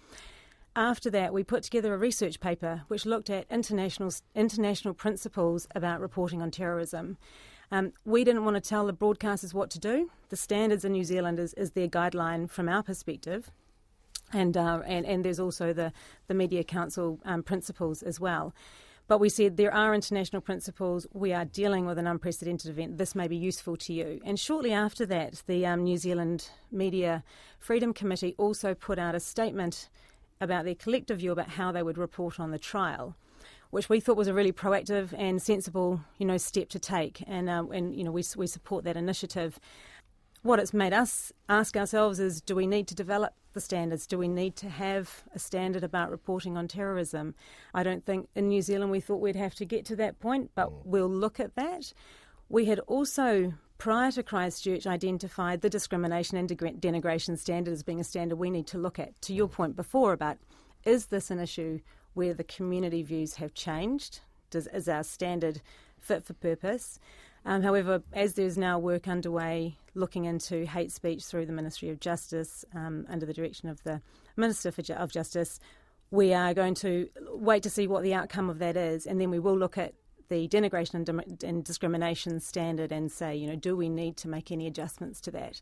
After 0.75 1.09
that, 1.11 1.33
we 1.33 1.45
put 1.45 1.63
together 1.63 1.93
a 1.93 1.97
research 1.97 2.41
paper 2.41 2.83
which 2.89 3.05
looked 3.05 3.29
at 3.29 3.45
international, 3.49 4.11
international 4.35 4.93
principles 4.93 5.67
about 5.73 6.01
reporting 6.01 6.41
on 6.41 6.51
terrorism. 6.51 7.17
Um, 7.71 7.93
we 8.03 8.25
didn't 8.25 8.43
want 8.43 8.55
to 8.55 8.61
tell 8.61 8.85
the 8.85 8.93
broadcasters 8.93 9.53
what 9.53 9.69
to 9.71 9.79
do. 9.79 10.11
The 10.27 10.35
standards 10.35 10.83
in 10.83 10.91
New 10.91 11.05
Zealand 11.05 11.39
is, 11.39 11.53
is 11.53 11.71
their 11.71 11.87
guideline 11.87 12.49
from 12.49 12.67
our 12.67 12.83
perspective. 12.83 13.51
And, 14.33 14.57
uh, 14.57 14.81
and, 14.85 15.05
and 15.05 15.23
there's 15.23 15.39
also 15.39 15.71
the, 15.71 15.93
the 16.27 16.33
Media 16.33 16.63
Council 16.63 17.19
um, 17.23 17.41
principles 17.41 18.03
as 18.03 18.19
well. 18.19 18.53
But 19.07 19.19
we 19.19 19.29
said 19.29 19.57
there 19.57 19.73
are 19.73 19.93
international 19.93 20.41
principles. 20.41 21.05
We 21.13 21.31
are 21.31 21.45
dealing 21.45 21.85
with 21.85 21.99
an 21.99 22.07
unprecedented 22.07 22.71
event. 22.71 22.97
This 22.97 23.13
may 23.13 23.27
be 23.27 23.35
useful 23.37 23.77
to 23.77 23.93
you. 23.93 24.19
And 24.25 24.39
shortly 24.39 24.73
after 24.73 25.05
that, 25.05 25.43
the 25.45 25.65
um, 25.65 25.83
New 25.83 25.97
Zealand 25.97 26.49
Media 26.71 27.23
Freedom 27.59 27.93
Committee 27.93 28.33
also 28.37 28.73
put 28.73 28.97
out 28.97 29.13
a 29.13 29.19
statement 29.19 29.89
about 30.41 30.65
their 30.65 30.75
collective 30.75 31.19
view 31.19 31.31
about 31.31 31.49
how 31.49 31.71
they 31.71 31.83
would 31.83 31.97
report 31.97 32.39
on 32.39 32.51
the 32.51 32.59
trial 32.59 33.15
which 33.75 33.89
we 33.89 33.99
thought 33.99 34.15
was 34.15 34.29
a 34.29 34.33
really 34.33 34.53
proactive 34.53 35.13
and 35.17 35.41
sensible, 35.41 35.99
you 36.17 36.25
know, 36.25 36.37
step 36.37 36.69
to 36.69 36.79
take. 36.79 37.21
And, 37.27 37.49
um, 37.49 37.73
and 37.73 37.93
you 37.93 38.05
know, 38.05 38.11
we, 38.11 38.23
we 38.37 38.47
support 38.47 38.85
that 38.85 38.95
initiative. 38.95 39.59
What 40.43 40.59
it's 40.59 40.73
made 40.73 40.93
us 40.93 41.33
ask 41.49 41.75
ourselves 41.75 42.21
is 42.21 42.39
do 42.39 42.55
we 42.55 42.67
need 42.67 42.87
to 42.87 42.95
develop 42.95 43.33
the 43.55 43.61
standards? 43.61 44.05
Do 44.05 44.19
we 44.19 44.27
need 44.27 44.55
to 44.57 44.69
have 44.69 45.23
a 45.33 45.39
standard 45.39 45.83
about 45.83 46.11
reporting 46.11 46.55
on 46.55 46.67
terrorism? 46.67 47.33
I 47.73 47.81
don't 47.81 48.05
think 48.05 48.29
in 48.35 48.49
New 48.49 48.61
Zealand 48.61 48.91
we 48.91 48.99
thought 48.99 49.21
we'd 49.21 49.35
have 49.35 49.55
to 49.55 49.65
get 49.65 49.85
to 49.85 49.95
that 49.95 50.19
point, 50.19 50.51
but 50.53 50.69
mm. 50.69 50.81
we'll 50.85 51.09
look 51.09 51.39
at 51.39 51.55
that. 51.55 51.91
We 52.47 52.65
had 52.65 52.79
also, 52.81 53.53
prior 53.79 54.11
to 54.11 54.21
Christchurch, 54.21 54.85
identified 54.85 55.61
the 55.61 55.69
discrimination 55.69 56.37
and 56.37 56.47
denigration 56.47 57.39
standard 57.39 57.71
as 57.71 57.81
being 57.81 57.99
a 57.99 58.03
standard 58.03 58.35
we 58.35 58.51
need 58.51 58.67
to 58.67 58.77
look 58.77 58.99
at. 58.99 59.19
To 59.23 59.33
your 59.33 59.47
mm. 59.47 59.53
point 59.53 59.75
before 59.75 60.13
about 60.13 60.37
is 60.83 61.07
this 61.07 61.31
an 61.31 61.39
issue 61.39 61.79
where 62.13 62.35
the 62.35 62.43
community 62.43 63.01
views 63.01 63.35
have 63.35 63.55
changed? 63.55 64.19
Does, 64.51 64.67
is 64.67 64.87
our 64.87 65.03
standard 65.03 65.61
fit 65.99 66.23
for 66.23 66.33
purpose? 66.33 66.99
Um, 67.45 67.61
however, 67.61 68.01
as 68.11 68.33
there's 68.33 68.57
now 68.57 68.79
work 68.79 69.07
underway 69.07 69.77
looking 69.93 70.25
into 70.25 70.65
hate 70.65 70.91
speech 70.91 71.23
through 71.23 71.45
the 71.45 71.53
Ministry 71.53 71.89
of 71.89 71.99
Justice 71.99 72.65
um, 72.73 73.05
under 73.07 73.25
the 73.25 73.33
direction 73.33 73.69
of 73.69 73.83
the 73.83 74.01
Minister 74.35 74.71
for, 74.71 74.81
of 74.93 75.11
Justice, 75.11 75.59
we 76.09 76.33
are 76.33 76.53
going 76.53 76.73
to 76.75 77.07
wait 77.33 77.63
to 77.63 77.69
see 77.69 77.87
what 77.87 78.03
the 78.03 78.13
outcome 78.13 78.49
of 78.49 78.59
that 78.59 78.75
is, 78.75 79.05
and 79.05 79.21
then 79.21 79.29
we 79.29 79.39
will 79.39 79.57
look 79.57 79.77
at 79.77 79.93
the 80.27 80.47
denigration 80.47 81.07
and, 81.07 81.43
and 81.43 81.63
discrimination 81.63 82.39
standard 82.39 82.91
and 82.91 83.11
say, 83.11 83.35
you 83.35 83.47
know, 83.47 83.55
do 83.55 83.75
we 83.75 83.89
need 83.89 84.17
to 84.17 84.27
make 84.27 84.51
any 84.51 84.65
adjustments 84.65 85.21
to 85.21 85.31
that? 85.31 85.61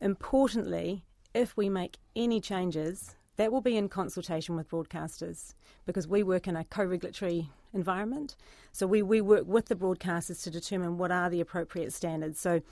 Importantly, 0.00 1.04
if 1.34 1.56
we 1.56 1.68
make 1.68 1.98
any 2.16 2.40
changes, 2.40 3.14
that 3.36 3.52
will 3.52 3.60
be 3.60 3.76
in 3.76 3.88
consultation 3.88 4.56
with 4.56 4.70
broadcasters 4.70 5.54
because 5.86 6.08
we 6.08 6.22
work 6.22 6.48
in 6.48 6.56
a 6.56 6.64
co 6.64 6.84
regulatory 6.84 7.50
environment. 7.72 8.36
So 8.72 8.86
we, 8.86 9.02
we 9.02 9.20
work 9.20 9.44
with 9.46 9.66
the 9.66 9.76
broadcasters 9.76 10.42
to 10.44 10.50
determine 10.50 10.98
what 10.98 11.10
are 11.10 11.30
the 11.30 11.40
appropriate 11.40 11.92
standards. 11.92 12.40
So 12.40 12.62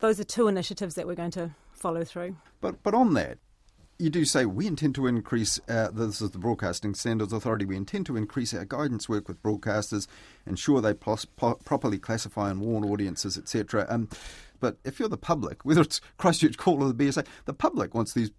those 0.00 0.20
are 0.20 0.24
two 0.24 0.48
initiatives 0.48 0.94
that 0.94 1.06
we're 1.06 1.14
going 1.14 1.30
to 1.32 1.50
follow 1.72 2.04
through. 2.04 2.36
But, 2.60 2.82
but 2.82 2.94
on 2.94 3.14
that, 3.14 3.38
you 3.98 4.10
do 4.10 4.24
say 4.24 4.44
we 4.44 4.66
intend 4.66 4.94
to 4.96 5.06
increase, 5.06 5.58
uh, 5.68 5.88
this 5.90 6.20
is 6.20 6.30
the 6.30 6.38
Broadcasting 6.38 6.94
Standards 6.94 7.32
Authority, 7.32 7.64
we 7.64 7.76
intend 7.76 8.06
to 8.06 8.16
increase 8.16 8.52
our 8.52 8.64
guidance 8.64 9.08
work 9.08 9.26
with 9.26 9.42
broadcasters, 9.42 10.06
ensure 10.46 10.80
they 10.80 10.92
pos- 10.92 11.24
po- 11.24 11.58
properly 11.64 11.98
classify 11.98 12.50
and 12.50 12.60
warn 12.60 12.84
audiences, 12.84 13.38
etc. 13.38 13.86
Um, 13.88 14.08
but 14.60 14.76
if 14.84 14.98
you're 14.98 15.08
the 15.08 15.16
public, 15.16 15.60
whether 15.64 15.80
it's 15.80 16.00
Christchurch 16.18 16.58
Call 16.58 16.82
or 16.82 16.92
the 16.92 17.04
BSA, 17.04 17.26
the 17.46 17.54
public 17.54 17.94
wants 17.94 18.12
these 18.12 18.30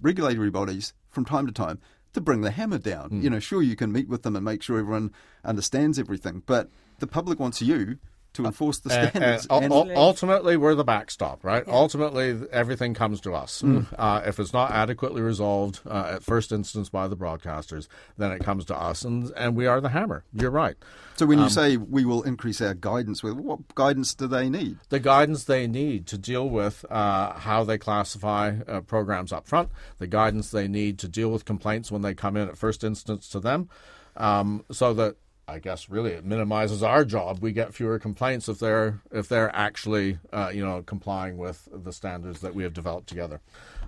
regulatory 0.00 0.50
bodies 0.50 0.94
from 1.10 1.24
time 1.24 1.46
to 1.46 1.52
time 1.52 1.78
to 2.14 2.20
bring 2.20 2.40
the 2.40 2.50
hammer 2.50 2.78
down. 2.78 3.10
Mm. 3.10 3.22
You 3.22 3.30
know, 3.30 3.40
sure, 3.40 3.62
you 3.62 3.76
can 3.76 3.92
meet 3.92 4.08
with 4.08 4.22
them 4.22 4.34
and 4.34 4.44
make 4.44 4.62
sure 4.62 4.78
everyone 4.78 5.12
understands 5.44 5.98
everything, 5.98 6.42
but 6.46 6.70
the 6.98 7.06
public 7.06 7.38
wants 7.38 7.60
you 7.60 7.98
to 8.34 8.44
enforce 8.44 8.80
the 8.80 8.90
standards. 8.90 9.46
And, 9.48 9.64
and, 9.64 9.72
and 9.72 9.96
ultimately, 9.96 10.56
we're 10.56 10.74
the 10.74 10.84
backstop, 10.84 11.44
right? 11.44 11.64
Yeah. 11.66 11.74
Ultimately, 11.74 12.38
everything 12.52 12.94
comes 12.94 13.20
to 13.22 13.34
us. 13.34 13.62
Mm. 13.62 13.86
Uh, 13.98 14.22
if 14.26 14.38
it's 14.38 14.52
not 14.52 14.70
adequately 14.70 15.22
resolved 15.22 15.80
uh, 15.86 16.12
at 16.16 16.22
first 16.22 16.52
instance 16.52 16.88
by 16.88 17.08
the 17.08 17.16
broadcasters, 17.16 17.88
then 18.18 18.32
it 18.32 18.44
comes 18.44 18.64
to 18.66 18.76
us, 18.76 19.04
and 19.04 19.32
and 19.36 19.56
we 19.56 19.66
are 19.66 19.80
the 19.80 19.88
hammer. 19.88 20.24
You're 20.34 20.50
right. 20.50 20.76
So 21.16 21.26
when 21.26 21.38
you 21.38 21.44
um, 21.44 21.50
say 21.50 21.76
we 21.76 22.04
will 22.04 22.22
increase 22.22 22.60
our 22.60 22.74
guidance, 22.74 23.22
with 23.22 23.34
what 23.34 23.74
guidance 23.74 24.14
do 24.14 24.26
they 24.26 24.50
need? 24.50 24.78
The 24.88 25.00
guidance 25.00 25.44
they 25.44 25.66
need 25.66 26.06
to 26.08 26.18
deal 26.18 26.48
with 26.48 26.84
uh, 26.90 27.34
how 27.34 27.64
they 27.64 27.78
classify 27.78 28.56
uh, 28.66 28.80
programs 28.80 29.32
up 29.32 29.46
front, 29.46 29.70
the 29.98 30.08
guidance 30.08 30.50
they 30.50 30.66
need 30.66 30.98
to 30.98 31.08
deal 31.08 31.30
with 31.30 31.44
complaints 31.44 31.92
when 31.92 32.02
they 32.02 32.14
come 32.14 32.36
in 32.36 32.48
at 32.48 32.58
first 32.58 32.82
instance 32.82 33.28
to 33.28 33.40
them. 33.40 33.68
Um, 34.16 34.64
so 34.70 34.94
that 34.94 35.16
I 35.46 35.58
guess 35.58 35.90
really 35.90 36.12
it 36.12 36.24
minimizes 36.24 36.82
our 36.82 37.04
job. 37.04 37.40
We 37.40 37.52
get 37.52 37.74
fewer 37.74 37.98
complaints 37.98 38.48
if 38.48 38.58
they're 38.58 39.02
if 39.12 39.28
they're 39.28 39.54
actually 39.54 40.18
uh, 40.32 40.50
you 40.54 40.64
know 40.64 40.82
complying 40.82 41.36
with 41.36 41.68
the 41.72 41.92
standards 41.92 42.40
that 42.40 42.54
we 42.54 42.62
have 42.62 42.72
developed 42.72 43.08
together. 43.08 43.40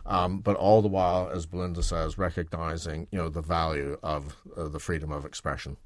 Um, 0.05 0.41
but 0.41 0.57
all 0.57 0.83
the 0.83 0.89
while, 0.89 1.29
as 1.33 1.47
Belinda 1.47 1.83
says, 1.83 2.19
recognizing 2.19 3.09
you 3.11 3.19
know 3.19 3.29
the 3.29 3.43
value 3.43 3.99
of 4.03 4.37
uh, 4.57 4.69
the 4.69 4.79
freedom 4.79 5.11
of 5.11 5.25
expression. 5.25 5.77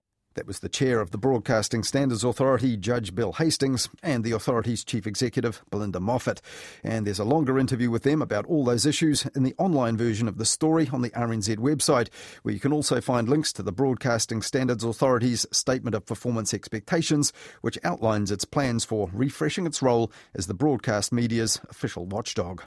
That 0.41 0.47
was 0.47 0.61
the 0.61 0.71
chair 0.71 1.01
of 1.01 1.11
the 1.11 1.19
Broadcasting 1.19 1.83
Standards 1.83 2.25
Authority, 2.25 2.75
Judge 2.75 3.15
Bill 3.15 3.35
Hastings, 3.35 3.91
and 4.03 4.25
the 4.25 4.33
authority's 4.33 4.83
chief 4.83 5.07
executive, 5.07 5.63
Belinda 5.69 6.01
Moffat. 6.01 6.41
And 6.83 7.07
there's 7.07 7.19
a 7.19 7.25
longer 7.25 7.59
interview 7.59 7.91
with 7.91 8.05
them 8.05 8.23
about 8.23 8.47
all 8.47 8.65
those 8.65 8.87
issues 8.87 9.27
in 9.37 9.43
the 9.43 9.55
online 9.59 9.99
version 9.99 10.29
of 10.29 10.39
the 10.39 10.47
story 10.47 10.89
on 10.95 11.03
the 11.03 11.11
RNZ 11.11 11.59
website, 11.59 12.09
where 12.43 12.55
you 12.55 12.59
can 12.59 12.73
also 12.73 13.03
find 13.03 13.29
links 13.29 13.53
to 13.53 13.63
the 13.63 13.71
Broadcasting 13.71 14.41
Standards 14.41 14.83
Authority's 14.83 15.45
Statement 15.53 15.95
of 15.95 16.07
Performance 16.07 16.55
Expectations, 16.55 17.35
which 17.61 17.79
outlines 17.85 18.31
its 18.31 18.47
plans 18.47 18.83
for 18.83 19.11
refreshing 19.13 19.67
its 19.67 19.83
role 19.83 20.11
as 20.35 20.47
the 20.47 20.55
broadcast 20.55 21.13
media's 21.13 21.61
official 21.69 22.07
watchdog. 22.07 22.63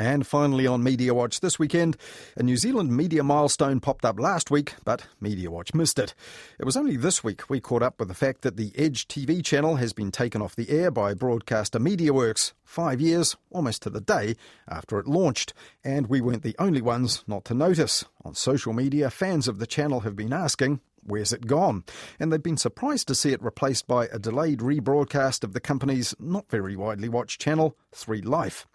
And 0.00 0.26
finally 0.26 0.66
on 0.66 0.82
Media 0.82 1.12
Watch 1.12 1.40
this 1.40 1.58
weekend, 1.58 1.94
a 2.34 2.42
New 2.42 2.56
Zealand 2.56 2.96
media 2.96 3.22
milestone 3.22 3.80
popped 3.80 4.06
up 4.06 4.18
last 4.18 4.50
week, 4.50 4.74
but 4.82 5.06
Media 5.20 5.50
Watch 5.50 5.74
missed 5.74 5.98
it. 5.98 6.14
It 6.58 6.64
was 6.64 6.74
only 6.74 6.96
this 6.96 7.22
week 7.22 7.50
we 7.50 7.60
caught 7.60 7.82
up 7.82 7.98
with 7.98 8.08
the 8.08 8.14
fact 8.14 8.40
that 8.40 8.56
the 8.56 8.72
Edge 8.76 9.08
TV 9.08 9.44
channel 9.44 9.76
has 9.76 9.92
been 9.92 10.10
taken 10.10 10.40
off 10.40 10.56
the 10.56 10.70
air 10.70 10.90
by 10.90 11.12
broadcaster 11.12 11.78
MediaWorks, 11.78 12.54
five 12.64 12.98
years, 12.98 13.36
almost 13.50 13.82
to 13.82 13.90
the 13.90 14.00
day, 14.00 14.36
after 14.66 14.98
it 14.98 15.06
launched. 15.06 15.52
And 15.84 16.06
we 16.06 16.22
weren't 16.22 16.44
the 16.44 16.56
only 16.58 16.80
ones 16.80 17.22
not 17.26 17.44
to 17.44 17.54
notice. 17.54 18.06
On 18.24 18.34
social 18.34 18.72
media, 18.72 19.10
fans 19.10 19.48
of 19.48 19.58
the 19.58 19.66
channel 19.66 20.00
have 20.00 20.16
been 20.16 20.32
asking, 20.32 20.80
Where's 21.02 21.32
it 21.32 21.46
gone? 21.46 21.84
And 22.18 22.32
they've 22.32 22.42
been 22.42 22.56
surprised 22.56 23.08
to 23.08 23.14
see 23.14 23.32
it 23.32 23.42
replaced 23.42 23.86
by 23.86 24.06
a 24.06 24.18
delayed 24.18 24.60
rebroadcast 24.60 25.44
of 25.44 25.52
the 25.52 25.60
company's 25.60 26.14
not 26.18 26.50
very 26.50 26.76
widely 26.76 27.08
watched 27.08 27.40
channel, 27.40 27.76
3 27.92 28.22
Life. 28.22 28.66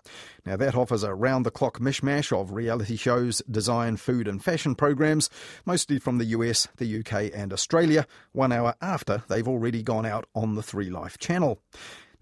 Now, 0.46 0.56
that 0.58 0.76
offers 0.76 1.04
a 1.04 1.14
round 1.14 1.46
the 1.46 1.52
clock 1.52 1.80
mishmash 1.80 2.32
of 2.32 2.52
reality 2.52 2.96
shows, 2.96 3.42
design, 3.50 3.98
food, 3.98 4.28
and 4.28 4.44
fashion 4.44 4.76
programs, 4.76 5.30
mostly 5.66 6.00
from 6.00 6.18
the 6.18 6.26
US, 6.26 6.68
the 6.78 7.00
UK, 7.00 7.32
and 7.34 7.54
Australia, 7.54 8.06
one 8.32 8.52
hour 8.52 8.76
after 8.82 9.24
they've 9.28 9.48
already 9.48 9.84
gone 9.84 10.06
out 10.06 10.28
on 10.36 10.56
the 10.56 10.64
3 10.64 10.90
Life 10.90 11.18
channel. 11.18 11.60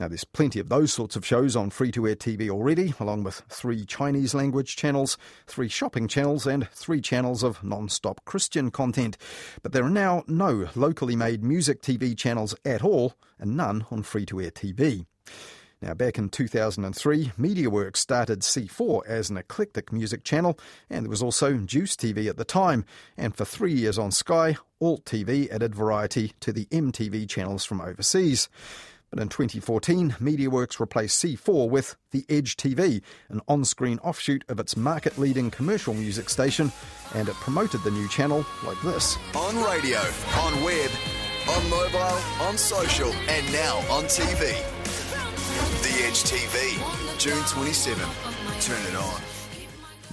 Now, 0.03 0.09
there's 0.09 0.25
plenty 0.25 0.59
of 0.59 0.67
those 0.67 0.91
sorts 0.91 1.15
of 1.15 1.25
shows 1.25 1.55
on 1.55 1.69
free 1.69 1.89
to 1.93 2.05
air 2.05 2.17
TV 2.17 2.49
already, 2.49 2.93
along 2.99 3.23
with 3.23 3.41
three 3.47 3.85
Chinese 3.85 4.33
language 4.33 4.75
channels, 4.75 5.17
three 5.47 5.69
shopping 5.69 6.09
channels, 6.09 6.45
and 6.45 6.69
three 6.71 6.99
channels 6.99 7.41
of 7.41 7.63
non 7.63 7.87
stop 7.87 8.19
Christian 8.25 8.69
content. 8.69 9.17
But 9.61 9.71
there 9.71 9.85
are 9.85 9.89
now 9.89 10.25
no 10.27 10.67
locally 10.75 11.15
made 11.15 11.41
music 11.41 11.81
TV 11.81 12.17
channels 12.17 12.53
at 12.65 12.83
all, 12.83 13.13
and 13.39 13.55
none 13.55 13.85
on 13.91 14.03
free 14.03 14.25
to 14.25 14.41
air 14.41 14.51
TV. 14.51 15.05
Now, 15.81 15.93
back 15.93 16.17
in 16.17 16.27
2003, 16.27 17.31
MediaWorks 17.39 17.97
started 17.97 18.39
C4 18.39 19.05
as 19.05 19.29
an 19.29 19.37
eclectic 19.37 19.93
music 19.93 20.25
channel, 20.25 20.59
and 20.89 21.05
there 21.05 21.09
was 21.09 21.23
also 21.23 21.57
Juice 21.57 21.95
TV 21.95 22.27
at 22.27 22.35
the 22.35 22.43
time. 22.43 22.83
And 23.15 23.33
for 23.35 23.45
three 23.45 23.73
years 23.73 23.97
on 23.97 24.11
Sky, 24.11 24.57
Alt 24.81 25.05
TV 25.05 25.49
added 25.49 25.75
variety 25.75 26.33
to 26.41 26.51
the 26.51 26.65
MTV 26.65 27.29
channels 27.29 27.63
from 27.63 27.79
overseas. 27.79 28.49
But 29.13 29.21
in 29.21 29.29
2014, 29.29 30.15
MediaWorks 30.19 30.79
replaced 30.79 31.23
C4 31.23 31.69
with 31.69 31.97
The 32.09 32.25
Edge 32.29 32.57
TV, 32.57 33.03
an 33.29 33.41
on 33.47 33.63
screen 33.63 33.99
offshoot 33.99 34.43
of 34.49 34.59
its 34.59 34.75
market 34.75 35.19
leading 35.19 35.51
commercial 35.51 35.93
music 35.93 36.31
station, 36.31 36.71
and 37.13 37.29
it 37.29 37.35
promoted 37.35 37.83
the 37.83 37.91
new 37.91 38.09
channel 38.09 38.43
like 38.65 38.81
this 38.81 39.15
On 39.35 39.55
radio, 39.65 39.99
on 40.39 40.63
web, 40.63 40.89
on 41.47 41.69
mobile, 41.69 42.19
on 42.41 42.57
social, 42.57 43.13
and 43.29 43.53
now 43.53 43.77
on 43.91 44.05
TV. 44.05 44.39
The 45.83 46.05
Edge 46.07 46.23
TV, 46.23 47.19
June 47.19 47.43
27. 47.43 48.03
Turn 48.61 48.83
it 48.87 48.95
on. 48.95 49.32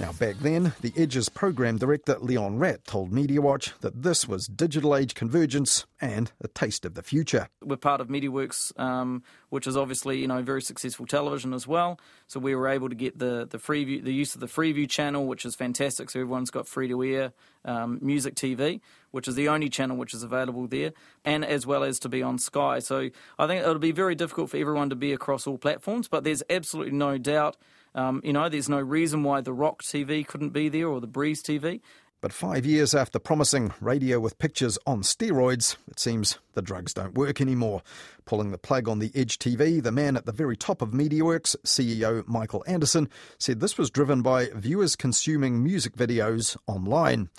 Now, 0.01 0.13
back 0.13 0.37
then, 0.39 0.73
the 0.81 0.95
Edge's 0.97 1.29
program 1.29 1.77
director 1.77 2.17
Leon 2.19 2.59
Wratt 2.59 2.87
told 2.87 3.13
Media 3.13 3.43
Watch 3.43 3.75
that 3.83 4.03
this 4.03 4.27
was 4.27 4.47
digital 4.47 4.97
age 4.97 5.15
convergence 5.15 5.85
and 6.01 6.33
a 6.41 6.49
taste 6.49 6.87
of 6.87 6.95
the 6.95 7.03
future. 7.03 7.49
We're 7.63 7.77
part 7.77 8.01
of 8.01 8.09
MediaWorks, 8.09 8.81
um, 8.81 9.23
which 9.51 9.67
is 9.67 9.77
obviously 9.77 10.19
you 10.19 10.27
know 10.27 10.41
very 10.41 10.63
successful 10.63 11.05
television 11.05 11.53
as 11.53 11.67
well. 11.67 12.01
So 12.29 12.41
we 12.41 12.55
were 12.55 12.69
able 12.69 12.89
to 12.89 12.95
get 12.95 13.19
the 13.19 13.47
the 13.47 13.59
Freeview, 13.59 14.03
the 14.03 14.15
use 14.15 14.35
of 14.35 14.41
the 14.41 14.47
Freeview 14.47 14.89
channel, 14.89 15.27
which 15.27 15.45
is 15.45 15.55
fantastic. 15.55 16.09
So 16.09 16.21
everyone's 16.21 16.51
got 16.51 16.67
free 16.67 16.89
to 16.89 17.05
air 17.05 17.35
um, 17.67 17.99
music 18.01 18.37
TV, 18.37 18.81
which 19.11 19.29
is 19.29 19.35
the 19.35 19.49
only 19.49 19.69
channel 19.69 19.99
which 19.99 20.15
is 20.15 20.23
available 20.23 20.67
there, 20.67 20.95
and 21.27 21.45
as 21.45 21.67
well 21.67 21.85
as 21.85 21.99
to 21.99 22.09
be 22.09 22.23
on 22.23 22.39
Sky. 22.39 22.79
So 22.79 23.11
I 23.39 23.47
think 23.47 23.61
it'll 23.61 23.79
be 23.79 23.93
very 23.93 24.15
difficult 24.15 24.49
for 24.49 24.57
everyone 24.57 24.89
to 24.89 24.97
be 24.97 25.13
across 25.13 25.47
all 25.47 25.59
platforms, 25.59 26.09
but 26.09 26.25
there's 26.25 26.43
absolutely 26.49 26.97
no 26.97 27.19
doubt 27.19 27.59
um, 27.95 28.21
you 28.25 28.33
know, 28.33 28.49
there's 28.49 28.69
no 28.69 28.81
reason 28.81 29.23
why 29.23 29.41
the 29.41 29.53
Rock 29.53 29.83
TV 29.83 30.27
couldn't 30.27 30.51
be 30.51 30.69
there 30.69 30.89
or 30.89 31.01
the 31.01 31.07
Breeze 31.07 31.43
TV. 31.43 31.81
But 32.23 32.35
five 32.35 32.67
years 32.67 32.95
after 32.95 33.19
promising 33.19 33.73
radio 33.81 34.21
with 34.21 34.39
pictures 34.39 34.79
on 34.87 35.01
steroids, 35.01 35.77
it 35.89 35.99
seems 35.99 36.39
the 36.53 36.61
drugs 36.61 36.93
don't 36.93 37.15
work 37.15 37.41
anymore. 37.41 37.81
Pulling 38.27 38.51
the 38.51 38.59
plug 38.59 38.89
on 38.89 38.99
the 38.99 39.11
Edge 39.15 39.39
TV, 39.39 39.83
the 39.83 39.91
man 39.91 40.19
at 40.19 40.27
the 40.27 40.33
very 40.33 40.55
top 40.55 40.83
of 40.83 40.91
MediaWorks, 40.91 41.57
CEO 41.65 42.27
Michael 42.29 42.63
Anderson, 42.67 43.09
said 43.39 43.61
this 43.61 43.79
was 43.79 43.91
driven 43.91 44.21
by 44.21 44.51
viewers 44.55 44.97
consuming 44.97 45.65
music 45.65 45.97
videos 45.97 46.59
online. 46.67 47.31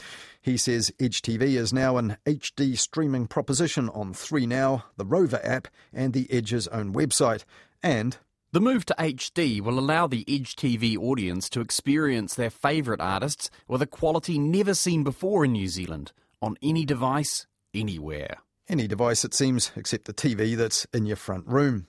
He 0.42 0.58
says 0.58 0.92
Edge 1.00 1.22
TV 1.22 1.42
is 1.60 1.72
now 1.72 1.98
an 1.98 2.18
HD 2.26 2.76
streaming 2.76 3.28
proposition 3.28 3.88
on 3.90 4.14
3Now, 4.14 4.86
the 4.98 5.06
Rova 5.06 5.40
app, 5.46 5.68
and 5.94 6.14
the 6.14 6.28
Edge's 6.32 6.68
own 6.70 6.92
website. 6.92 7.44
And 7.84 8.18
the 8.54 8.60
move 8.60 8.86
to 8.86 8.96
HD 9.00 9.62
will 9.62 9.80
allow 9.80 10.08
the 10.08 10.26
Edge 10.28 10.56
TV 10.56 10.98
audience 10.98 11.50
to 11.50 11.62
experience 11.62 12.36
their 12.36 12.50
favourite 12.50 13.00
artists 13.00 13.50
with 13.68 13.82
a 13.82 13.88
quality 13.88 14.38
never 14.38 14.74
seen 14.74 15.04
before 15.04 15.46
in 15.46 15.54
New 15.54 15.70
Zealand, 15.70 16.12
on 16.42 16.58
any 16.62 16.84
device, 16.86 17.48
anywhere. 17.74 18.40
Any 18.72 18.88
device, 18.88 19.26
it 19.26 19.34
seems, 19.34 19.70
except 19.76 20.06
the 20.06 20.14
TV 20.14 20.56
that's 20.56 20.88
in 20.94 21.06
your 21.06 21.18
front 21.18 21.46
room. 21.46 21.88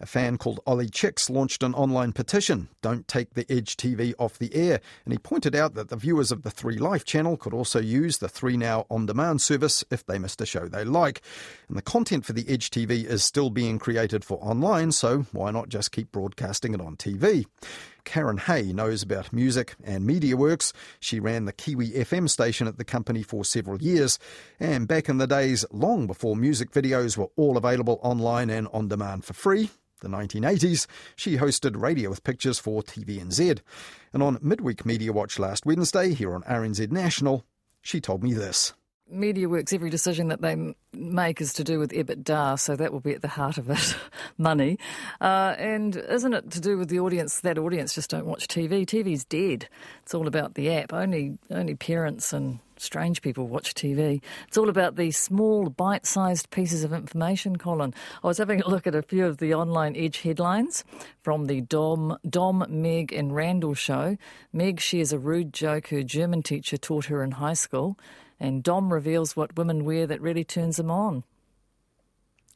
A 0.00 0.06
fan 0.06 0.36
called 0.36 0.58
Ollie 0.66 0.88
Chicks 0.88 1.30
launched 1.30 1.62
an 1.62 1.74
online 1.74 2.12
petition, 2.12 2.66
Don't 2.82 3.06
Take 3.06 3.34
the 3.34 3.46
Edge 3.48 3.76
TV 3.76 4.14
Off 4.18 4.36
the 4.36 4.52
Air, 4.52 4.80
and 5.04 5.12
he 5.12 5.18
pointed 5.18 5.54
out 5.54 5.74
that 5.74 5.90
the 5.90 5.96
viewers 5.96 6.32
of 6.32 6.42
the 6.42 6.50
3 6.50 6.76
Life 6.76 7.04
channel 7.04 7.36
could 7.36 7.54
also 7.54 7.78
use 7.78 8.18
the 8.18 8.28
3 8.28 8.56
Now 8.56 8.84
on 8.90 9.06
demand 9.06 9.42
service 9.42 9.84
if 9.92 10.04
they 10.04 10.18
missed 10.18 10.40
a 10.40 10.46
show 10.46 10.66
they 10.66 10.84
like. 10.84 11.22
And 11.68 11.78
the 11.78 11.82
content 11.82 12.24
for 12.24 12.32
the 12.32 12.48
Edge 12.48 12.68
TV 12.68 13.04
is 13.04 13.24
still 13.24 13.48
being 13.50 13.78
created 13.78 14.24
for 14.24 14.38
online, 14.42 14.90
so 14.90 15.26
why 15.30 15.52
not 15.52 15.68
just 15.68 15.92
keep 15.92 16.10
broadcasting 16.10 16.74
it 16.74 16.80
on 16.80 16.96
TV? 16.96 17.46
Karen 18.04 18.38
Hay 18.38 18.72
knows 18.72 19.02
about 19.02 19.32
music 19.32 19.74
and 19.82 20.08
MediaWorks. 20.08 20.72
She 21.00 21.20
ran 21.20 21.44
the 21.44 21.52
Kiwi 21.52 21.90
FM 21.90 22.28
station 22.28 22.66
at 22.66 22.78
the 22.78 22.84
company 22.84 23.22
for 23.22 23.44
several 23.44 23.80
years. 23.82 24.18
And 24.60 24.86
back 24.86 25.08
in 25.08 25.18
the 25.18 25.26
days, 25.26 25.64
long 25.70 26.06
before 26.06 26.36
music 26.36 26.70
videos 26.70 27.16
were 27.16 27.30
all 27.36 27.56
available 27.56 27.98
online 28.02 28.50
and 28.50 28.68
on 28.72 28.88
demand 28.88 29.24
for 29.24 29.32
free, 29.32 29.70
the 30.00 30.08
1980s, 30.08 30.86
she 31.16 31.38
hosted 31.38 31.80
Radio 31.80 32.10
with 32.10 32.24
Pictures 32.24 32.58
for 32.58 32.82
TVNZ. 32.82 33.60
And 34.12 34.22
on 34.22 34.38
Midweek 34.42 34.86
Media 34.86 35.12
Watch 35.12 35.38
last 35.38 35.66
Wednesday, 35.66 36.14
here 36.14 36.34
on 36.34 36.42
RNZ 36.42 36.90
National, 36.90 37.44
she 37.82 38.00
told 38.00 38.22
me 38.22 38.32
this. 38.32 38.74
MediaWorks, 39.12 39.72
every 39.72 39.90
decision 39.90 40.28
that 40.28 40.40
they 40.40 40.74
make 40.94 41.40
is 41.40 41.52
to 41.54 41.64
do 41.64 41.78
with 41.78 41.92
EBITDA, 41.92 42.58
so 42.58 42.74
that 42.74 42.90
will 42.90 43.00
be 43.00 43.12
at 43.12 43.20
the 43.20 43.28
heart 43.28 43.58
of 43.58 43.68
it 43.68 43.96
money. 44.38 44.78
Uh, 45.20 45.54
and 45.58 45.96
isn't 45.96 46.32
it 46.32 46.50
to 46.52 46.60
do 46.60 46.78
with 46.78 46.88
the 46.88 47.00
audience? 47.00 47.40
That 47.40 47.58
audience 47.58 47.94
just 47.94 48.10
don't 48.10 48.24
watch 48.24 48.48
TV. 48.48 48.86
TV's 48.86 49.24
dead. 49.24 49.68
It's 50.02 50.14
all 50.14 50.26
about 50.26 50.54
the 50.54 50.72
app. 50.72 50.92
Only, 50.92 51.38
only 51.50 51.74
parents 51.74 52.32
and 52.32 52.60
strange 52.78 53.20
people 53.20 53.46
watch 53.46 53.74
TV. 53.74 54.22
It's 54.48 54.56
all 54.56 54.70
about 54.70 54.96
the 54.96 55.10
small, 55.10 55.68
bite 55.68 56.06
sized 56.06 56.50
pieces 56.50 56.82
of 56.82 56.94
information, 56.94 57.56
Colin. 57.56 57.92
I 58.22 58.26
was 58.26 58.38
having 58.38 58.62
a 58.62 58.68
look 58.68 58.86
at 58.86 58.94
a 58.94 59.02
few 59.02 59.26
of 59.26 59.36
the 59.36 59.52
online 59.54 59.96
Edge 59.96 60.22
headlines 60.22 60.82
from 61.22 61.44
the 61.44 61.60
Dom, 61.60 62.16
Dom, 62.28 62.64
Meg, 62.68 63.12
and 63.12 63.34
Randell 63.34 63.74
show. 63.74 64.16
Meg 64.52 64.80
shares 64.80 65.12
a 65.12 65.18
rude 65.18 65.52
joke 65.52 65.88
her 65.88 66.02
German 66.02 66.42
teacher 66.42 66.78
taught 66.78 67.06
her 67.06 67.22
in 67.22 67.32
high 67.32 67.54
school 67.54 67.98
and 68.40 68.62
Dom 68.62 68.92
reveals 68.92 69.36
what 69.36 69.56
women 69.56 69.84
wear 69.84 70.06
that 70.06 70.20
really 70.20 70.44
turns 70.44 70.76
them 70.76 70.90
on. 70.90 71.24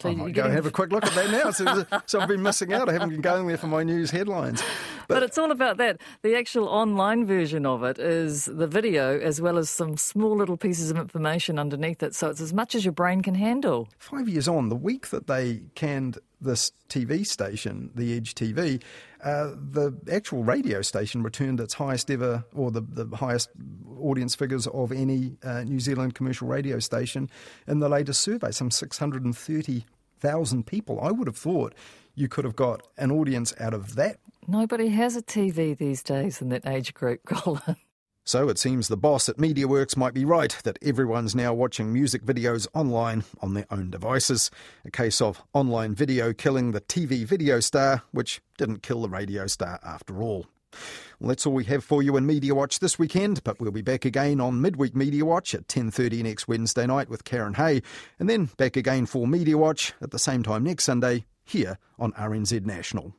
So 0.00 0.10
I 0.10 0.14
might 0.14 0.32
go 0.32 0.44
and 0.44 0.52
have 0.52 0.66
a 0.66 0.70
quick 0.70 0.92
look 0.92 1.04
at 1.04 1.14
that 1.14 1.30
now. 1.30 1.50
So, 1.50 1.84
so, 2.06 2.20
I've 2.20 2.28
been 2.28 2.42
missing 2.42 2.72
out. 2.72 2.88
I 2.88 2.92
haven't 2.92 3.10
been 3.10 3.20
going 3.20 3.48
there 3.48 3.56
for 3.56 3.66
my 3.66 3.82
news 3.82 4.12
headlines. 4.12 4.62
But, 5.08 5.14
but, 5.14 5.22
it's 5.24 5.38
all 5.38 5.50
about 5.50 5.78
that. 5.78 6.00
The 6.22 6.36
actual 6.36 6.68
online 6.68 7.26
version 7.26 7.66
of 7.66 7.82
it 7.82 7.98
is 7.98 8.44
the 8.44 8.68
video 8.68 9.18
as 9.18 9.40
well 9.40 9.58
as 9.58 9.70
some 9.70 9.96
small 9.96 10.36
little 10.36 10.56
pieces 10.56 10.92
of 10.92 10.98
information 10.98 11.58
underneath 11.58 12.00
it. 12.04 12.14
So 12.14 12.28
it's 12.28 12.40
as 12.40 12.54
much 12.54 12.76
as 12.76 12.84
your 12.84 12.92
brain 12.92 13.22
can 13.22 13.34
handle. 13.34 13.88
Five 13.98 14.28
years 14.28 14.46
on, 14.46 14.68
the 14.68 14.76
week 14.76 15.08
that 15.08 15.26
they 15.26 15.62
canned 15.74 16.18
this 16.40 16.72
TV 16.88 17.26
station, 17.26 17.90
the 17.94 18.16
Edge 18.16 18.34
TV, 18.34 18.82
uh, 19.22 19.54
the 19.54 19.96
actual 20.10 20.44
radio 20.44 20.82
station 20.82 21.22
returned 21.22 21.60
its 21.60 21.74
highest 21.74 22.10
ever, 22.10 22.44
or 22.54 22.70
the, 22.70 22.80
the 22.80 23.16
highest 23.16 23.50
audience 23.98 24.34
figures 24.34 24.66
of 24.68 24.92
any 24.92 25.36
uh, 25.42 25.64
New 25.64 25.80
Zealand 25.80 26.14
commercial 26.14 26.46
radio 26.48 26.78
station 26.78 27.28
in 27.66 27.80
the 27.80 27.88
latest 27.88 28.20
survey, 28.20 28.50
some 28.50 28.70
630,000 28.70 30.66
people. 30.66 31.00
I 31.00 31.10
would 31.10 31.26
have 31.26 31.36
thought 31.36 31.74
you 32.14 32.28
could 32.28 32.44
have 32.44 32.56
got 32.56 32.86
an 32.96 33.10
audience 33.10 33.52
out 33.60 33.74
of 33.74 33.96
that. 33.96 34.18
Nobody 34.46 34.88
has 34.88 35.16
a 35.16 35.22
TV 35.22 35.76
these 35.76 36.02
days 36.02 36.40
in 36.40 36.48
that 36.50 36.66
age 36.66 36.94
group, 36.94 37.20
Colin. 37.26 37.76
So 38.28 38.50
it 38.50 38.58
seems 38.58 38.88
the 38.88 38.96
boss 38.98 39.30
at 39.30 39.38
MediaWorks 39.38 39.96
might 39.96 40.12
be 40.12 40.26
right 40.26 40.54
that 40.62 40.78
everyone's 40.82 41.34
now 41.34 41.54
watching 41.54 41.94
music 41.94 42.26
videos 42.26 42.68
online 42.74 43.24
on 43.40 43.54
their 43.54 43.64
own 43.70 43.90
devices. 43.90 44.50
A 44.84 44.90
case 44.90 45.22
of 45.22 45.40
online 45.54 45.94
video 45.94 46.34
killing 46.34 46.72
the 46.72 46.82
TV 46.82 47.24
video 47.24 47.58
star, 47.60 48.02
which 48.10 48.42
didn't 48.58 48.82
kill 48.82 49.00
the 49.00 49.08
radio 49.08 49.46
star 49.46 49.80
after 49.82 50.20
all. 50.20 50.44
Well, 51.18 51.28
that's 51.28 51.46
all 51.46 51.54
we 51.54 51.64
have 51.64 51.82
for 51.82 52.02
you 52.02 52.18
in 52.18 52.26
Media 52.26 52.54
Watch 52.54 52.80
this 52.80 52.98
weekend, 52.98 53.42
but 53.44 53.58
we'll 53.62 53.70
be 53.70 53.80
back 53.80 54.04
again 54.04 54.42
on 54.42 54.60
Midweek 54.60 54.94
Media 54.94 55.24
Watch 55.24 55.54
at 55.54 55.66
10.30 55.66 56.24
next 56.24 56.46
Wednesday 56.46 56.84
night 56.84 57.08
with 57.08 57.24
Karen 57.24 57.54
Hay, 57.54 57.80
and 58.18 58.28
then 58.28 58.50
back 58.58 58.76
again 58.76 59.06
for 59.06 59.26
Media 59.26 59.56
Watch 59.56 59.94
at 60.02 60.10
the 60.10 60.18
same 60.18 60.42
time 60.42 60.64
next 60.64 60.84
Sunday 60.84 61.24
here 61.46 61.78
on 61.98 62.12
RNZ 62.12 62.66
National. 62.66 63.14